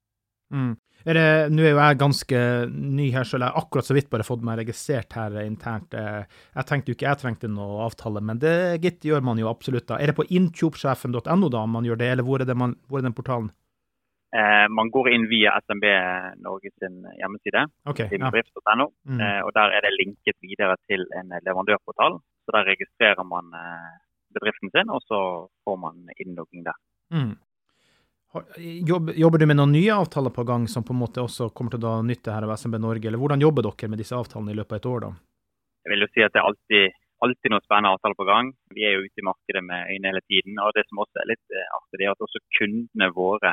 Mm. 0.55 0.75
Er 1.07 1.15
det, 1.19 1.53
nå 1.53 1.61
er 1.63 1.75
jo 1.75 1.81
jeg 1.83 1.99
ganske 2.01 2.39
ny 2.73 3.11
her 3.13 3.27
selv, 3.29 3.45
jeg 3.45 3.53
har 3.53 3.61
akkurat 3.61 3.85
så 3.85 3.93
vidt 3.97 4.07
bare 4.09 4.25
fått 4.25 4.41
meg 4.47 4.57
registrert 4.63 5.13
her 5.13 5.35
internt. 5.45 5.93
Eh, 5.93 6.25
Jeg 6.57 6.65
tenkte 6.71 6.89
jo 6.91 6.95
ikke 6.97 7.09
jeg 7.11 7.19
trengte 7.21 7.49
noe 7.53 7.83
avtale, 7.85 8.23
men 8.25 8.39
det 8.41 8.81
gitt 8.81 9.05
gjør 9.05 9.21
man 9.23 9.37
jo 9.39 9.51
absolutt 9.51 9.87
da. 9.91 9.99
Er 10.01 10.07
det 10.13 10.17
på 10.17 10.25
innkjøpssjefen.no 10.33 11.51
da 11.53 11.67
man 11.67 11.85
gjør 11.85 12.01
det, 12.01 12.09
eller 12.15 12.25
hvor 12.25 12.41
er, 12.41 12.49
det 12.49 12.57
man, 12.57 12.75
hvor 12.89 12.99
er 13.03 13.07
den 13.09 13.13
portalen? 13.17 13.51
Eh, 14.35 14.65
man 14.73 14.89
går 14.91 15.13
inn 15.15 15.29
via 15.31 15.53
SMB 15.63 15.85
Norge 16.43 16.73
sin 16.81 17.05
hjemmeside, 17.21 17.67
sin 18.09 18.25
ja. 18.25 18.31
bedrift.no, 18.33 18.89
Mm. 19.07 19.21
eh, 19.21 19.41
og 19.45 19.53
der 19.55 19.77
er 19.77 19.85
det 19.85 19.93
linket 20.01 20.41
videre 20.43 20.75
til 20.89 21.05
en 21.21 21.29
leverandørportal. 21.45 22.17
Så 22.45 22.51
der 22.57 22.65
registrerer 22.73 23.23
man 23.29 23.53
eh, 23.55 23.93
bedriften 24.35 24.73
sin, 24.75 24.89
og 24.91 25.05
så 25.07 25.21
får 25.69 25.77
man 25.79 26.09
innlogging 26.19 26.65
der. 26.67 26.75
Mm. 27.13 27.37
Jobber 28.35 29.39
du 29.39 29.47
med 29.47 29.59
noen 29.61 29.73
nye 29.77 29.95
avtaler 29.95 30.33
på 30.35 30.45
gang 30.49 30.67
som 30.71 30.85
på 30.87 30.95
en 30.95 31.01
måte 31.05 31.23
også 31.23 31.51
kommer 31.55 31.77
til 31.77 31.87
å 31.87 32.01
nytte 32.03 32.35
her 32.35 32.47
av 32.47 32.57
SMB 32.59 32.81
Norge, 32.83 33.07
eller 33.09 33.21
hvordan 33.21 33.45
jobber 33.45 33.67
dere 33.69 33.91
med 33.93 34.03
disse 34.03 34.17
avtalene 34.19 34.51
i 34.55 34.59
løpet 34.59 34.75
av 34.75 34.81
et 34.81 34.89
år 34.91 35.05
da? 35.05 35.11
Jeg 35.85 35.93
vil 35.93 36.05
jo 36.07 36.09
si 36.11 36.25
at 36.25 36.33
det 36.35 36.41
er 36.41 36.49
alltid, 36.49 36.97
alltid 37.27 37.53
noen 37.53 37.65
spennende 37.67 37.93
avtaler 37.95 38.19
på 38.19 38.27
gang. 38.27 38.51
Vi 38.75 38.87
er 38.89 38.97
jo 38.97 39.05
ute 39.05 39.23
i 39.23 39.29
markedet 39.29 39.63
med 39.69 39.93
øynene 39.93 40.11
hele 40.11 40.25
tiden. 40.25 40.59
Og 40.65 40.73
det 40.75 40.87
som 40.89 41.03
også 41.05 41.21
er 41.21 41.31
litt 41.31 41.55
eh, 41.55 41.77
artig, 41.79 42.01
det 42.01 42.09
er 42.09 42.15
at 42.15 42.25
også 42.27 42.43
kundene 42.59 43.11
våre, 43.15 43.53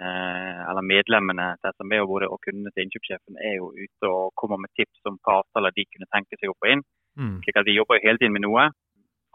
eh, 0.00 0.62
eller 0.72 0.88
medlemmene 0.88 1.50
til 1.60 1.76
SMB 1.76 1.98
og, 2.00 2.08
både, 2.14 2.30
og 2.32 2.40
kundene 2.48 2.72
til 2.72 2.86
innkjøpssjefen, 2.86 3.38
er 3.38 3.58
jo 3.60 3.70
ute 3.76 4.10
og 4.10 4.32
kommer 4.40 4.62
med 4.64 4.72
tips 4.74 5.10
om 5.10 5.20
hva 5.20 5.42
avtaler 5.42 5.76
de 5.76 5.86
kunne 5.92 6.10
tenke 6.16 6.40
seg 6.40 6.50
å 6.50 6.58
få 6.58 6.72
inn. 6.72 6.84
Mm. 7.14 7.36
slik 7.44 7.60
at 7.60 7.68
vi 7.68 7.76
jobber 7.76 8.00
jo 8.00 8.08
hele 8.08 8.18
tiden 8.18 8.34
med 8.34 8.42
noe. 8.42 8.66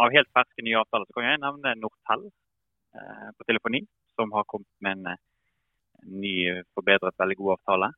Av 0.04 0.12
helt 0.12 0.28
ferske 0.36 0.63
nye 0.65 0.82
avtaler 0.82 1.08
så 1.08 1.15
kan 1.15 1.30
jeg 1.30 1.43
nevne 1.45 1.78
Nortel 1.80 2.26
eh, 2.28 3.30
på 3.38 3.48
telefoni, 3.48 3.86
som 4.19 4.32
har 4.36 4.43
kommet 4.51 4.67
med 4.84 4.97
en, 4.97 5.08
eh, 5.08 5.21
ny, 6.03 6.36
forbedret, 6.75 7.15
veldig 7.19 7.38
god 7.41 7.55
avtale. 7.55 7.89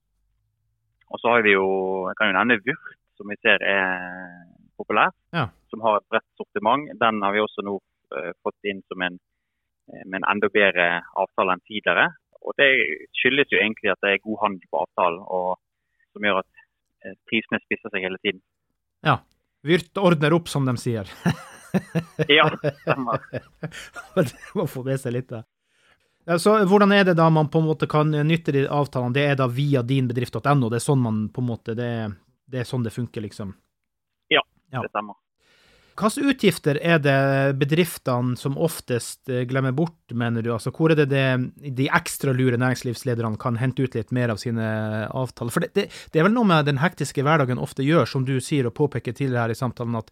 Og 1.11 1.19
så 1.19 1.33
har 1.33 1.43
vi 1.45 1.53
jo, 1.53 1.67
jeg 2.09 2.17
kan 2.17 2.29
jo 2.29 2.37
nevne 2.37 2.61
Vyrt, 2.65 2.93
som 3.17 3.29
vi 3.29 3.37
ser 3.41 3.61
er 3.65 4.45
populær. 4.77 5.11
Ja. 5.33 5.49
Som 5.69 5.81
har 5.85 5.97
et 5.97 6.09
bredt 6.09 6.29
sortiment. 6.37 6.93
Den 7.01 7.21
har 7.25 7.33
vi 7.33 7.43
også 7.43 7.65
nå 7.65 7.75
eh, 8.17 8.31
fått 8.45 8.69
inn 8.69 8.81
som 8.89 9.01
en, 9.01 9.19
eh, 9.91 10.05
med 10.05 10.21
en 10.21 10.29
enda 10.35 10.49
bedre 10.53 10.87
avtale 11.23 11.57
enn 11.57 11.65
tidligere. 11.65 12.07
Og 12.41 12.57
det 12.57 12.69
skyldes 13.17 13.53
jo 13.53 13.61
egentlig 13.61 13.93
at 13.93 14.01
det 14.01 14.15
er 14.15 14.25
god 14.25 14.41
handel 14.45 14.71
på 14.71 14.81
avtalen, 14.81 15.21
og 15.21 15.59
som 16.13 16.25
gjør 16.25 16.41
at 16.41 17.17
prisene 17.29 17.61
spisser 17.61 17.93
seg 17.93 18.05
hele 18.05 18.17
tiden. 18.21 18.41
Ja. 19.05 19.19
Vyrt 19.61 19.97
ordner 20.01 20.33
opp, 20.33 20.49
som 20.49 20.65
de 20.65 20.73
sier. 20.81 21.09
Ja, 22.27 22.47
stemmer. 22.81 23.21
det 24.15 24.33
må 24.57 24.65
få 24.69 24.83
med 24.85 24.99
seg 25.01 25.15
litt 25.15 25.29
da. 25.29 25.43
Ja, 26.25 26.37
Så 26.39 26.53
hvordan 26.69 26.91
er 26.93 27.05
det 27.09 27.17
da 27.17 27.29
man 27.29 27.49
på 27.49 27.59
en 27.59 27.67
måte 27.69 27.87
kan 27.89 28.11
nytte 28.11 28.53
de 28.53 28.67
avtalene? 28.69 29.13
Det 29.15 29.25
er 29.25 29.39
da 29.39 29.47
via 29.49 29.81
dinbedrift.no, 29.81 30.69
det 30.69 30.77
er 30.77 30.85
sånn 30.85 31.01
man 31.01 31.25
på 31.33 31.41
en 31.41 31.49
måte, 31.49 31.75
det, 31.77 31.91
det 32.45 32.61
er 32.61 32.69
sånn 32.69 32.85
det 32.85 32.93
funker, 32.93 33.25
liksom. 33.25 33.55
Ja. 34.71 34.83
Det 34.85 34.93
stemmer. 34.93 35.17
Hvilke 36.01 36.31
utgifter 36.31 36.77
er 36.79 37.01
det 37.03 37.57
bedriftene 37.59 38.37
som 38.39 38.55
oftest 38.57 39.29
eh, 39.29 39.43
glemmer 39.45 39.73
bort, 39.75 39.99
mener 40.15 40.41
du? 40.41 40.53
Altså, 40.53 40.71
hvor 40.73 40.93
er 40.93 41.01
det, 41.01 41.09
det 41.11 41.73
de 41.77 41.89
ekstra 41.91 42.33
lure 42.33 42.57
næringslivslederne 42.57 43.37
kan 43.41 43.59
hente 43.59 43.83
ut 43.83 43.97
litt 43.97 44.13
mer 44.15 44.31
av 44.31 44.39
sine 44.41 44.65
avtaler? 45.11 45.53
For 45.53 45.65
det, 45.65 45.73
det, 45.75 45.89
det 46.13 46.21
er 46.21 46.29
vel 46.29 46.33
noe 46.37 46.47
med 46.47 46.69
den 46.69 46.79
hektiske 46.81 47.25
hverdagen 47.27 47.61
ofte 47.61 47.83
gjør, 47.85 48.07
som 48.09 48.25
du 48.25 48.37
sier 48.39 48.69
og 48.69 48.77
påpeker 48.79 49.13
tidligere 49.13 49.49
her 49.49 49.53
i 49.53 49.59
samtalen, 49.59 49.99
at 49.99 50.09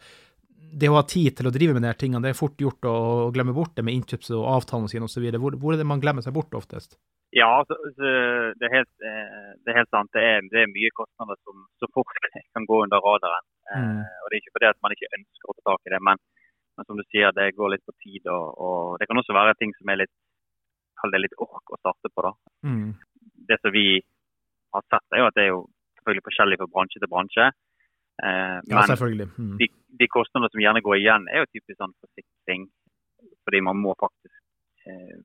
det 0.72 0.90
å 0.90 0.98
ha 0.98 1.04
tid 1.08 1.38
til 1.38 1.50
å 1.50 1.54
drive 1.54 1.76
med 1.76 1.84
de 1.86 1.92
her 1.92 2.00
tingene, 2.00 2.22
det 2.24 2.34
er 2.34 2.40
fort 2.40 2.60
gjort 2.62 2.86
å 2.88 2.96
glemme 3.36 3.56
bort 3.56 3.76
det 3.78 3.86
med 3.86 3.96
innkjøps- 3.98 4.34
og 4.38 4.48
avtalene 4.58 4.92
sine 4.92 5.08
osv. 5.08 5.26
Hvor, 5.38 5.58
hvor 5.62 5.74
er 5.74 5.82
det 5.82 5.88
man 5.90 6.02
glemmer 6.04 6.26
seg 6.26 6.36
bort 6.36 6.54
oftest? 6.58 6.98
Ja, 7.36 7.50
så, 7.70 7.76
så 7.94 8.10
det, 8.58 8.66
er 8.66 8.74
helt, 8.80 8.92
eh, 9.06 9.50
det 9.62 9.72
er 9.72 9.80
helt 9.84 9.92
sant. 9.94 10.10
Det 10.16 10.22
er, 10.26 10.42
det 10.50 10.64
er 10.64 10.72
mye 10.72 10.90
kostnader 10.98 11.38
som 11.46 11.62
så 11.78 11.90
fort 11.94 12.10
kan 12.56 12.66
gå 12.70 12.84
under 12.88 13.02
radaren. 13.06 13.46
Eh, 13.46 13.56
Mm. 13.70 14.02
Og 14.02 14.26
Det 14.32 14.34
er 14.34 14.42
ikke 14.42 14.56
fordi 14.56 14.66
at 14.66 14.80
man 14.82 14.94
ikke 14.96 15.14
ønsker 15.14 15.50
å 15.52 15.54
ta 15.54 15.62
tak 15.68 15.84
i 15.86 15.92
det, 15.94 16.00
men, 16.02 16.18
Men 16.80 16.88
som 16.88 16.98
du 16.98 17.04
sier, 17.12 17.30
det 17.36 17.52
går 17.58 17.74
litt 17.74 17.84
på 17.86 17.94
tid. 18.02 18.24
Og, 18.32 18.46
og 18.66 18.98
det 18.98 19.06
kan 19.10 19.20
også 19.20 19.36
være 19.36 19.54
ting 19.60 19.74
som 19.76 19.90
er 19.92 20.00
litt 20.00 20.14
kall 20.98 21.12
det 21.14 21.22
litt 21.22 21.36
ork 21.38 21.74
å 21.76 21.80
starte 21.80 22.10
på. 22.10 22.24
da. 22.24 22.32
Mm. 22.66 22.96
Det 23.50 23.58
som 23.62 23.74
vi 23.76 24.00
har 24.74 24.86
sett, 24.88 25.06
er 25.14 25.22
jo 25.22 25.28
at 25.30 25.36
det 25.38 25.44
er 25.44 25.52
jo 25.52 25.60
selvfølgelig 26.00 26.26
forskjellig 26.30 26.60
fra 26.62 26.70
bransje 26.74 27.02
til 27.04 27.12
bransje. 27.12 27.48
Eh, 28.24 28.60
Ja, 28.70 28.84
selvfølgelig. 28.92 29.30
Mm. 29.38 29.58
de, 29.62 29.68
de 30.00 30.08
kostnadene 30.08 30.52
som 30.52 30.62
gjerne 30.64 30.84
går 30.86 30.96
igjen, 31.00 31.28
er 31.32 31.44
jo 31.44 31.52
typisk 31.54 31.78
sånn 31.80 31.96
forsikring. 32.04 32.68
Fordi 33.46 33.62
man 33.66 33.80
må 33.82 33.96
faktisk 34.00 34.36
eh, 34.88 35.18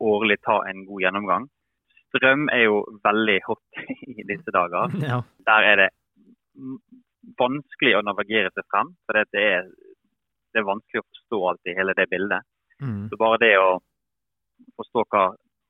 årlig 0.00 0.38
ta 0.44 0.60
en 0.68 0.84
god 0.88 1.04
gjennomgang. 1.04 1.48
Strøm 2.08 2.48
er 2.52 2.64
jo 2.64 2.78
veldig 3.04 3.38
hot 3.48 3.82
i 4.18 4.24
disse 4.28 4.54
dager. 4.54 4.94
Ja. 5.10 5.22
Der 5.48 5.68
er 5.72 5.82
det 5.84 5.90
vanskelig 7.38 7.98
å 7.98 8.04
navigere 8.06 8.50
seg 8.54 8.66
frem. 8.72 8.94
For 9.06 9.20
det 9.34 9.42
er, 9.42 9.68
det 10.52 10.62
er 10.62 10.70
vanskelig 10.70 11.02
å 11.02 11.08
forstå 11.10 11.42
alt 11.50 11.70
i 11.70 11.76
hele 11.76 11.94
det 11.98 12.08
bildet. 12.10 12.46
Mm. 12.82 13.08
Så 13.10 13.18
bare 13.20 13.40
det 13.42 13.54
å 13.60 13.78
forstå 14.78 15.04
hva 15.12 15.28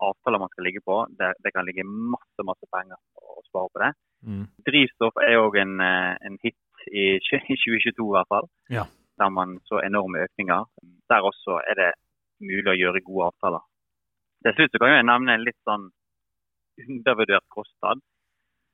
avtaler 0.08 0.40
man 0.40 0.50
skal 0.52 0.68
ligge 0.68 0.82
på, 0.86 1.00
det, 1.18 1.32
det 1.42 1.52
kan 1.54 1.66
ligge 1.66 1.84
masse 1.84 2.44
masse 2.46 2.68
penger 2.70 2.98
å 3.18 3.40
spare 3.48 3.72
på 3.74 3.82
det. 3.82 3.90
Mm. 4.26 4.46
Drivstoff 4.66 5.18
er 5.22 5.38
òg 5.38 5.58
en, 5.62 5.80
eh, 5.80 6.14
en 6.26 6.38
hit 6.42 6.58
i, 6.90 7.18
2022 7.30 8.06
i 8.08 8.14
hvert 8.16 8.30
fall. 8.32 8.48
Ja. 8.70 8.84
Der 9.18 9.30
man 9.30 9.58
så 9.70 9.80
enorme 9.84 10.24
økninger. 10.26 10.66
Der 11.10 11.26
også 11.30 11.60
er 11.70 11.74
det 11.74 11.92
mulig 12.40 12.70
å 12.72 12.78
gjøre 12.78 13.04
gode 13.06 13.30
avtaler. 13.32 13.64
Til 14.46 14.54
slutt 14.54 14.78
kan 14.78 14.94
jeg 14.94 15.06
nevne 15.06 15.34
en 15.34 15.46
litt 15.46 15.58
sånn 15.66 15.88
undervurdert 16.78 17.46
kostnad. 17.50 18.02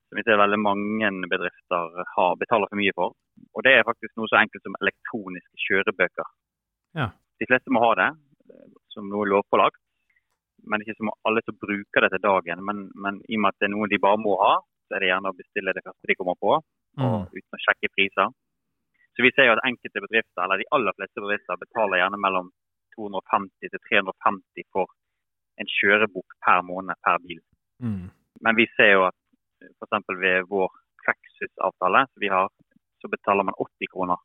Som 0.05 0.19
vi 0.19 0.25
ser 0.25 0.37
veldig 0.37 0.59
mange 0.61 1.09
bedrifter 1.31 2.03
har, 2.15 2.35
betaler 2.37 2.69
for 2.69 2.77
mye 2.77 2.93
for. 2.93 3.15
Og 3.57 3.65
det 3.65 3.73
er 3.73 3.87
faktisk 3.87 4.13
noe 4.15 4.29
så 4.29 4.37
enkelt 4.37 4.63
som 4.63 4.77
elektroniske 4.81 5.63
kjørebøker. 5.65 6.27
Ja. 6.99 7.09
De 7.41 7.47
fleste 7.49 7.73
må 7.73 7.81
ha 7.83 7.95
det 7.99 8.11
eh, 8.53 8.69
som 8.93 9.09
noe 9.09 9.25
lovpålagt. 9.31 9.81
Men 10.69 10.81
ikke 10.81 10.97
som 10.97 11.11
alle 11.27 11.41
som 11.45 11.57
bruker 11.61 12.05
det 12.05 12.13
til 12.13 12.23
dagen. 12.23 12.61
Men, 12.65 12.87
men 12.93 13.19
i 13.25 13.37
og 13.37 13.43
med 13.43 13.53
at 13.53 13.59
det 13.59 13.67
er 13.67 13.73
noe 13.73 13.89
de 13.89 14.01
bare 14.01 14.21
må 14.21 14.37
ha, 14.41 14.53
så 14.85 14.95
er 14.95 15.03
det 15.03 15.11
gjerne 15.11 15.31
å 15.31 15.37
bestille 15.37 15.73
det 15.75 15.83
første 15.85 16.09
de 16.09 16.17
kommer 16.19 16.37
på, 16.39 16.57
Mm. 16.95 17.03
og 17.03 17.33
uten 17.35 17.57
å 17.57 17.63
sjekke 17.65 17.91
priser. 17.91 18.29
Så 19.15 19.23
vi 19.23 19.31
ser 19.35 19.47
jo 19.47 19.55
at 19.55 19.65
enkelte 19.67 19.99
bedrifter, 19.99 20.43
eller 20.43 20.61
de 20.61 20.69
aller 20.71 20.93
fleste 20.95 21.19
bedrifter, 21.23 21.59
betaler 21.59 21.99
gjerne 21.99 22.19
mellom 22.19 22.51
250 22.95 23.71
til 23.71 23.81
350 23.89 24.63
for 24.71 24.87
en 25.59 25.67
kjørebok 25.67 26.35
per 26.45 26.63
måned 26.63 26.95
per 27.03 27.19
bil. 27.23 27.41
Mm. 27.83 28.11
Men 28.43 28.55
vi 28.55 28.67
ser 28.75 28.91
jo 28.95 29.05
at 29.09 29.17
f.eks. 29.79 30.07
ved 30.19 30.47
vår 30.51 30.71
vi 32.17 32.27
har, 32.27 32.47
så 33.01 33.07
betaler 33.07 33.43
man 33.43 33.55
80 33.61 33.87
kroner. 33.93 34.17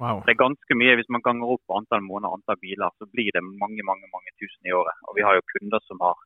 Wow. 0.00 0.22
Det 0.24 0.32
er 0.32 0.44
ganske 0.46 0.74
mye. 0.80 0.96
Hvis 0.96 1.10
man 1.12 1.22
ganger 1.22 1.52
opp 1.54 1.74
antall 1.76 2.02
måneder 2.02 2.34
antall 2.34 2.58
biler, 2.62 2.90
så 2.98 3.04
blir 3.14 3.30
det 3.36 3.42
mange 3.44 3.82
mange, 3.84 4.06
mange 4.14 4.30
tusen 4.40 4.64
i 4.66 4.72
året. 4.72 4.96
Og 5.08 5.16
vi 5.16 5.22
har 5.26 5.34
jo 5.36 5.48
kunder 5.52 5.80
som 5.84 6.00
har 6.00 6.16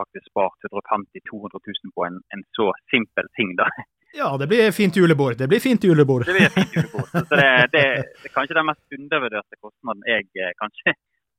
faktisk 0.00 0.30
spart 0.30 0.68
150 0.70 1.22
000-200 1.32 1.60
000 1.68 1.94
på 1.96 2.06
en, 2.08 2.18
en 2.34 2.42
så 2.58 2.70
simpel 2.92 3.28
ting. 3.38 3.54
da. 3.60 3.68
Ja, 4.16 4.30
det 4.40 4.46
blir 4.48 4.72
fint 4.72 4.96
julebord. 4.96 5.36
Det 5.38 5.48
blir 5.48 5.60
fint 5.60 5.84
julebord. 5.84 6.24
Det 6.26 6.36
blir 6.36 6.52
fint 6.54 6.76
julebord. 6.76 7.10
Så 7.12 7.36
det, 7.36 7.50
det, 7.74 7.84
det 8.22 8.30
er 8.30 8.34
kanskje 8.34 8.56
den 8.56 8.68
mest 8.70 8.98
undervurderte 8.98 9.60
kostnaden 9.60 10.06
jeg 10.08 10.28
eh, 10.40 10.54
kanskje 10.60 10.94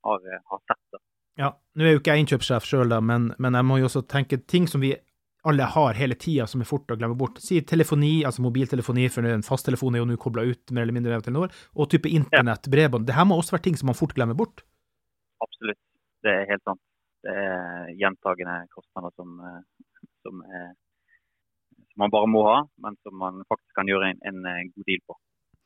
har, 0.05 0.22
eh, 0.34 0.43
har 0.51 0.62
sett. 0.70 0.84
da. 0.93 1.01
Ja, 1.38 1.51
nå 1.78 1.86
er 1.86 1.95
jo 1.95 2.01
ikke 2.01 2.14
jeg 2.16 2.26
innkjøpssjef 2.26 2.66
sjøl, 2.66 2.93
men, 3.05 3.32
men 3.41 3.58
jeg 3.58 3.66
må 3.70 3.80
jo 3.82 3.89
også 3.89 4.03
tenke 4.10 4.39
ting 4.49 4.70
som 4.70 4.82
vi 4.82 4.95
alle 5.47 5.64
har 5.64 5.93
hele 5.95 6.16
tida, 6.20 6.47
som 6.49 6.62
er 6.62 6.68
fort 6.68 6.91
å 6.91 6.97
glemme 6.99 7.16
bort. 7.18 7.38
Si 7.39 7.60
telefoni, 7.64 8.26
altså 8.28 8.43
mobiltelefoni, 8.43 9.05
for 9.14 9.28
en 9.30 9.45
fasttelefon 9.45 9.95
er 9.95 10.01
jo 10.01 10.08
nå 10.10 10.18
kobla 10.20 10.43
ut 10.49 10.74
mer 10.76 10.84
eller 10.84 10.97
mindre 10.97 11.16
av 11.16 11.24
Telenor, 11.24 11.53
og 11.78 11.88
type 11.93 12.10
internett, 12.12 12.68
bredbånd. 12.74 13.08
Det 13.08 13.16
her 13.16 13.28
må 13.30 13.38
også 13.39 13.55
være 13.55 13.68
ting 13.70 13.78
som 13.80 13.88
man 13.91 13.97
fort 13.97 14.16
glemmer 14.18 14.36
bort. 14.38 14.66
Absolutt. 15.45 15.80
Det 16.26 16.34
er 16.34 16.49
helt 16.49 16.66
sant. 16.68 16.82
Det 17.28 17.38
er 17.44 17.94
gjentagende 18.00 18.58
kostnader 18.72 19.12
som, 19.20 19.38
eh, 19.44 20.04
som, 20.24 20.44
er, 20.48 20.70
som 21.76 22.04
man 22.04 22.14
bare 22.14 22.30
må 22.32 22.44
ha, 22.48 22.60
men 22.84 22.96
som 23.04 23.18
man 23.20 23.42
faktisk 23.50 23.74
kan 23.76 23.90
gjøre 23.92 24.14
en, 24.14 24.22
en 24.32 24.46
eh, 24.48 24.68
god 24.72 24.88
deal 24.88 25.04
på. 25.04 25.18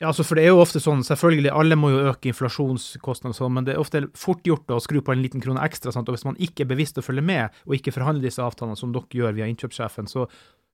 Ja, 0.01 0.09
altså 0.09 0.23
for 0.25 0.39
det 0.39 0.47
er 0.47 0.55
jo 0.55 0.63
ofte 0.63 0.79
sånn, 0.81 1.03
selvfølgelig, 1.05 1.51
alle 1.53 1.75
må 1.77 1.91
jo 1.91 2.05
øke 2.09 2.31
inflasjonskostnader 2.31 3.37
sånn, 3.37 3.53
men 3.53 3.67
det 3.67 3.75
er 3.75 3.83
ofte 3.83 3.99
fort 4.17 4.41
gjort 4.49 4.73
å 4.73 4.79
skru 4.81 4.97
på 5.05 5.13
en 5.13 5.21
liten 5.21 5.43
krone 5.43 5.61
ekstra, 5.61 5.93
sant? 5.93 6.09
og 6.09 6.17
hvis 6.17 6.25
man 6.25 6.39
ikke 6.41 6.65
er 6.65 6.71
bevisst 6.71 6.97
å 6.97 7.03
følge 7.05 7.21
med, 7.27 7.59
og 7.67 7.75
ikke 7.77 7.93
forhandler 7.93 8.25
disse 8.25 8.41
avtalene 8.41 8.79
som 8.79 8.95
dere 8.95 9.19
gjør 9.19 9.37
via 9.37 9.49
innkjøpssjefen, 9.51 10.09
så, 10.09 10.25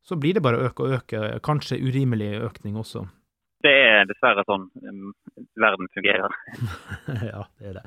så 0.08 0.16
blir 0.16 0.38
det 0.38 0.46
bare 0.46 0.62
å 0.62 0.70
øke 0.70 0.86
og 0.86 0.96
øke, 1.02 1.26
kanskje 1.44 1.82
urimelig 1.84 2.38
økning 2.48 2.80
også. 2.80 3.04
Det 3.68 3.74
er 3.74 4.08
dessverre 4.08 4.48
sånn 4.48 4.70
um, 4.88 5.12
verden 5.60 5.92
fungerer. 5.92 6.40
ja, 7.34 7.44
det 7.60 7.74
er 7.74 7.80
det. 7.82 7.86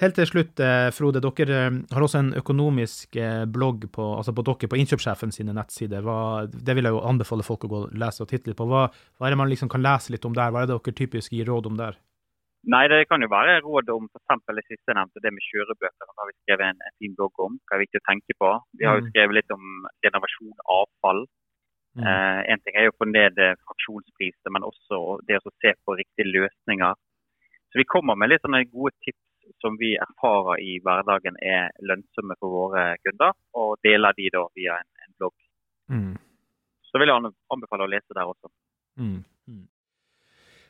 Helt 0.00 0.14
til 0.16 0.26
slutt, 0.26 0.60
eh, 0.60 0.90
Frode, 0.94 1.20
dere 1.20 1.58
eh, 1.66 1.74
har 1.92 2.02
også 2.06 2.18
en 2.22 2.30
økonomisk 2.38 3.16
eh, 3.16 3.44
blogg 3.44 3.84
på, 3.92 4.06
altså 4.18 4.32
på 4.34 4.44
dere 4.46 4.68
på 4.70 4.78
innkjøpssjefen 4.80 5.32
sine 5.34 5.52
nettsider. 5.56 6.02
Hva, 6.06 6.46
det 6.48 6.74
vil 6.76 6.84
jeg 6.88 6.94
jo 6.96 7.02
anbefale 7.08 7.44
folk 7.46 7.64
å 7.64 7.68
gå 7.72 7.82
og 7.86 7.92
lese 7.92 8.22
og 8.24 8.30
titte 8.30 8.50
litt 8.50 8.58
på. 8.58 8.66
Hva, 8.70 8.86
hva 9.18 9.26
er 9.28 9.34
det 9.34 9.38
man 9.42 9.50
liksom 9.52 9.68
kan 9.72 9.84
lese 9.84 10.12
litt 10.14 10.24
om 10.24 10.32
der? 10.34 10.50
Hva 10.50 10.62
er 10.64 10.70
det 10.70 10.78
dere 10.78 10.96
typisk 11.02 11.32
gir 11.36 11.46
råd 11.50 11.68
om 11.72 11.76
der? 11.76 11.98
Nei, 12.72 12.84
det 12.86 13.08
kan 13.10 13.18
jo 13.20 13.26
være 13.26 13.58
råd 13.64 13.88
om 13.90 14.04
f.eks. 14.06 14.42
det 14.54 14.62
siste 14.68 14.94
nevnte, 14.94 15.18
det 15.24 15.32
med 15.34 15.42
kjørebøker. 15.50 16.06
Det 16.06 16.18
har 16.20 16.28
vi 16.30 16.36
skrevet 16.44 16.66
en, 16.70 16.82
en 16.86 16.96
fin 17.02 17.14
blogg 17.18 17.40
om. 17.42 17.56
Hva 17.66 17.74
er 17.74 17.82
viktig 17.82 17.98
å 17.98 18.06
tenke 18.06 18.36
på. 18.38 18.50
Vi 18.78 18.86
har 18.86 19.00
jo 19.00 19.02
Mm. 19.06 19.08
skrevet 19.10 19.34
litt 19.40 19.50
om 19.50 19.64
renovasjon, 20.06 20.54
avfall. 20.76 21.24
Mm. 21.98 22.04
Eh, 22.06 22.40
en 22.54 22.60
ting 22.62 22.76
er 22.78 22.86
jo 22.86 22.92
å 22.94 23.00
få 23.02 23.08
ned 23.10 23.34
fraksjonspriser, 23.66 24.48
men 24.54 24.62
også 24.62 25.18
det 25.26 25.40
å 25.42 25.50
se 25.60 25.74
på 25.84 25.96
riktige 25.98 26.30
løsninger. 26.30 26.94
Så 27.72 27.80
Vi 27.82 27.84
kommer 27.84 28.14
med 28.14 28.30
litt 28.30 28.42
sånne 28.46 28.62
gode 28.70 28.94
tips 29.02 29.18
som 29.62 29.76
vi 29.80 29.94
erfarer 29.96 30.62
i 30.62 30.78
hverdagen 30.84 31.38
er 31.42 31.70
lønnsomme 31.88 32.36
for 32.38 32.54
våre 32.54 32.86
kunder, 33.06 33.34
og 33.58 33.76
deler 33.86 34.16
de 34.18 34.30
da 34.34 34.46
via 34.58 34.78
en, 34.82 34.90
en 35.06 35.18
blogg. 35.18 35.36
Mm. 35.92 36.14
Så 36.90 37.00
vil 37.00 37.12
jeg 37.12 37.34
anbefale 37.56 37.86
å 37.86 37.92
lese 37.92 38.16
der 38.16 38.28
også. 38.28 38.52
Mm. 39.00 39.22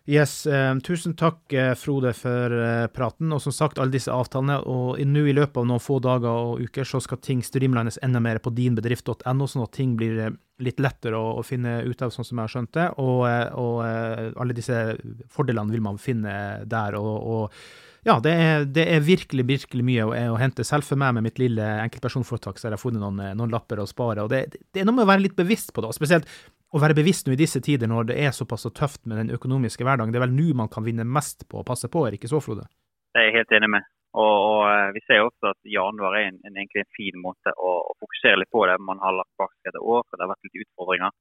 Yes, 0.05 0.47
eh, 0.47 0.79
tusen 0.79 1.14
takk, 1.14 1.53
eh, 1.53 1.75
Frode, 1.75 2.11
for 2.12 2.51
eh, 2.51 2.87
praten. 2.91 3.33
Og 3.33 3.43
som 3.43 3.53
sagt, 3.53 3.79
alle 3.79 3.95
disse 3.95 4.11
avtalene. 4.11 4.59
Og 4.66 4.99
nå 4.99 5.27
i 5.31 5.35
løpet 5.35 5.61
av 5.62 5.68
noen 5.68 5.83
få 5.83 6.01
dager 6.03 6.27
og 6.27 6.64
uker 6.64 6.85
så 6.85 6.99
skal 7.01 7.20
ting 7.23 7.43
streamlines 7.43 8.01
enda 8.03 8.18
mer 8.18 8.41
på 8.43 8.51
dinbedrift.no, 8.51 9.47
sånn 9.47 9.62
at 9.62 9.73
ting 9.79 9.95
blir 9.97 10.18
eh, 10.18 10.35
litt 10.59 10.83
lettere 10.83 11.14
å, 11.14 11.37
å 11.39 11.47
finne 11.47 11.85
ut 11.87 12.03
av, 12.03 12.11
sånn 12.11 12.27
som 12.27 12.41
jeg 12.41 12.43
har 12.43 12.55
skjønt 12.57 12.75
det. 12.75 12.89
Og, 12.99 13.23
eh, 13.31 13.47
og 13.55 14.43
alle 14.43 14.59
disse 14.59 14.83
fordelene 15.31 15.70
vil 15.70 15.87
man 15.87 16.03
finne 16.03 16.35
der. 16.66 16.99
og, 16.99 17.14
og 17.23 17.62
ja, 18.03 18.16
det 18.22 18.32
er, 18.34 18.64
det 18.66 18.82
er 18.90 19.05
virkelig, 19.07 19.44
virkelig 19.46 19.84
mye 19.86 20.07
å, 20.09 20.14
å 20.34 20.38
hente. 20.40 20.64
Selv 20.66 20.86
for 20.88 20.98
meg 20.98 21.14
med 21.14 21.28
mitt 21.28 21.38
lille 21.38 21.62
enkeltpersonforetak 21.84 22.59
så 22.59 22.66
har 22.66 22.74
jeg 22.74 22.82
funnet 22.82 23.03
noen, 23.03 23.20
eh, 23.22 23.36
noen 23.38 23.53
lapper 23.55 23.78
å 23.78 23.86
spare. 23.86 24.24
Og 24.24 24.32
det, 24.32 24.59
det 24.74 24.82
er 24.82 24.88
noe 24.88 24.96
med 24.96 25.07
å 25.07 25.12
være 25.12 25.22
litt 25.28 25.38
bevisst 25.38 25.70
på 25.74 25.84
det, 25.84 25.92
og 25.92 25.94
spesielt 25.94 26.26
å 26.72 26.80
være 26.82 26.96
bevisst 26.98 27.28
nå 27.28 27.36
i 27.36 27.38
disse 27.38 27.62
tider 27.62 27.90
når 27.90 28.11
det 28.11 28.18
er 28.24 28.34
såpass 28.34 28.66
tøft 28.74 29.05
med 29.07 29.20
den 29.20 29.34
økonomiske 29.36 29.86
hverdagen. 29.86 30.11
Det 30.11 30.18
er 30.18 30.26
vel 30.26 30.34
nå 30.34 30.50
man 30.59 30.70
kan 30.72 30.86
vinne 30.86 31.07
mest 31.07 31.46
på 31.46 31.61
å 31.61 31.66
passe 31.68 31.90
på, 31.92 32.03
er 32.09 32.16
ikke 32.18 32.30
så, 32.32 32.42
Frode? 32.42 32.66
Det 33.12 33.22
er 33.22 33.28
jeg 33.28 33.38
helt 33.38 33.55
enig 33.61 33.70
med. 33.76 33.86
Og, 34.18 34.34
og 34.34 34.64
eh, 34.72 34.88
Vi 34.96 35.05
ser 35.07 35.22
også 35.22 35.53
at 35.53 35.70
januar 35.76 36.18
er 36.18 36.32
en, 36.32 36.42
en, 36.48 36.59
en 36.59 36.90
fin 36.98 37.22
måte 37.22 37.55
å, 37.55 37.76
å 37.86 37.94
fokusere 38.03 38.42
litt 38.42 38.50
på 38.50 38.64
det. 38.66 38.80
Man 38.82 38.98
har 39.05 39.14
lagt 39.14 39.30
bak 39.38 39.55
seg 39.61 39.70
et 39.70 39.78
år, 39.78 40.03
og 40.03 40.16
det 40.16 40.26
har 40.26 40.32
vært 40.34 40.48
litt 40.48 40.66
utfordringer. 40.66 41.14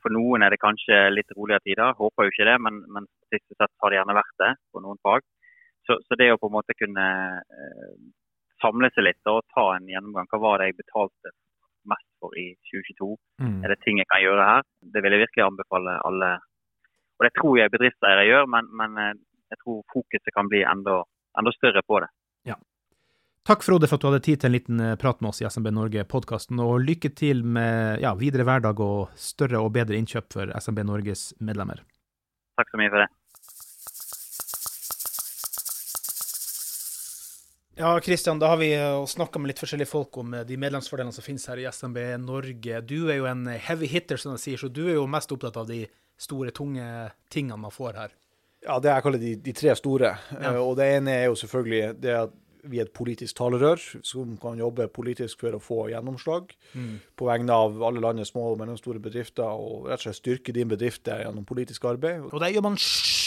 For 0.00 0.12
noen 0.12 0.44
er 0.44 0.52
det 0.52 0.60
kanskje 0.60 1.04
litt 1.12 1.36
roligere 1.36 1.64
tider. 1.64 1.96
Håper 2.00 2.26
jo 2.26 2.32
ikke 2.32 2.48
det, 2.48 2.56
men, 2.64 2.80
men 2.92 3.06
statistisk 3.28 3.60
sett 3.60 3.72
har 3.84 3.92
det 3.92 4.00
gjerne 4.00 4.16
vært 4.18 4.36
det 4.40 4.52
på 4.72 4.82
noen 4.84 5.00
fag. 5.04 5.24
Så, 5.86 5.98
så 6.06 6.18
det 6.20 6.30
å 6.32 6.40
på 6.40 6.48
en 6.50 6.56
måte 6.56 6.76
kunne 6.78 7.06
eh, 7.40 7.94
samle 8.62 8.90
seg 8.94 9.08
litt 9.08 9.30
og 9.30 9.44
ta 9.54 9.66
en 9.74 9.88
gjennomgang. 9.90 10.28
Hva 10.32 10.40
var 10.42 10.60
det 10.62 10.70
jeg 10.70 10.80
betalte 10.80 11.34
mest 11.90 12.08
for 12.22 12.36
i 12.40 12.46
2022? 12.70 13.10
Mm. 13.44 13.60
Er 13.60 13.74
det 13.74 13.80
ting 13.84 14.00
jeg 14.00 14.08
kan 14.12 14.24
gjøre 14.24 14.48
her? 14.48 14.66
Det 14.94 15.04
vil 15.04 15.16
jeg 15.16 15.24
virkelig 15.26 15.46
anbefale 15.46 15.98
alle. 16.08 16.32
Og 17.20 17.26
det 17.26 17.34
tror 17.36 17.60
jeg 17.60 17.74
bedriftseiere 17.74 18.28
gjør, 18.30 18.50
men, 18.56 18.70
men 18.80 19.00
eh, 19.02 19.14
jeg 19.52 19.62
tror 19.62 19.82
fokuset 19.92 20.36
kan 20.36 20.50
bli 20.50 20.64
enda, 20.66 21.02
enda 21.38 21.56
større 21.56 21.84
på 21.86 22.00
det. 22.04 22.12
Takk, 23.44 23.60
Frode, 23.60 23.84
for 23.84 23.98
at 23.98 24.00
du 24.00 24.06
hadde 24.08 24.24
tid 24.24 24.40
til 24.40 24.48
en 24.48 24.54
liten 24.54 24.78
eh, 24.80 24.94
prat 24.96 25.18
med 25.20 25.28
oss 25.28 25.42
i 25.42 25.44
SMB 25.44 25.68
Norge-podkasten, 25.76 26.62
og 26.64 26.78
lykke 26.80 27.10
til 27.12 27.42
med 27.44 28.00
ja, 28.00 28.14
videre 28.16 28.46
hverdag 28.48 28.78
og 28.80 29.10
større 29.20 29.60
og 29.60 29.74
bedre 29.74 29.98
innkjøp 29.98 30.30
for 30.32 30.52
SMB 30.56 30.80
Norges 30.88 31.26
medlemmer. 31.44 31.82
Takk 32.56 32.72
så 32.72 32.80
mye 32.80 32.88
for 32.88 33.04
det. 33.04 33.10
Ja, 37.76 38.00
Kristian, 38.00 38.38
da 38.38 38.46
har 38.46 38.56
vi 38.56 38.70
snakka 39.08 39.38
med 39.38 39.50
litt 39.50 39.58
forskjellige 39.58 39.90
folk 39.90 40.18
om 40.22 40.34
eh, 40.34 40.44
de 40.46 40.58
medlemsfordelene 40.62 41.14
som 41.14 41.24
finnes 41.26 41.46
her 41.50 41.58
i 41.58 41.66
SMB 41.66 41.98
Norge. 42.22 42.82
Du 42.86 43.08
er 43.10 43.18
jo 43.18 43.26
en 43.26 43.48
heavy 43.50 43.88
hitter, 43.90 44.20
som 44.20 44.34
de 44.34 44.38
sier, 44.38 44.60
så 44.60 44.70
du 44.70 44.84
er 44.86 44.94
jo 44.94 45.08
mest 45.10 45.32
opptatt 45.34 45.58
av 45.58 45.66
de 45.66 45.82
store, 46.14 46.54
tunge 46.54 46.86
tingene 47.34 47.58
man 47.58 47.74
får 47.74 47.98
her. 47.98 48.14
Ja, 48.64 48.78
det 48.78 48.92
jeg 48.92 49.04
kaller 49.04 49.20
de, 49.20 49.34
de 49.42 49.54
tre 49.58 49.74
store. 49.76 50.14
Ja. 50.36 50.54
Eh, 50.54 50.60
og 50.62 50.78
det 50.78 50.86
ene 51.00 51.18
er 51.18 51.26
jo 51.26 51.38
selvfølgelig 51.42 51.82
det 52.04 52.16
at 52.22 52.40
vi 52.64 52.78
er 52.80 52.86
et 52.86 52.94
politisk 52.96 53.36
talerør 53.36 53.82
som 54.06 54.38
kan 54.40 54.56
jobbe 54.56 54.86
politisk 54.94 55.42
for 55.42 55.52
å 55.52 55.60
få 55.60 55.82
gjennomslag 55.90 56.54
på 57.18 57.26
vegne 57.28 57.58
av 57.66 57.82
alle 57.84 58.00
landets 58.00 58.32
små 58.32 58.46
og 58.54 58.62
mellomstore 58.62 59.02
bedrifter, 59.04 59.44
og 59.44 59.90
rett 59.90 60.00
og 60.00 60.06
slett 60.06 60.22
styrke 60.22 60.54
din 60.56 60.70
bedrift 60.70 61.10
gjennom 61.10 61.44
politisk 61.44 61.84
arbeid. 61.90 62.24
Og 62.30 62.40
det 62.40 62.54
gjør 62.54 62.64
man 62.70 62.80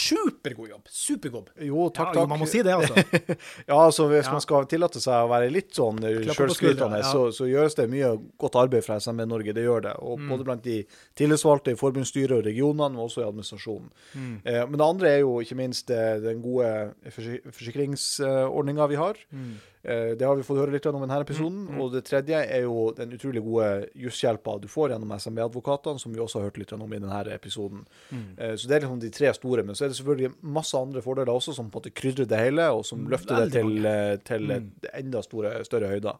supergod 0.08 0.68
jobb. 0.72 0.88
Supergod. 0.92 1.50
Jo, 1.64 1.88
takk, 1.90 2.12
takk. 2.12 2.20
Ja, 2.22 2.26
man 2.30 2.40
må 2.42 2.48
si 2.48 2.62
det, 2.66 2.74
altså. 2.74 2.94
Ja, 3.70 3.78
altså 3.84 4.06
Hvis 4.10 4.26
Ja. 4.28 4.32
man 4.36 4.40
skal 4.44 4.66
tillate 4.70 5.00
seg 5.04 5.12
å 5.26 5.28
være 5.30 5.50
litt 5.52 5.70
sånn 5.76 5.98
eh, 6.04 6.20
sjølskrytende, 6.32 7.02
ja. 7.02 7.08
så, 7.12 7.26
så 7.34 7.46
gjøres 7.50 7.76
det 7.78 7.88
mye 7.92 8.10
godt 8.40 8.56
arbeid 8.60 8.84
fra 8.86 8.96
SMB 9.00 9.26
Norge. 9.30 9.54
Det 9.56 9.64
gjør 9.68 9.84
det. 9.88 9.94
Og 10.02 10.18
Mm. 10.18 10.28
Både 10.32 10.44
blant 10.48 10.64
de 10.64 10.80
tillitsvalgte 11.16 11.72
i 11.72 11.78
forbundsstyret 11.78 12.32
og 12.40 12.44
regionene, 12.48 12.90
men 12.96 13.04
også 13.04 13.22
i 13.22 13.26
administrasjonen. 13.28 13.88
Mm. 14.14 14.32
Eh, 14.44 14.62
men 14.66 14.76
det 14.80 14.86
andre 14.88 15.08
er 15.12 15.18
jo 15.22 15.36
ikke 15.44 15.56
minst 15.60 15.90
eh, 15.94 16.18
den 16.24 16.42
gode 16.42 16.72
forsi- 17.14 17.42
forsikringsordninga 17.54 18.86
vi 18.90 18.96
har. 18.98 19.16
Mm. 19.32 19.52
Eh, 19.84 20.14
det 20.18 20.22
har 20.26 20.34
vi 20.36 20.42
fått 20.42 20.58
høre 20.58 20.72
litt 20.72 20.86
om 20.86 20.96
i 20.96 21.06
denne 21.06 21.20
episoden. 21.22 21.78
Og 21.80 21.92
det 21.92 22.04
tredje 22.04 22.34
er 22.50 22.62
jo 22.62 22.90
den 22.96 23.12
utrolig 23.12 23.42
gode 23.44 23.88
jusshjelpa 23.94 24.60
du 24.60 24.66
får 24.68 24.90
gjennom 24.90 25.12
SMB-advokatene, 25.18 26.00
som 26.00 26.12
vi 26.12 26.18
også 26.20 26.40
har 26.40 26.48
hørt 26.50 26.58
litt 26.58 26.72
om 26.72 26.82
i 26.92 26.98
denne 26.98 27.20
episoden. 27.34 27.84
Mm. 28.10 28.24
Eh, 28.38 28.54
så 28.56 28.66
det 28.68 28.76
er 28.76 28.80
liksom 28.86 29.00
de 29.00 29.10
tre 29.10 29.32
store. 29.34 29.62
Men 29.64 29.74
så 29.78 29.84
er 29.84 29.88
det 29.92 29.96
selvfølgelig 30.00 30.34
masse 30.42 30.74
andre 30.78 31.02
fordeler 31.02 31.32
også, 31.32 31.54
som 31.54 31.70
på 31.70 31.78
en 31.78 31.82
måte 31.82 31.94
krydrer 31.94 32.26
det 32.28 32.38
hele, 32.38 32.68
og 32.74 32.84
som 32.84 33.06
løfter 33.08 33.36
det 33.44 33.48
Mm, 33.48 33.52
til, 33.52 33.86
eh, 33.86 34.16
til 34.24 34.42
Mm. 34.48 34.70
enda 34.94 35.22
store, 35.22 35.64
større 35.64 35.88
høyder. 35.88 36.18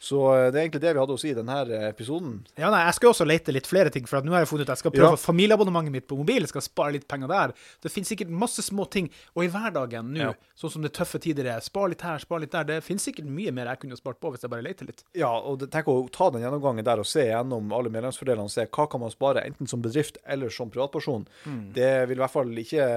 Så 0.00 0.50
det 0.52 0.56
er 0.58 0.68
egentlig 0.68 0.80
det 0.80 0.94
vi 0.94 1.00
hadde 1.00 1.14
å 1.16 1.18
si 1.18 1.30
i 1.30 1.34
denne 1.34 1.58
episoden. 1.90 2.40
Ja, 2.58 2.70
nei, 2.70 2.84
Jeg 2.88 2.94
skal 2.94 3.10
også 3.10 3.26
lete 3.26 3.52
litt 3.52 3.66
flere 3.66 3.90
ting, 3.90 4.06
for 4.06 4.18
at 4.18 4.24
nå 4.24 4.30
har 4.32 4.40
jeg 4.40 4.48
funnet 4.48 4.62
ut 4.62 4.70
at 4.70 4.76
jeg 4.78 4.78
skal 4.78 4.90
prøve 4.92 5.10
Ja. 5.16 5.16
familieabonnementet 5.16 5.90
mitt 5.92 6.06
på 6.08 6.16
mobil. 6.16 6.40
Jeg 6.40 6.48
skal 6.48 6.62
spare 6.62 6.92
litt 6.92 7.08
penger 7.08 7.28
der. 7.28 7.52
Det 7.82 7.90
finnes 7.92 8.08
sikkert 8.08 8.28
masse 8.30 8.62
små 8.62 8.88
ting. 8.90 9.10
Og 9.36 9.44
i 9.44 9.48
hverdagen 9.48 10.12
nå, 10.12 10.18
Ja. 10.18 10.32
sånn 10.56 10.70
som 10.70 10.82
det 10.82 10.92
tøffe 10.92 11.18
tider 11.20 11.46
er, 11.46 11.60
spar 11.60 11.88
litt 11.88 12.00
her, 12.02 12.18
spar 12.18 12.40
litt 12.40 12.50
der. 12.50 12.64
Det 12.64 12.82
finnes 12.88 13.04
sikkert 13.08 13.28
mye 13.30 13.52
mer 13.54 13.70
jeg 13.72 13.82
kunne 13.84 13.98
spart 13.98 14.20
på 14.22 14.32
hvis 14.32 14.44
jeg 14.44 14.52
bare 14.52 14.64
leter 14.66 14.88
litt. 14.88 15.04
Ja, 15.18 15.30
og 15.30 15.64
tenk 15.72 15.90
å 15.92 15.98
ta 16.14 16.30
den 16.34 16.44
gjennomgangen 16.44 16.86
der 16.86 17.02
og 17.02 17.08
se 17.08 17.26
gjennom 17.28 17.72
alle 17.76 17.92
medlemsfordelene. 17.94 18.52
Se 18.52 18.66
hva 18.66 18.88
kan 18.90 19.04
man 19.04 19.14
spare, 19.14 19.44
enten 19.46 19.70
som 19.70 19.84
bedrift 19.84 20.20
eller 20.26 20.52
som 20.54 20.72
privatperson. 20.72 21.28
Mm. 21.44 21.60
Det 21.76 21.92
vil 22.10 22.18
i 22.18 22.24
hvert 22.24 22.34
fall 22.34 22.64
ikke 22.64 22.88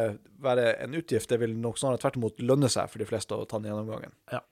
være 0.42 0.72
en 0.86 0.98
utgift. 0.98 1.30
Det 1.32 1.42
vil 1.44 1.58
nok 1.60 1.82
snarere 1.82 2.02
tvert 2.02 2.20
imot 2.22 2.42
lønne 2.44 2.72
seg 2.72 2.89
for 2.92 3.04
de 3.04 3.10
fleste 3.10 3.38
å 3.38 3.46
ta 3.46 3.60
den 3.60 3.72
gjennomgangen. 3.72 4.16
Ja. 4.34 4.44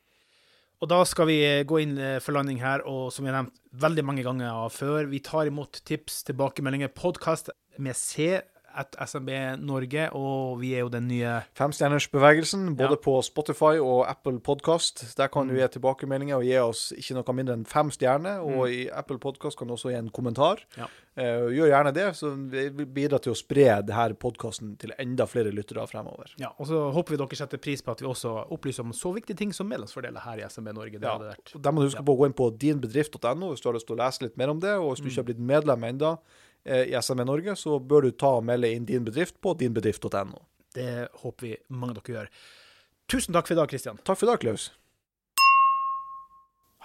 Og 0.79 0.87
da 0.87 1.01
skal 1.07 1.27
vi 1.27 1.39
eh, 1.43 1.65
gå 1.67 1.81
inn 1.83 1.97
eh, 1.99 2.19
for 2.23 2.37
landing 2.37 2.61
her, 2.63 2.85
og 2.87 3.09
som 3.11 3.25
vi 3.25 3.31
har 3.31 3.41
nevnt 3.41 3.57
veldig 3.83 4.05
mange 4.07 4.23
ganger 4.23 4.69
før, 4.71 5.09
vi 5.11 5.19
tar 5.23 5.49
imot 5.49 5.81
tips, 5.87 6.21
tilbakemeldinger, 6.29 6.91
podkast 6.95 7.51
med 7.83 7.97
C 7.99 8.37
at 8.79 8.95
SMB 9.05 9.29
Norge, 9.59 10.05
og 10.15 10.59
vi 10.61 10.73
er 10.77 10.85
jo 10.85 10.89
den 10.93 11.07
nye 11.09 11.41
Femstjernersbevegelsen, 11.59 12.75
både 12.77 12.95
Ja. 12.95 13.01
på 13.03 13.21
Spotify 13.23 13.75
og 13.79 14.05
Apple 14.09 14.39
Podcast. 14.39 15.03
Der 15.17 15.27
kan 15.27 15.47
du 15.47 15.55
gi 15.55 15.67
tilbakemeldinger 15.67 16.35
og 16.37 16.43
gi 16.43 16.55
oss 16.57 16.93
ikke 16.95 17.15
noe 17.17 17.33
mindre 17.35 17.53
enn 17.57 17.65
fem 17.67 17.89
stjerner. 17.91 18.39
Og 18.45 18.69
i 18.71 18.87
Apple 18.89 19.17
Podcast 19.19 19.57
kan 19.57 19.67
du 19.67 19.73
også 19.75 19.89
gi 19.91 19.95
en 19.99 20.09
kommentar. 20.09 20.59
Ja. 20.77 20.87
Eh, 21.17 21.49
gjør 21.51 21.67
gjerne 21.73 21.93
det, 21.93 22.05
så 22.15 22.29
vi 22.49 22.85
bidrar 22.85 23.19
til 23.19 23.33
å 23.33 23.35
spre 23.35 23.81
denne 23.83 24.15
podkasten 24.15 24.77
til 24.79 24.93
enda 24.97 25.25
flere 25.27 25.51
lyttere 25.51 25.85
fremover. 25.89 26.31
Ja, 26.39 26.47
og 26.57 26.65
så 26.67 26.91
håper 26.93 27.09
vi 27.11 27.17
dere 27.17 27.35
setter 27.35 27.57
pris 27.57 27.81
på 27.81 27.91
at 27.91 27.99
vi 27.99 28.07
også 28.07 28.47
opplyser 28.49 28.79
om 28.85 28.93
så 28.93 29.11
viktige 29.13 29.35
ting 29.37 29.51
som 29.53 29.67
medlemsfordeler 29.67 30.21
her 30.21 30.37
i 30.39 30.47
SMB 30.47 30.71
Norge. 30.73 30.91
Det 30.99 31.03
Ja. 31.03 31.17
vært. 31.17 31.61
Der 31.61 31.71
må 31.71 31.81
du 31.81 31.87
huske 31.89 32.05
på 32.05 32.15
å 32.15 32.19
gå 32.19 32.25
inn 32.27 32.33
på 32.33 32.57
dinbedrift.no 32.57 33.49
hvis 33.51 33.61
du 33.61 33.69
har 33.69 33.73
lyst 33.75 33.87
til 33.87 33.97
å 33.97 34.05
lese 34.05 34.21
litt 34.21 34.37
mer 34.37 34.49
om 34.49 34.59
det. 34.59 34.71
Og 34.79 34.95
hvis 34.95 35.01
du 35.03 35.09
ikke 35.09 35.15
har 35.25 35.33
blitt 35.33 35.39
medlem 35.39 35.83
ennå 35.83 36.17
i 36.65 36.95
SME 37.01 37.25
Norge, 37.25 37.55
så 37.55 37.79
bør 37.79 38.07
du 38.07 38.11
ta 38.11 38.35
og 38.37 38.43
melde 38.45 38.69
inn 38.75 38.87
din 38.87 39.05
bedrift 39.07 39.37
på 39.41 39.53
dinbedrift.no. 39.59 40.41
Det 40.75 41.07
håper 41.21 41.45
vi 41.47 41.55
mange 41.71 41.95
av 41.95 42.03
dere 42.03 42.17
gjør. 42.17 42.33
Tusen 43.09 43.33
takk 43.33 43.47
for 43.49 43.55
i 43.55 43.59
dag, 43.61 43.71
Kristian. 43.71 43.97
Takk 44.05 44.19
for 44.19 44.27
i 44.27 44.31
dag, 44.31 44.43
Klaus. 44.43 44.69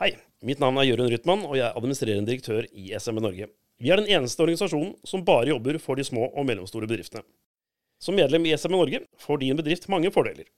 Hei, 0.00 0.14
mitt 0.42 0.62
navn 0.62 0.80
er 0.80 0.88
Jørund 0.88 1.12
Rytman, 1.12 1.44
og 1.46 1.58
jeg 1.58 1.66
er 1.68 1.76
administrerende 1.76 2.30
direktør 2.30 2.66
i 2.72 2.88
SME 2.98 3.22
Norge. 3.22 3.50
Vi 3.82 3.90
er 3.92 4.00
den 4.00 4.08
eneste 4.10 4.42
organisasjonen 4.42 4.94
som 5.06 5.22
bare 5.26 5.50
jobber 5.52 5.78
for 5.82 6.00
de 6.00 6.06
små 6.06 6.30
og 6.30 6.48
mellomstore 6.48 6.88
bedriftene. 6.90 7.22
Som 8.02 8.16
medlem 8.18 8.46
i 8.48 8.56
SME 8.58 8.78
Norge 8.78 9.04
får 9.20 9.42
din 9.42 9.60
bedrift 9.60 9.86
mange 9.92 10.10
fordeler. 10.14 10.48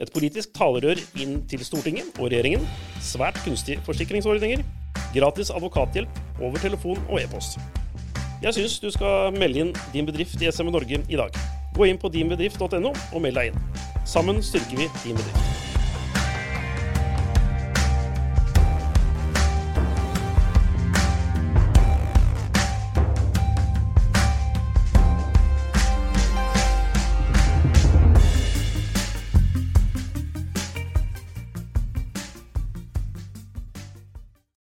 Et 0.00 0.12
politisk 0.14 0.54
talerør 0.56 1.00
inn 1.20 1.40
til 1.50 1.64
Stortinget 1.66 2.14
og 2.18 2.30
regjeringen, 2.30 2.62
svært 3.04 3.40
kunstige 3.44 3.82
forsikringsordninger, 3.88 4.62
gratis 5.16 5.52
advokathjelp 5.52 6.22
over 6.40 6.62
telefon 6.62 7.00
og 7.08 7.20
e-post. 7.20 7.58
Jeg 8.40 8.56
syns 8.56 8.78
du 8.80 8.88
skal 8.88 9.34
melde 9.36 9.60
inn 9.60 9.72
din 9.92 10.06
bedrift 10.08 10.40
i 10.40 10.48
SME 10.48 10.72
Norge 10.72 11.02
i 11.04 11.18
dag. 11.20 11.34
Gå 11.76 11.90
inn 11.90 12.00
på 12.00 12.08
dinbedrift.no 12.08 12.88
og 12.88 13.20
meld 13.20 13.36
deg 13.36 13.52
inn. 13.52 13.82
Sammen 14.08 14.40
styrker 14.40 14.80
vi 14.80 14.88
din 15.04 15.18
bedrift. 15.18 15.69